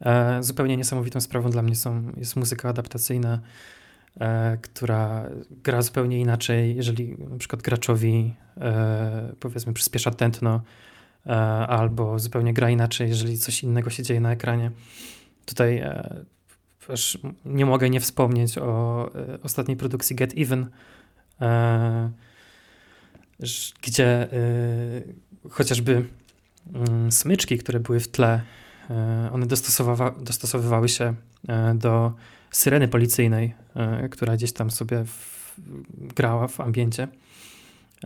E, 0.00 0.42
zupełnie 0.42 0.76
niesamowitą 0.76 1.20
sprawą 1.20 1.50
dla 1.50 1.62
mnie 1.62 1.76
są, 1.76 2.12
jest 2.16 2.36
muzyka 2.36 2.68
adaptacyjna, 2.68 3.34
e, 3.34 3.40
która 4.62 5.30
gra 5.50 5.82
zupełnie 5.82 6.20
inaczej, 6.20 6.76
jeżeli 6.76 7.16
na 7.18 7.38
przykład 7.38 7.62
graczowi 7.62 8.34
e, 8.56 9.32
powiedzmy 9.40 9.72
przyspiesza 9.72 10.10
tętno, 10.10 10.60
e, 11.26 11.30
albo 11.66 12.18
zupełnie 12.18 12.54
gra 12.54 12.70
inaczej, 12.70 13.08
jeżeli 13.08 13.38
coś 13.38 13.62
innego 13.62 13.90
się 13.90 14.02
dzieje 14.02 14.20
na 14.20 14.32
ekranie. 14.32 14.70
Tutaj 15.46 15.78
e, 15.78 16.24
nie 17.44 17.66
mogę 17.66 17.90
nie 17.90 18.00
wspomnieć 18.00 18.58
o 18.58 19.10
e, 19.14 19.38
ostatniej 19.42 19.76
produkcji 19.76 20.16
Get 20.16 20.34
Even, 20.36 20.66
e, 21.40 22.10
gdzie 23.82 24.28
chociażby 25.50 26.04
mm, 26.74 27.12
smyczki, 27.12 27.58
które 27.58 27.80
były 27.80 28.00
w 28.00 28.08
tle, 28.08 28.40
one 29.32 29.46
dostosowywa 29.46 30.10
dostosowywały 30.10 30.88
się 30.88 31.14
do 31.74 32.12
syreny 32.54 32.88
policyjnej, 32.88 33.54
e, 33.74 34.08
która 34.08 34.36
gdzieś 34.36 34.52
tam 34.52 34.70
sobie 34.70 35.04
w, 35.04 35.54
grała 35.98 36.48
w 36.48 36.60
ambiencie. 36.60 37.08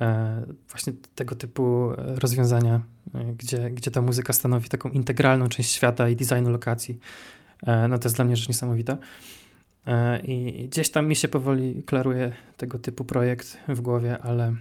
E, 0.00 0.42
właśnie 0.70 0.92
tego 1.14 1.34
typu 1.34 1.90
rozwiązania, 1.96 2.80
e, 3.14 3.32
gdzie, 3.38 3.70
gdzie 3.70 3.90
ta 3.90 4.02
muzyka 4.02 4.32
stanowi 4.32 4.68
taką 4.68 4.88
integralną 4.88 5.48
część 5.48 5.72
świata 5.72 6.08
i 6.08 6.16
designu 6.16 6.50
lokacji. 6.50 6.98
No 7.88 7.98
to 7.98 8.04
jest 8.04 8.16
dla 8.16 8.24
mnie 8.24 8.36
rzecz 8.36 8.48
niesamowita. 8.48 8.98
I 10.24 10.66
gdzieś 10.70 10.90
tam 10.90 11.06
mi 11.06 11.16
się 11.16 11.28
powoli 11.28 11.82
klaruje 11.82 12.32
tego 12.56 12.78
typu 12.78 13.04
projekt 13.04 13.58
w 13.68 13.80
głowie, 13.80 14.18
ale 14.18 14.54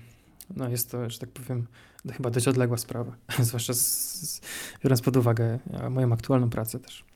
no 0.55 0.69
jest 0.69 0.91
to, 0.91 1.09
że 1.09 1.19
tak 1.19 1.29
powiem, 1.29 1.67
chyba 2.11 2.29
dość 2.29 2.47
odległa 2.47 2.77
sprawa, 2.77 3.15
zwłaszcza 3.39 3.73
z, 3.73 3.79
z, 4.15 4.41
biorąc 4.83 5.01
pod 5.01 5.17
uwagę 5.17 5.59
moją 5.89 6.13
aktualną 6.13 6.49
pracę 6.49 6.79
też. 6.79 7.06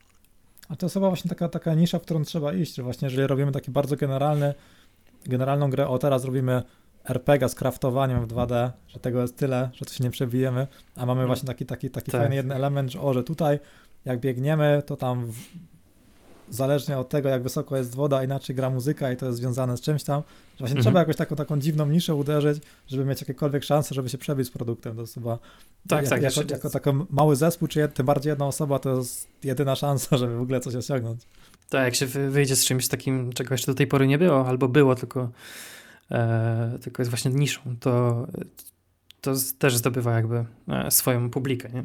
A 0.68 0.76
to 0.76 0.86
jest 0.86 0.94
chyba 0.94 1.08
właśnie 1.08 1.28
taka, 1.28 1.48
taka 1.48 1.74
nisza, 1.74 1.98
w 1.98 2.02
którą 2.02 2.22
trzeba 2.22 2.52
iść, 2.52 2.74
że 2.74 2.82
właśnie 2.82 3.06
jeżeli 3.06 3.26
robimy 3.26 3.52
taki 3.52 3.70
bardzo 3.70 3.96
generalny, 3.96 4.54
generalną 5.24 5.70
grę, 5.70 5.88
o 5.88 5.98
teraz 5.98 6.24
robimy 6.24 6.62
RPG 7.04 7.48
z 7.48 7.54
kraftowaniem 7.54 8.26
w 8.26 8.28
2D, 8.28 8.70
że 8.88 9.00
tego 9.00 9.20
jest 9.20 9.36
tyle, 9.36 9.70
że 9.72 9.84
to 9.84 9.92
się 9.92 10.04
nie 10.04 10.10
przebijemy, 10.10 10.66
a 10.96 11.06
mamy 11.06 11.20
mm. 11.20 11.26
właśnie 11.26 11.46
taki, 11.46 11.66
taki, 11.66 11.90
taki 11.90 12.10
tak. 12.10 12.20
fajny 12.20 12.36
jeden 12.36 12.52
element, 12.52 12.92
że 12.92 13.00
o, 13.00 13.14
że 13.14 13.22
tutaj 13.24 13.58
jak 14.04 14.20
biegniemy, 14.20 14.82
to 14.86 14.96
tam 14.96 15.32
zależnie 16.52 16.98
od 16.98 17.08
tego, 17.08 17.28
jak 17.28 17.42
wysoko 17.42 17.76
jest 17.76 17.94
woda, 17.94 18.24
inaczej 18.24 18.56
gra 18.56 18.70
muzyka 18.70 19.12
i 19.12 19.16
to 19.16 19.26
jest 19.26 19.38
związane 19.38 19.76
z 19.76 19.80
czymś 19.80 20.04
tam, 20.04 20.22
że 20.22 20.58
właśnie 20.58 20.76
mhm. 20.76 20.82
trzeba 20.82 21.00
jakoś 21.00 21.16
taką, 21.16 21.36
taką 21.36 21.60
dziwną 21.60 21.86
niszę 21.86 22.14
uderzyć, 22.14 22.62
żeby 22.86 23.04
mieć 23.04 23.20
jakiekolwiek 23.20 23.64
szanse, 23.64 23.94
żeby 23.94 24.08
się 24.08 24.18
przebić 24.18 24.46
z 24.46 24.50
produktem. 24.50 24.94
To 24.94 25.00
jest 25.00 25.14
chyba 25.14 25.38
tak, 25.88 26.00
jak, 26.00 26.10
tak, 26.10 26.22
jako, 26.22 26.40
jako 26.50 26.70
taki 26.70 26.90
mały 27.10 27.36
zespół, 27.36 27.68
czy 27.68 27.88
tym 27.88 28.06
bardziej 28.06 28.30
jedna 28.30 28.46
osoba, 28.46 28.78
to 28.78 28.96
jest 28.96 29.28
jedyna 29.44 29.76
szansa, 29.76 30.16
żeby 30.18 30.36
w 30.36 30.40
ogóle 30.40 30.60
coś 30.60 30.74
osiągnąć. 30.74 31.22
Tak, 31.68 31.84
jak 31.84 31.94
się 31.94 32.06
wyjdzie 32.06 32.56
z 32.56 32.64
czymś 32.64 32.88
takim, 32.88 33.32
czego 33.32 33.54
jeszcze 33.54 33.72
do 33.72 33.76
tej 33.76 33.86
pory 33.86 34.06
nie 34.06 34.18
było, 34.18 34.48
albo 34.48 34.68
było, 34.68 34.94
tylko, 34.94 35.30
e, 36.10 36.78
tylko 36.82 37.02
jest 37.02 37.10
właśnie 37.10 37.30
niszą, 37.30 37.60
to, 37.80 38.26
to 39.20 39.32
też 39.58 39.76
zdobywa 39.76 40.12
jakby 40.12 40.44
e, 40.68 40.90
swoją 40.90 41.30
publikę, 41.30 41.68
nie? 41.68 41.84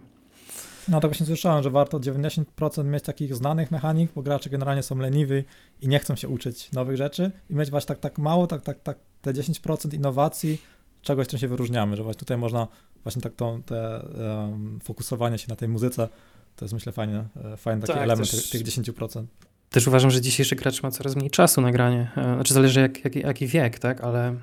No 0.90 1.00
to 1.00 1.08
właśnie 1.08 1.26
słyszałem, 1.26 1.64
że 1.64 1.70
warto 1.70 2.00
90% 2.00 2.86
mieć 2.86 3.04
takich 3.04 3.36
znanych 3.36 3.72
mechanik, 3.72 4.12
bo 4.16 4.22
gracze 4.22 4.50
generalnie 4.50 4.84
są 4.84 4.98
leniwi 4.98 5.44
i 5.82 5.88
nie 5.88 6.00
chcą 6.00 6.16
się 6.16 6.28
uczyć 6.28 6.72
nowych 6.72 6.98
rzeczy 6.98 7.32
i 7.50 7.56
mieć 7.56 7.70
właśnie 7.70 7.88
tak, 7.88 8.00
tak 8.00 8.18
mało, 8.18 8.48
tak, 8.48 8.62
tak, 8.62 8.80
tak 8.80 8.98
te 9.22 9.34
10% 9.34 9.94
innowacji, 9.94 10.62
czegoś, 11.02 11.28
czym 11.28 11.40
się 11.40 11.48
wyróżniamy, 11.48 11.98
że 11.98 12.04
właśnie 12.04 12.20
tutaj 12.20 12.38
można 12.38 12.68
właśnie 13.04 13.22
tak 13.22 13.34
to, 13.36 13.60
te 13.66 14.06
um, 14.50 14.80
fokusowanie 14.84 15.38
się 15.38 15.46
na 15.50 15.56
tej 15.56 15.68
muzyce, 15.70 16.10
to 16.56 16.66
jest 16.66 16.74
myślę 16.74 16.92
fajnie, 16.92 17.24
e, 17.54 17.58
fajny 17.58 17.82
taki 17.82 17.94
tak, 17.94 18.04
element 18.04 18.32
też, 18.32 18.50
tych 18.50 18.64
10%. 18.64 19.26
Też 19.70 19.88
uważam, 19.88 20.12
że 20.12 20.22
dzisiejszy 20.22 20.56
gracz 20.56 20.84
ma 20.84 20.92
coraz 20.92 21.16
mniej 21.16 21.30
czasu 21.30 21.62
na 21.62 21.72
granie, 21.72 22.12
e, 22.18 22.24
znaczy 22.24 22.54
zależy 22.54 22.80
jak, 22.80 23.04
jak, 23.04 23.16
jaki 23.16 23.48
wiek, 23.48 23.80
tak, 23.80 24.02
ale 24.02 24.36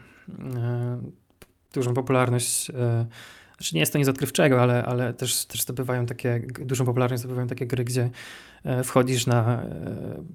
e, 0.54 1.00
dużą 1.74 1.94
popularność 1.94 2.70
e, 2.70 3.06
znaczy 3.58 3.74
nie 3.74 3.80
jest 3.80 3.92
to 3.92 3.98
nic 3.98 4.08
odkrywczego, 4.08 4.62
ale, 4.62 4.84
ale 4.84 5.14
też, 5.14 5.46
też 5.46 5.62
zdobywają 5.62 6.06
takie, 6.06 6.40
dużą 6.60 6.84
popularność 6.84 7.20
zdobywają 7.20 7.48
takie 7.48 7.66
gry, 7.66 7.84
gdzie 7.84 8.10
e, 8.64 8.84
wchodzisz 8.84 9.26
na 9.26 9.62
e, 9.62 9.68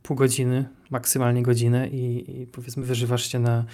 pół 0.03 0.15
godziny, 0.15 0.65
maksymalnie 0.89 1.43
godzinę 1.43 1.87
i, 1.87 2.41
i 2.41 2.47
powiedzmy 2.47 2.83
wyżywasz 2.83 3.31
się 3.31 3.39
na, 3.39 3.65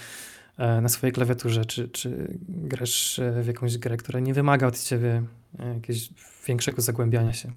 e, 0.58 0.82
na 0.82 0.90
swojej 0.90 1.14
klawiaturze, 1.14 1.66
czy, 1.66 1.90
czy 1.90 2.38
grasz 2.48 3.20
w 3.42 3.48
jakąś 3.48 3.78
grę, 3.78 3.98
która 3.98 4.20
nie 4.20 4.34
wymaga 4.34 4.68
od 4.68 4.80
ciebie 4.80 5.24
jakiegoś 5.76 6.10
większego 6.48 6.82
zagłębiania 6.82 7.34
się, 7.34 7.52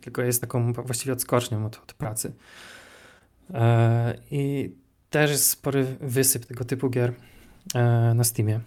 tylko 0.00 0.22
jest 0.22 0.40
taką 0.40 0.72
właściwie 0.72 1.12
odskocznią 1.12 1.66
od, 1.66 1.76
od 1.76 1.92
pracy. 1.92 2.32
I 4.30 4.70
też 5.10 5.30
jest 5.30 5.50
spory 5.50 5.96
wysyp 6.00 6.46
tego 6.46 6.64
typu 6.64 6.90
gier 6.90 7.12
na 8.14 8.24
Steamie. 8.24 8.60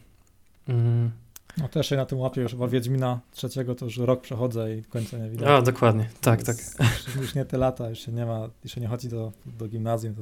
No 1.57 1.67
też 1.67 1.89
się 1.89 1.95
na 1.95 2.05
tym 2.05 2.19
łapię 2.19 2.41
już 2.41 2.51
chyba 2.51 2.67
Wiedźmina 2.67 3.19
trzeciego, 3.31 3.75
to 3.75 3.85
już 3.85 3.97
rok 3.97 4.21
przechodzę 4.21 4.75
i 4.75 4.83
końca 4.83 5.17
nie 5.17 5.29
widać. 5.29 5.49
A, 5.49 5.61
dokładnie, 5.61 6.09
tak, 6.21 6.43
tak. 6.43 6.57
Już, 7.05 7.15
już, 7.15 7.35
nie 7.35 7.45
te 7.45 7.57
lata, 7.57 7.89
już 7.89 7.99
się 7.99 8.11
nie 8.11 8.25
ma, 8.25 8.49
już 8.63 8.75
nie 8.75 8.87
chodzi 8.87 9.09
do, 9.09 9.31
do 9.45 9.67
gimnazjum. 9.67 10.15
To... 10.15 10.21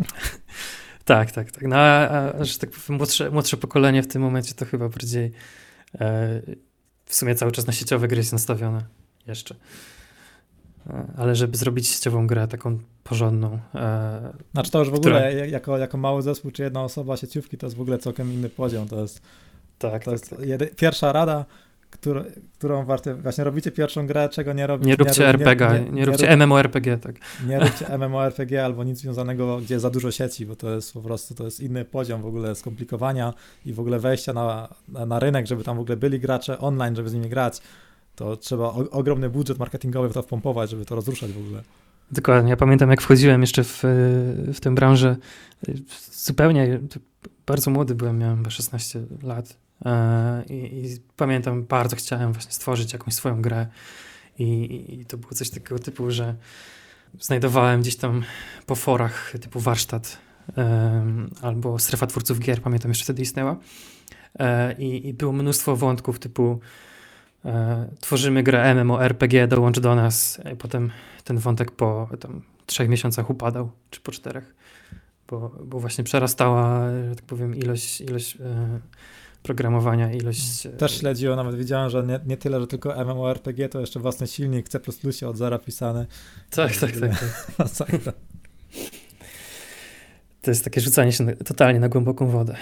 tak, 1.04 1.32
tak, 1.32 1.50
tak. 1.50 1.64
No, 1.64 1.76
a, 1.76 2.32
a, 2.32 2.44
że 2.44 2.58
tak 2.58 2.70
powiem, 2.70 2.96
młodsze, 2.98 3.30
młodsze 3.30 3.56
pokolenie 3.56 4.02
w 4.02 4.08
tym 4.08 4.22
momencie 4.22 4.54
to 4.54 4.64
chyba 4.64 4.88
bardziej 4.88 5.32
e, 6.00 6.42
w 7.04 7.14
sumie 7.14 7.34
cały 7.34 7.52
czas 7.52 7.66
na 7.66 7.72
sieciowe 7.72 8.08
gry 8.08 8.18
jest 8.18 8.32
nastawione 8.32 8.84
jeszcze. 9.26 9.54
E, 10.86 11.06
ale 11.16 11.36
żeby 11.36 11.56
zrobić 11.56 11.88
sieciową 11.88 12.26
grę 12.26 12.48
taką 12.48 12.78
porządną. 13.04 13.58
E, 13.74 14.32
znaczy 14.52 14.70
to 14.70 14.78
już 14.78 14.90
w 14.90 14.92
która... 14.92 15.16
ogóle 15.16 15.48
jako, 15.48 15.78
jako 15.78 15.98
mały 15.98 16.22
zespół 16.22 16.50
czy 16.50 16.62
jedna 16.62 16.84
osoba 16.84 17.16
sieciówki 17.16 17.58
to 17.58 17.66
jest 17.66 17.76
w 17.76 17.80
ogóle 17.80 17.98
całkiem 17.98 18.32
inny 18.32 18.48
poziom. 18.48 18.88
To 18.88 19.00
jest 19.00 19.22
tak, 19.90 20.04
to 20.04 20.10
tak, 20.10 20.20
jest 20.20 20.30
tak. 20.30 20.40
Jedy, 20.40 20.66
pierwsza 20.66 21.12
rada, 21.12 21.44
którą, 21.92 22.24
którą 22.58 22.84
warto, 22.84 23.16
właśnie 23.16 23.44
robicie 23.44 23.70
pierwszą 23.70 24.06
grę, 24.06 24.28
czego 24.28 24.52
nie 24.52 24.66
robicie. 24.66 24.90
Nie 24.90 24.96
róbcie 24.96 25.22
nie, 25.22 25.28
RPG, 25.28 25.72
nie, 25.72 25.80
nie, 25.80 25.90
nie 25.90 26.04
róbcie 26.04 26.36
MMORPG, 26.36 26.98
tak. 27.00 27.16
Nie 27.46 27.60
róbcie 27.60 27.98
MMORPG 27.98 28.64
albo 28.64 28.84
nic 28.84 28.98
związanego, 28.98 29.58
gdzie 29.58 29.80
za 29.80 29.90
dużo 29.90 30.10
sieci, 30.10 30.46
bo 30.46 30.56
to 30.56 30.74
jest 30.74 30.92
po 30.92 31.00
prostu, 31.00 31.34
to 31.34 31.44
jest 31.44 31.60
inny 31.60 31.84
poziom 31.84 32.22
w 32.22 32.26
ogóle 32.26 32.54
skomplikowania 32.54 33.34
i 33.66 33.72
w 33.72 33.80
ogóle 33.80 33.98
wejścia 33.98 34.32
na, 34.32 34.68
na, 34.88 35.06
na 35.06 35.18
rynek, 35.18 35.46
żeby 35.46 35.64
tam 35.64 35.76
w 35.76 35.80
ogóle 35.80 35.96
byli 35.96 36.20
gracze 36.20 36.58
online, 36.58 36.96
żeby 36.96 37.08
z 37.08 37.14
nimi 37.14 37.28
grać. 37.28 37.60
To 38.16 38.36
trzeba 38.36 38.64
o, 38.64 38.90
ogromny 38.90 39.30
budżet 39.30 39.58
marketingowy 39.58 40.08
w 40.08 40.12
to 40.12 40.22
wpompować, 40.22 40.70
żeby 40.70 40.84
to 40.84 40.94
rozruszać 40.94 41.32
w 41.32 41.38
ogóle. 41.38 41.62
Dokładnie. 42.10 42.50
Ja 42.50 42.56
pamiętam, 42.56 42.90
jak 42.90 43.02
wchodziłem 43.02 43.40
jeszcze 43.40 43.64
w, 43.64 43.82
w 44.54 44.60
tę 44.60 44.74
branżę, 44.74 45.16
zupełnie 46.12 46.80
bardzo 47.46 47.70
młody 47.70 47.94
byłem, 47.94 48.18
miałem 48.18 48.36
chyba 48.36 48.50
16 48.50 49.02
lat 49.22 49.56
I, 50.50 50.54
I, 50.54 50.98
pamiętam, 51.16 51.64
bardzo 51.64 51.96
chciałem 51.96 52.32
właśnie 52.32 52.52
stworzyć 52.52 52.92
jakąś 52.92 53.14
swoją 53.14 53.42
grę. 53.42 53.66
I, 54.38 54.84
I, 55.00 55.06
to 55.06 55.18
było 55.18 55.32
coś 55.32 55.50
takiego 55.50 55.78
typu, 55.78 56.10
że 56.10 56.34
znajdowałem 57.20 57.80
gdzieś 57.80 57.96
tam 57.96 58.22
po 58.66 58.74
forach 58.74 59.32
typu 59.40 59.60
warsztat 59.60 60.18
um, 60.56 61.30
albo 61.42 61.78
strefa 61.78 62.06
twórców 62.06 62.38
gier, 62.38 62.62
pamiętam 62.62 62.90
jeszcze 62.90 63.04
wtedy 63.04 63.22
istniała. 63.22 63.56
E, 64.38 64.72
i, 64.72 65.08
I 65.08 65.14
było 65.14 65.32
mnóstwo 65.32 65.76
wątków 65.76 66.18
typu 66.18 66.60
e, 67.44 67.88
tworzymy 68.00 68.42
grę 68.42 68.74
MMORPG, 68.74 69.46
dołącz 69.48 69.80
do 69.80 69.94
nas. 69.94 70.40
I 70.52 70.56
potem 70.56 70.90
ten 71.24 71.38
wątek 71.38 71.70
po 71.70 72.08
tam, 72.20 72.42
trzech 72.66 72.88
miesiącach 72.88 73.30
upadał, 73.30 73.70
czy 73.90 74.00
po 74.00 74.12
czterech, 74.12 74.54
bo, 75.28 75.56
bo 75.64 75.80
właśnie 75.80 76.04
przerastała, 76.04 76.88
że 77.08 77.16
tak 77.16 77.24
powiem, 77.24 77.56
ilość, 77.56 78.00
ilość 78.00 78.36
e, 78.36 78.80
programowania, 79.42 80.12
ilość... 80.12 80.68
Też 80.78 80.98
śledziło, 80.98 81.36
nawet 81.36 81.56
widziałem, 81.56 81.90
że 81.90 82.02
nie, 82.02 82.20
nie 82.26 82.36
tyle, 82.36 82.60
że 82.60 82.66
tylko 82.66 83.04
MMORPG, 83.04 83.68
to 83.68 83.80
jeszcze 83.80 84.00
własny 84.00 84.26
silnik 84.26 84.68
C++ 84.68 84.80
od 85.26 85.36
zera 85.36 85.58
pisany. 85.58 86.06
Tak, 86.50 86.76
tak, 86.76 86.92
tak. 86.92 87.10
tak. 87.78 87.88
to 90.42 90.50
jest 90.50 90.64
takie 90.64 90.80
rzucanie 90.80 91.12
się 91.12 91.36
totalnie 91.36 91.80
na 91.80 91.88
głęboką 91.88 92.26
wodę. 92.26 92.56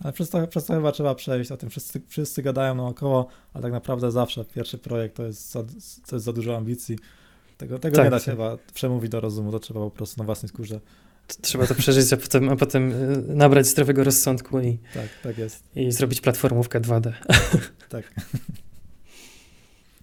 Ale 0.00 0.12
przez 0.12 0.30
to, 0.30 0.46
przez 0.46 0.64
to 0.64 0.74
chyba 0.74 0.92
trzeba 0.92 1.14
przejść, 1.14 1.52
o 1.52 1.56
tym 1.56 1.70
wszyscy, 1.70 2.00
wszyscy 2.08 2.42
gadają 2.42 2.74
naokoło, 2.74 3.26
ale 3.54 3.62
tak 3.62 3.72
naprawdę 3.72 4.10
zawsze 4.10 4.44
pierwszy 4.44 4.78
projekt 4.78 5.16
to 5.16 5.22
jest 5.22 5.52
za, 5.52 5.62
to 6.08 6.16
jest 6.16 6.24
za 6.24 6.32
dużo 6.32 6.56
ambicji. 6.56 6.98
Tego, 7.58 7.78
tego 7.78 7.96
tak, 7.96 8.04
nie 8.04 8.10
da 8.10 8.18
się 8.18 8.24
tak. 8.24 8.34
chyba 8.34 8.56
przemówić 8.74 9.10
do 9.10 9.20
rozumu, 9.20 9.52
to 9.52 9.58
trzeba 9.58 9.80
po 9.80 9.90
prostu 9.90 10.20
na 10.20 10.24
własnej 10.24 10.48
skórze 10.48 10.80
Trzeba 11.26 11.66
to 11.66 11.74
przeżyć, 11.74 12.12
a 12.12 12.16
potem, 12.16 12.48
a 12.48 12.56
potem 12.56 12.92
y, 12.92 13.22
nabrać 13.34 13.66
zdrowego 13.66 14.04
rozsądku 14.04 14.60
i, 14.60 14.78
tak, 14.94 15.08
tak 15.22 15.38
jest. 15.38 15.64
i 15.76 15.92
zrobić 15.92 16.20
platformówkę 16.20 16.80
2D. 16.80 17.12
Tak. 17.88 18.14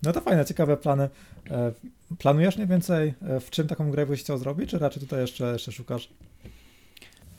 No 0.03 0.13
to 0.13 0.21
fajne, 0.21 0.45
ciekawe 0.45 0.77
plany. 0.77 1.09
E, 1.51 1.71
planujesz 2.17 2.55
mniej 2.55 2.67
więcej, 2.67 3.13
e, 3.21 3.39
w 3.39 3.49
czym 3.49 3.67
taką 3.67 3.91
grę 3.91 4.05
byś 4.05 4.19
chciał 4.19 4.37
zrobić, 4.37 4.69
czy 4.69 4.79
raczej 4.79 5.01
tutaj 5.01 5.21
jeszcze, 5.21 5.53
jeszcze 5.53 5.71
szukasz? 5.71 6.09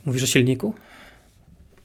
Mówisz 0.04 0.22
o 0.22 0.26
silniku? 0.26 0.74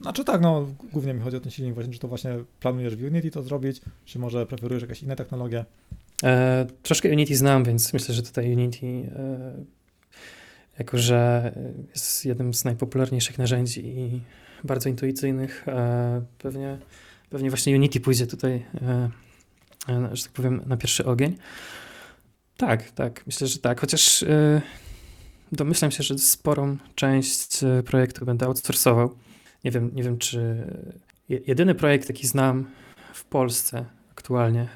Znaczy 0.00 0.24
tak, 0.24 0.40
no 0.40 0.66
głównie 0.92 1.14
mi 1.14 1.20
chodzi 1.20 1.36
o 1.36 1.40
ten 1.40 1.50
silnik 1.50 1.74
właśnie, 1.74 1.92
czy 1.92 1.98
to 1.98 2.08
właśnie 2.08 2.38
planujesz 2.60 2.96
w 2.96 3.04
Unity 3.04 3.30
to 3.30 3.42
zrobić, 3.42 3.80
czy 4.04 4.18
może 4.18 4.46
preferujesz 4.46 4.82
jakieś 4.82 5.02
inne 5.02 5.16
technologie? 5.16 5.64
E, 6.24 6.66
troszkę 6.82 7.08
Unity 7.10 7.36
znam, 7.36 7.64
więc 7.64 7.92
myślę, 7.92 8.14
że 8.14 8.22
tutaj 8.22 8.52
Unity 8.52 8.86
e, 8.86 9.54
jako 10.78 10.98
że 10.98 11.52
jest 11.90 12.24
jednym 12.24 12.54
z 12.54 12.64
najpopularniejszych 12.64 13.38
narzędzi 13.38 13.86
i 13.86 14.20
bardzo 14.64 14.88
intuicyjnych. 14.88 15.68
E, 15.68 16.22
pewnie, 16.38 16.78
pewnie 17.30 17.50
właśnie 17.50 17.76
Unity 17.76 18.00
pójdzie 18.00 18.26
tutaj, 18.26 18.66
e, 18.82 19.10
e, 19.88 20.16
że 20.16 20.22
tak 20.22 20.32
powiem, 20.32 20.62
na 20.66 20.76
pierwszy 20.76 21.04
ogień. 21.04 21.36
Tak, 22.56 22.90
tak, 22.90 23.26
myślę, 23.26 23.46
że 23.46 23.58
tak, 23.58 23.80
chociaż 23.80 24.24
domyślam 25.52 25.90
się, 25.90 26.02
że 26.02 26.18
sporą 26.18 26.76
część 26.94 27.48
projektu 27.84 28.24
będę 28.26 28.46
outsourcował. 28.46 29.16
Nie 29.64 29.70
wiem, 29.70 29.90
nie 29.94 30.02
wiem, 30.02 30.18
czy 30.18 30.66
jedyny 31.28 31.74
projekt, 31.74 32.08
jaki 32.08 32.26
znam 32.26 32.70
w 33.14 33.24
Polsce 33.24 33.84
aktualnie, 34.10 34.68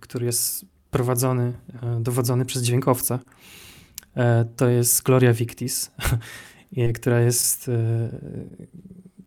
który 0.00 0.26
jest 0.26 0.64
prowadzony, 0.90 1.52
dowodzony 2.00 2.44
przez 2.44 2.62
dźwiękowca, 2.62 3.18
to 4.56 4.68
jest 4.68 5.02
Gloria 5.02 5.32
Victis, 5.32 5.90
która 6.94 7.20
jest, 7.20 7.68
e, 7.68 8.08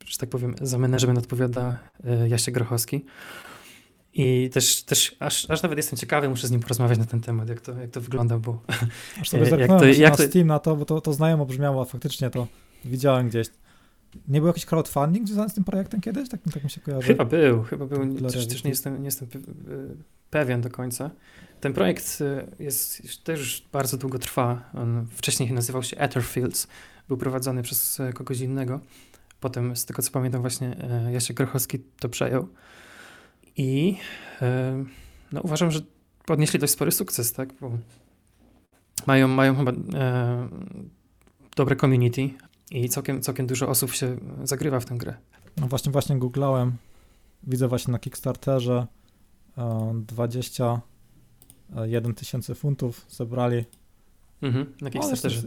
że 0.05 0.17
tak 0.17 0.29
powiem, 0.29 0.55
za 0.61 0.77
management 0.77 1.19
odpowiada 1.19 1.79
e, 2.03 2.29
Jasie 2.29 2.51
Grochowski. 2.51 3.05
I 4.13 4.49
też, 4.53 4.83
też 4.83 5.15
aż, 5.19 5.49
aż 5.49 5.63
nawet 5.63 5.77
jestem 5.77 5.99
ciekawy, 5.99 6.29
muszę 6.29 6.47
z 6.47 6.51
nim 6.51 6.59
porozmawiać 6.59 6.97
na 6.97 7.05
ten 7.05 7.21
temat, 7.21 7.49
jak 7.49 7.61
to, 7.61 7.79
jak 7.79 7.91
to 7.91 8.01
wygląda, 8.01 8.37
bo... 8.37 8.61
Aż 9.21 9.29
sobie 9.29 9.43
jak 9.49 9.67
to, 9.67 9.85
jak 9.85 10.11
na 10.11 10.17
to... 10.17 10.23
Steam 10.23 10.47
na 10.47 10.59
to, 10.59 10.75
bo 10.75 10.85
to, 10.85 11.01
to 11.01 11.13
znajomo 11.13 11.45
brzmiało, 11.45 11.81
a 11.81 11.85
faktycznie 11.85 12.29
to 12.29 12.47
widziałem 12.85 13.29
gdzieś. 13.29 13.47
Nie 14.27 14.39
był 14.39 14.47
jakiś 14.47 14.65
crowdfunding 14.65 15.27
związany 15.27 15.49
z 15.49 15.53
tym 15.53 15.63
projektem 15.63 16.01
kiedyś? 16.01 16.29
Tak, 16.29 16.39
tak 16.53 16.63
mi 16.63 16.69
się 16.69 16.81
kojarzy. 16.81 17.07
Chyba 17.07 17.25
był, 17.25 17.63
chyba 17.63 17.85
był, 17.85 18.29
też, 18.29 18.47
też 18.47 18.63
nie 18.63 18.69
jestem, 18.69 18.97
nie 18.97 19.05
jestem 19.05 19.27
pewien 20.29 20.61
do 20.61 20.69
końca. 20.69 21.11
Ten 21.61 21.73
projekt 21.73 22.21
y, 22.21 22.63
jest, 22.63 23.01
też 23.23 23.39
już 23.39 23.63
bardzo 23.71 23.97
długo 23.97 24.19
trwa. 24.19 24.69
On 24.73 25.07
wcześniej 25.11 25.51
nazywał 25.51 25.83
się 25.83 25.97
Etherfields. 25.97 26.67
Był 27.07 27.17
prowadzony 27.17 27.63
przez 27.63 27.99
e, 27.99 28.13
kogoś 28.13 28.39
innego. 28.39 28.79
Potem, 29.39 29.75
z 29.75 29.85
tego 29.85 30.01
co 30.01 30.11
pamiętam, 30.11 30.41
właśnie 30.41 30.75
e, 30.83 31.11
Jasiek 31.11 31.37
Grochowski 31.37 31.79
to 31.99 32.09
przejął. 32.09 32.47
I 33.57 33.97
e, 34.41 34.83
no, 35.31 35.41
uważam, 35.41 35.71
że 35.71 35.81
podnieśli 36.25 36.59
dość 36.59 36.73
spory 36.73 36.91
sukces, 36.91 37.33
tak? 37.33 37.53
Bo 37.61 37.77
mają, 39.07 39.27
mają 39.27 39.55
chyba 39.55 39.71
e, 39.71 40.47
dobre 41.55 41.75
community 41.75 42.29
i 42.71 42.89
całkiem, 42.89 43.21
całkiem 43.21 43.47
dużo 43.47 43.67
osób 43.67 43.91
się 43.91 44.17
zagrywa 44.43 44.79
w 44.79 44.85
tę 44.85 44.95
grę. 44.95 45.15
No 45.57 45.67
właśnie, 45.67 45.91
właśnie 45.91 46.17
googlałem. 46.17 46.77
Widzę 47.43 47.67
właśnie 47.67 47.91
na 47.91 47.99
Kickstarterze 47.99 48.87
21 49.93 52.15
tysięcy 52.15 52.55
funtów 52.55 53.05
zebrali. 53.09 53.65
Mhm, 54.41 54.73
na 54.81 54.89
Kickstarterze. 54.89 55.41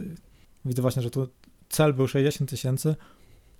widzę 0.65 0.81
właśnie, 0.81 1.01
że 1.01 1.09
tu 1.09 1.27
cel 1.69 1.93
był 1.93 2.07
60 2.07 2.49
tysięcy, 2.49 2.95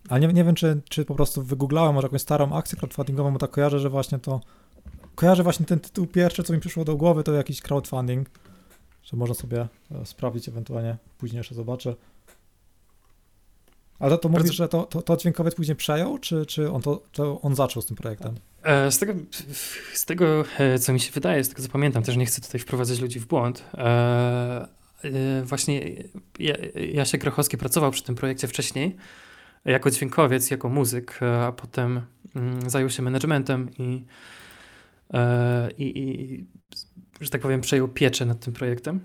ale 0.09 0.19
nie, 0.19 0.27
nie 0.27 0.43
wiem, 0.43 0.55
czy, 0.55 0.81
czy 0.89 1.05
po 1.05 1.15
prostu 1.15 1.43
wygooglałem 1.43 1.93
może 1.93 2.05
jakąś 2.05 2.21
starą 2.21 2.53
akcję 2.53 2.77
crowdfundingową, 2.77 3.33
bo 3.33 3.39
tak 3.39 3.51
kojarzę, 3.51 3.79
że 3.79 3.89
właśnie 3.89 4.19
to 4.19 4.41
kojarzę 5.15 5.43
właśnie 5.43 5.65
ten 5.65 5.79
tytuł 5.79 6.07
pierwszy, 6.07 6.43
co 6.43 6.53
mi 6.53 6.59
przyszło 6.59 6.85
do 6.85 6.95
głowy, 6.95 7.23
to 7.23 7.33
jakiś 7.33 7.61
crowdfunding, 7.61 8.29
że 9.03 9.17
można 9.17 9.35
sobie 9.35 9.67
e, 9.91 10.05
sprawdzić 10.05 10.49
ewentualnie, 10.49 10.97
później 11.17 11.37
jeszcze 11.37 11.55
zobaczę. 11.55 11.95
Ale 13.99 14.11
to, 14.11 14.17
to 14.17 14.29
mówisz, 14.29 14.55
że 14.55 14.67
to, 14.67 14.83
to, 14.83 15.01
to 15.01 15.17
dźwiękowiec 15.17 15.55
później 15.55 15.75
przejął, 15.75 16.17
czy, 16.17 16.45
czy 16.45 16.71
on, 16.71 16.81
to, 16.81 17.03
to 17.11 17.41
on 17.41 17.55
zaczął 17.55 17.81
z 17.81 17.85
tym 17.85 17.97
projektem? 17.97 18.35
E, 18.63 18.91
z 18.91 18.99
tego, 18.99 19.13
z 19.93 20.05
tego, 20.05 20.43
e, 20.59 20.79
co 20.79 20.93
mi 20.93 20.99
się 20.99 21.11
wydaje, 21.11 21.43
z 21.43 21.49
tego, 21.49 21.61
co 21.61 21.69
pamiętam, 21.69 22.03
też 22.03 22.17
nie 22.17 22.25
chcę 22.25 22.41
tutaj 22.41 22.61
wprowadzać 22.61 22.99
ludzi 22.99 23.19
w 23.19 23.27
błąd, 23.27 23.63
właśnie 25.43 25.81
Jasiek 26.93 27.21
Grochowski 27.21 27.57
pracował 27.57 27.91
przy 27.91 28.03
tym 28.03 28.15
projekcie 28.15 28.47
wcześniej 28.47 28.95
jako 29.65 29.91
dźwiękowiec, 29.91 30.51
jako 30.51 30.69
muzyk, 30.69 31.19
a 31.47 31.51
potem 31.51 32.01
mm, 32.35 32.69
zajął 32.69 32.89
się 32.89 33.01
managementem 33.01 33.69
i, 33.77 34.05
i, 35.77 35.99
i 35.99 36.45
że 37.21 37.29
tak 37.29 37.41
powiem, 37.41 37.61
przejął 37.61 37.87
pieczę 37.87 38.25
nad 38.25 38.39
tym 38.39 38.53
projektem. 38.53 38.99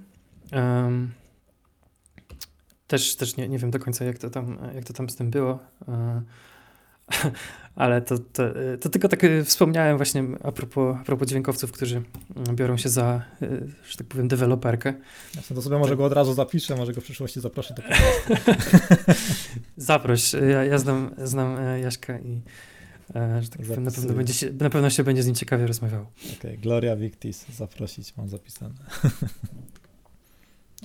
Też, 2.87 3.17
też 3.17 3.37
nie, 3.37 3.49
nie 3.49 3.59
wiem 3.59 3.71
do 3.71 3.79
końca, 3.79 4.05
jak 4.05 4.19
to 4.19 4.31
tam, 4.31 4.59
jak 4.75 4.85
to 4.85 4.93
tam 4.93 5.11
z 5.11 5.17
tym 5.17 5.31
było. 5.31 5.59
E, 5.89 6.23
ale 7.77 8.03
to, 8.03 8.19
to, 8.19 8.43
to, 8.81 8.89
tylko 8.89 9.09
tak 9.09 9.25
e, 9.25 9.45
wspomniałem 9.45 9.97
właśnie 9.97 10.25
a 10.43 10.53
propos, 10.53 10.97
a 11.01 11.05
propos 11.05 11.29
dźwiękowców, 11.29 11.73
którzy 11.73 12.03
biorą 12.55 12.77
się 12.77 12.89
za, 12.89 13.23
e, 13.43 13.49
że 13.89 13.97
tak 13.99 14.07
powiem, 14.07 14.29
deweloperkę. 14.29 14.95
Jasne, 15.37 15.57
to 15.57 15.63
sobie 15.63 15.79
może 15.79 15.97
go 15.97 16.05
od 16.05 16.13
razu 16.13 16.35
zapiszę, 16.35 16.77
może 16.77 16.93
go 16.93 17.01
w 17.01 17.05
przyszłości 17.05 17.41
zaproszę 17.41 17.75
do 17.75 17.83
Zaproś, 19.77 20.33
ja, 20.33 20.65
ja 20.65 20.79
znam, 20.79 21.15
znam 21.19 21.57
Jaśka 21.83 22.19
i 22.19 22.43
że 23.41 23.49
tak 23.49 23.67
powiem, 23.67 23.85
na, 23.85 23.91
pewno 23.91 24.15
będzie 24.15 24.35
się, 24.35 24.53
na 24.53 24.71
pewno 24.71 24.91
się 24.91 25.05
będzie 25.05 25.23
z 25.23 25.27
nim 25.27 25.35
ciekawie 25.35 25.67
rozmawiał. 25.67 26.07
Okej, 26.25 26.37
okay, 26.39 26.57
Gloria 26.57 26.97
Victis, 26.97 27.47
zaprosić, 27.49 28.17
mam 28.17 28.29
zapisane. 28.29 28.75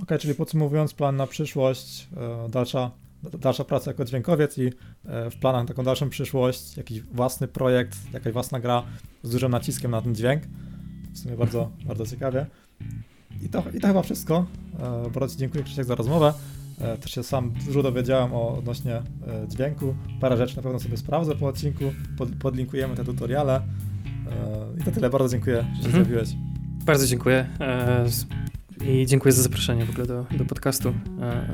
Ok, 0.09 0.19
czyli 0.19 0.35
podsumowując 0.35 0.93
plan 0.93 1.15
na 1.15 1.27
przyszłość, 1.27 2.07
e, 2.17 2.49
dalsza, 2.49 2.91
dalsza 3.39 3.63
praca 3.63 3.91
jako 3.91 4.05
dźwiękowiec 4.05 4.57
i 4.57 4.67
e, 5.05 5.29
w 5.29 5.35
planach 5.39 5.63
na 5.63 5.67
taką 5.67 5.83
dalszą 5.83 6.09
przyszłość 6.09 6.77
jakiś 6.77 7.01
własny 7.01 7.47
projekt, 7.47 7.97
jakaś 8.13 8.33
własna 8.33 8.59
gra 8.59 8.83
z 9.23 9.31
dużym 9.31 9.51
naciskiem 9.51 9.91
na 9.91 10.01
ten 10.01 10.15
dźwięk. 10.15 10.43
W 11.13 11.19
sumie 11.19 11.37
bardzo, 11.37 11.71
bardzo 11.87 12.05
ciekawie. 12.05 12.45
I 13.41 13.49
to, 13.49 13.63
I 13.73 13.79
to 13.79 13.87
chyba 13.87 14.01
wszystko. 14.01 14.45
E, 14.79 15.09
bardzo 15.09 15.35
dziękuję 15.37 15.63
Krzysiek 15.63 15.85
za 15.85 15.95
rozmowę. 15.95 16.33
Też 17.01 17.11
się 17.11 17.23
sam 17.23 17.53
dużo 17.65 17.83
dowiedziałem 17.83 18.33
o 18.33 18.57
odnośnie 18.57 19.01
dźwięku. 19.47 19.95
Parę 20.21 20.37
rzeczy 20.37 20.57
na 20.57 20.63
pewno 20.63 20.79
sobie 20.79 20.97
sprawdzę 20.97 21.35
po 21.35 21.47
odcinku. 21.47 21.83
Pod, 22.17 22.29
podlinkujemy 22.35 22.95
te 22.95 23.03
tutoriale. 23.03 23.61
I 24.81 24.83
to 24.83 24.91
tyle. 24.91 25.09
Bardzo 25.09 25.29
dziękuję, 25.29 25.65
że 25.75 25.81
się 25.81 25.87
mhm. 25.87 26.05
zjawiłeś. 26.05 26.29
Bardzo 26.85 27.07
dziękuję 27.07 27.49
i 28.87 29.05
dziękuję 29.05 29.31
za 29.31 29.41
zaproszenie 29.41 29.85
w 29.85 29.89
ogóle 29.89 30.07
do, 30.07 30.25
do 30.37 30.45
podcastu. 30.45 30.93
E, 31.21 31.53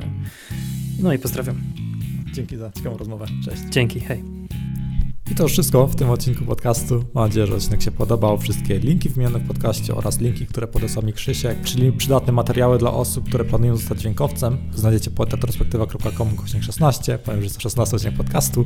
no 0.99 1.13
i 1.13 1.19
pozdrawiam. 1.19 1.61
Dzięki 2.33 2.57
za 2.57 2.71
ciekawą 2.71 2.97
rozmowę. 2.97 3.25
Cześć. 3.45 3.61
Dzięki, 3.69 3.99
hej. 3.99 4.34
To 5.35 5.43
już 5.43 5.51
wszystko 5.51 5.87
w 5.87 5.95
tym 5.95 6.09
odcinku 6.09 6.45
podcastu. 6.45 7.05
Mam 7.13 7.23
nadzieję, 7.23 7.47
że 7.47 7.55
odcinek 7.55 7.81
się 7.81 7.91
podobał. 7.91 8.37
Wszystkie 8.37 8.79
linki 8.79 9.09
wymienione 9.09 9.39
w 9.39 9.47
podcaście 9.47 9.95
oraz 9.95 10.19
linki, 10.19 10.47
które 10.47 10.67
podesłał 10.67 11.05
mi 11.05 11.13
Krzysiek, 11.13 11.63
czyli 11.63 11.91
przydatne 11.91 12.33
materiały 12.33 12.77
dla 12.77 12.93
osób, 12.93 13.27
które 13.27 13.45
planują 13.45 13.77
zostać 13.77 14.01
dźwiękowcem, 14.01 14.57
znajdziecie 14.73 15.11
pod 15.11 15.33
retrospektywa.com 15.33 16.29
16. 16.61 17.17
Powiem, 17.17 17.39
że 17.39 17.45
jest 17.45 17.55
to 17.55 17.61
16 17.61 17.95
odcinek 17.95 18.17
podcastu. 18.17 18.65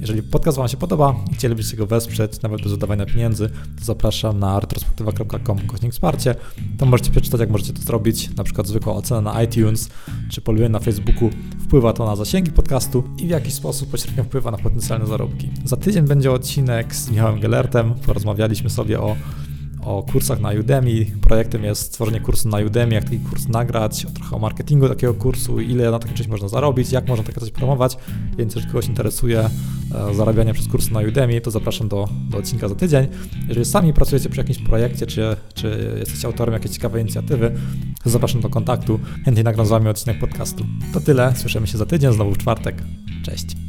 Jeżeli 0.00 0.22
podcast 0.22 0.58
Wam 0.58 0.68
się 0.68 0.76
podoba 0.76 1.14
i 1.32 1.34
chcielibyście 1.34 1.76
go 1.76 1.86
wesprzeć, 1.86 2.42
nawet 2.42 2.62
bez 2.62 2.72
dodawania 2.72 3.06
pieniędzy, 3.06 3.50
to 3.78 3.84
zapraszam 3.84 4.38
na 4.38 4.60
retrospektywa.com 4.60 5.58
kośnik 5.58 5.92
wsparcie. 5.92 6.34
Tam 6.78 6.88
możecie 6.88 7.10
przeczytać, 7.10 7.40
jak 7.40 7.50
możecie 7.50 7.72
to 7.72 7.82
zrobić, 7.82 8.36
na 8.36 8.44
przykład 8.44 8.66
zwykła 8.66 8.94
ocena 8.94 9.20
na 9.20 9.42
iTunes, 9.42 9.88
czy 10.30 10.40
polubienie 10.40 10.68
na 10.68 10.80
Facebooku. 10.80 11.30
Wpływa 11.66 11.92
to 11.92 12.06
na 12.06 12.16
zasięgi 12.16 12.52
podcastu 12.52 13.04
i 13.18 13.26
w 13.26 13.30
jakiś 13.30 13.54
sposób 13.54 13.90
pośrednio 13.90 14.24
wpływa 14.24 14.50
na 14.50 14.58
potencjalne 14.58 15.06
zarobki. 15.06 15.50
Za 15.64 15.76
tydzień 15.76 16.05
będzie 16.06 16.32
odcinek 16.32 16.94
z 16.94 17.10
Michałem 17.10 17.40
Gellertem. 17.40 17.94
Porozmawialiśmy 17.94 18.70
sobie 18.70 19.00
o 19.00 19.16
o 19.86 20.02
kursach 20.02 20.40
na 20.40 20.50
Udemy. 20.60 21.06
Projektem 21.20 21.64
jest 21.64 21.82
stworzenie 21.82 22.20
kursu 22.20 22.48
na 22.48 22.58
Udemy, 22.58 22.94
jak 22.94 23.04
taki 23.04 23.18
kurs 23.18 23.48
nagrać, 23.48 24.06
trochę 24.14 24.36
o 24.36 24.38
marketingu 24.38 24.88
takiego 24.88 25.14
kursu, 25.14 25.60
ile 25.60 25.90
na 25.90 25.98
takim 25.98 26.16
czymś 26.16 26.28
można 26.28 26.48
zarobić, 26.48 26.92
jak 26.92 27.08
można 27.08 27.24
takie 27.24 27.40
coś 27.40 27.50
promować. 27.50 27.96
Więc 28.38 28.54
jeżeli 28.54 28.72
kogoś 28.72 28.88
interesuje 28.88 29.40
e, 30.10 30.14
zarabianie 30.14 30.54
przez 30.54 30.68
kursy 30.68 30.92
na 30.92 31.00
Udemy, 31.00 31.40
to 31.40 31.50
zapraszam 31.50 31.88
do, 31.88 32.08
do 32.30 32.38
odcinka 32.38 32.68
za 32.68 32.74
tydzień. 32.74 33.06
Jeżeli 33.48 33.64
sami 33.64 33.92
pracujecie 33.92 34.28
przy 34.28 34.40
jakimś 34.40 34.58
projekcie, 34.58 35.06
czy, 35.06 35.36
czy 35.54 35.94
jesteście 35.98 36.26
autorem 36.26 36.52
jakiejś 36.54 36.74
ciekawej 36.74 37.02
inicjatywy, 37.02 37.52
to 38.04 38.10
zapraszam 38.10 38.40
do 38.40 38.48
kontaktu. 38.48 39.00
Chętnie 39.24 39.42
nagram 39.42 39.66
z 39.66 39.68
Wami 39.68 39.88
odcinek 39.88 40.18
podcastu. 40.18 40.64
To 40.92 41.00
tyle, 41.00 41.36
słyszymy 41.36 41.66
się 41.66 41.78
za 41.78 41.86
tydzień, 41.86 42.12
znowu 42.12 42.32
w 42.32 42.38
czwartek. 42.38 42.82
Cześć. 43.24 43.65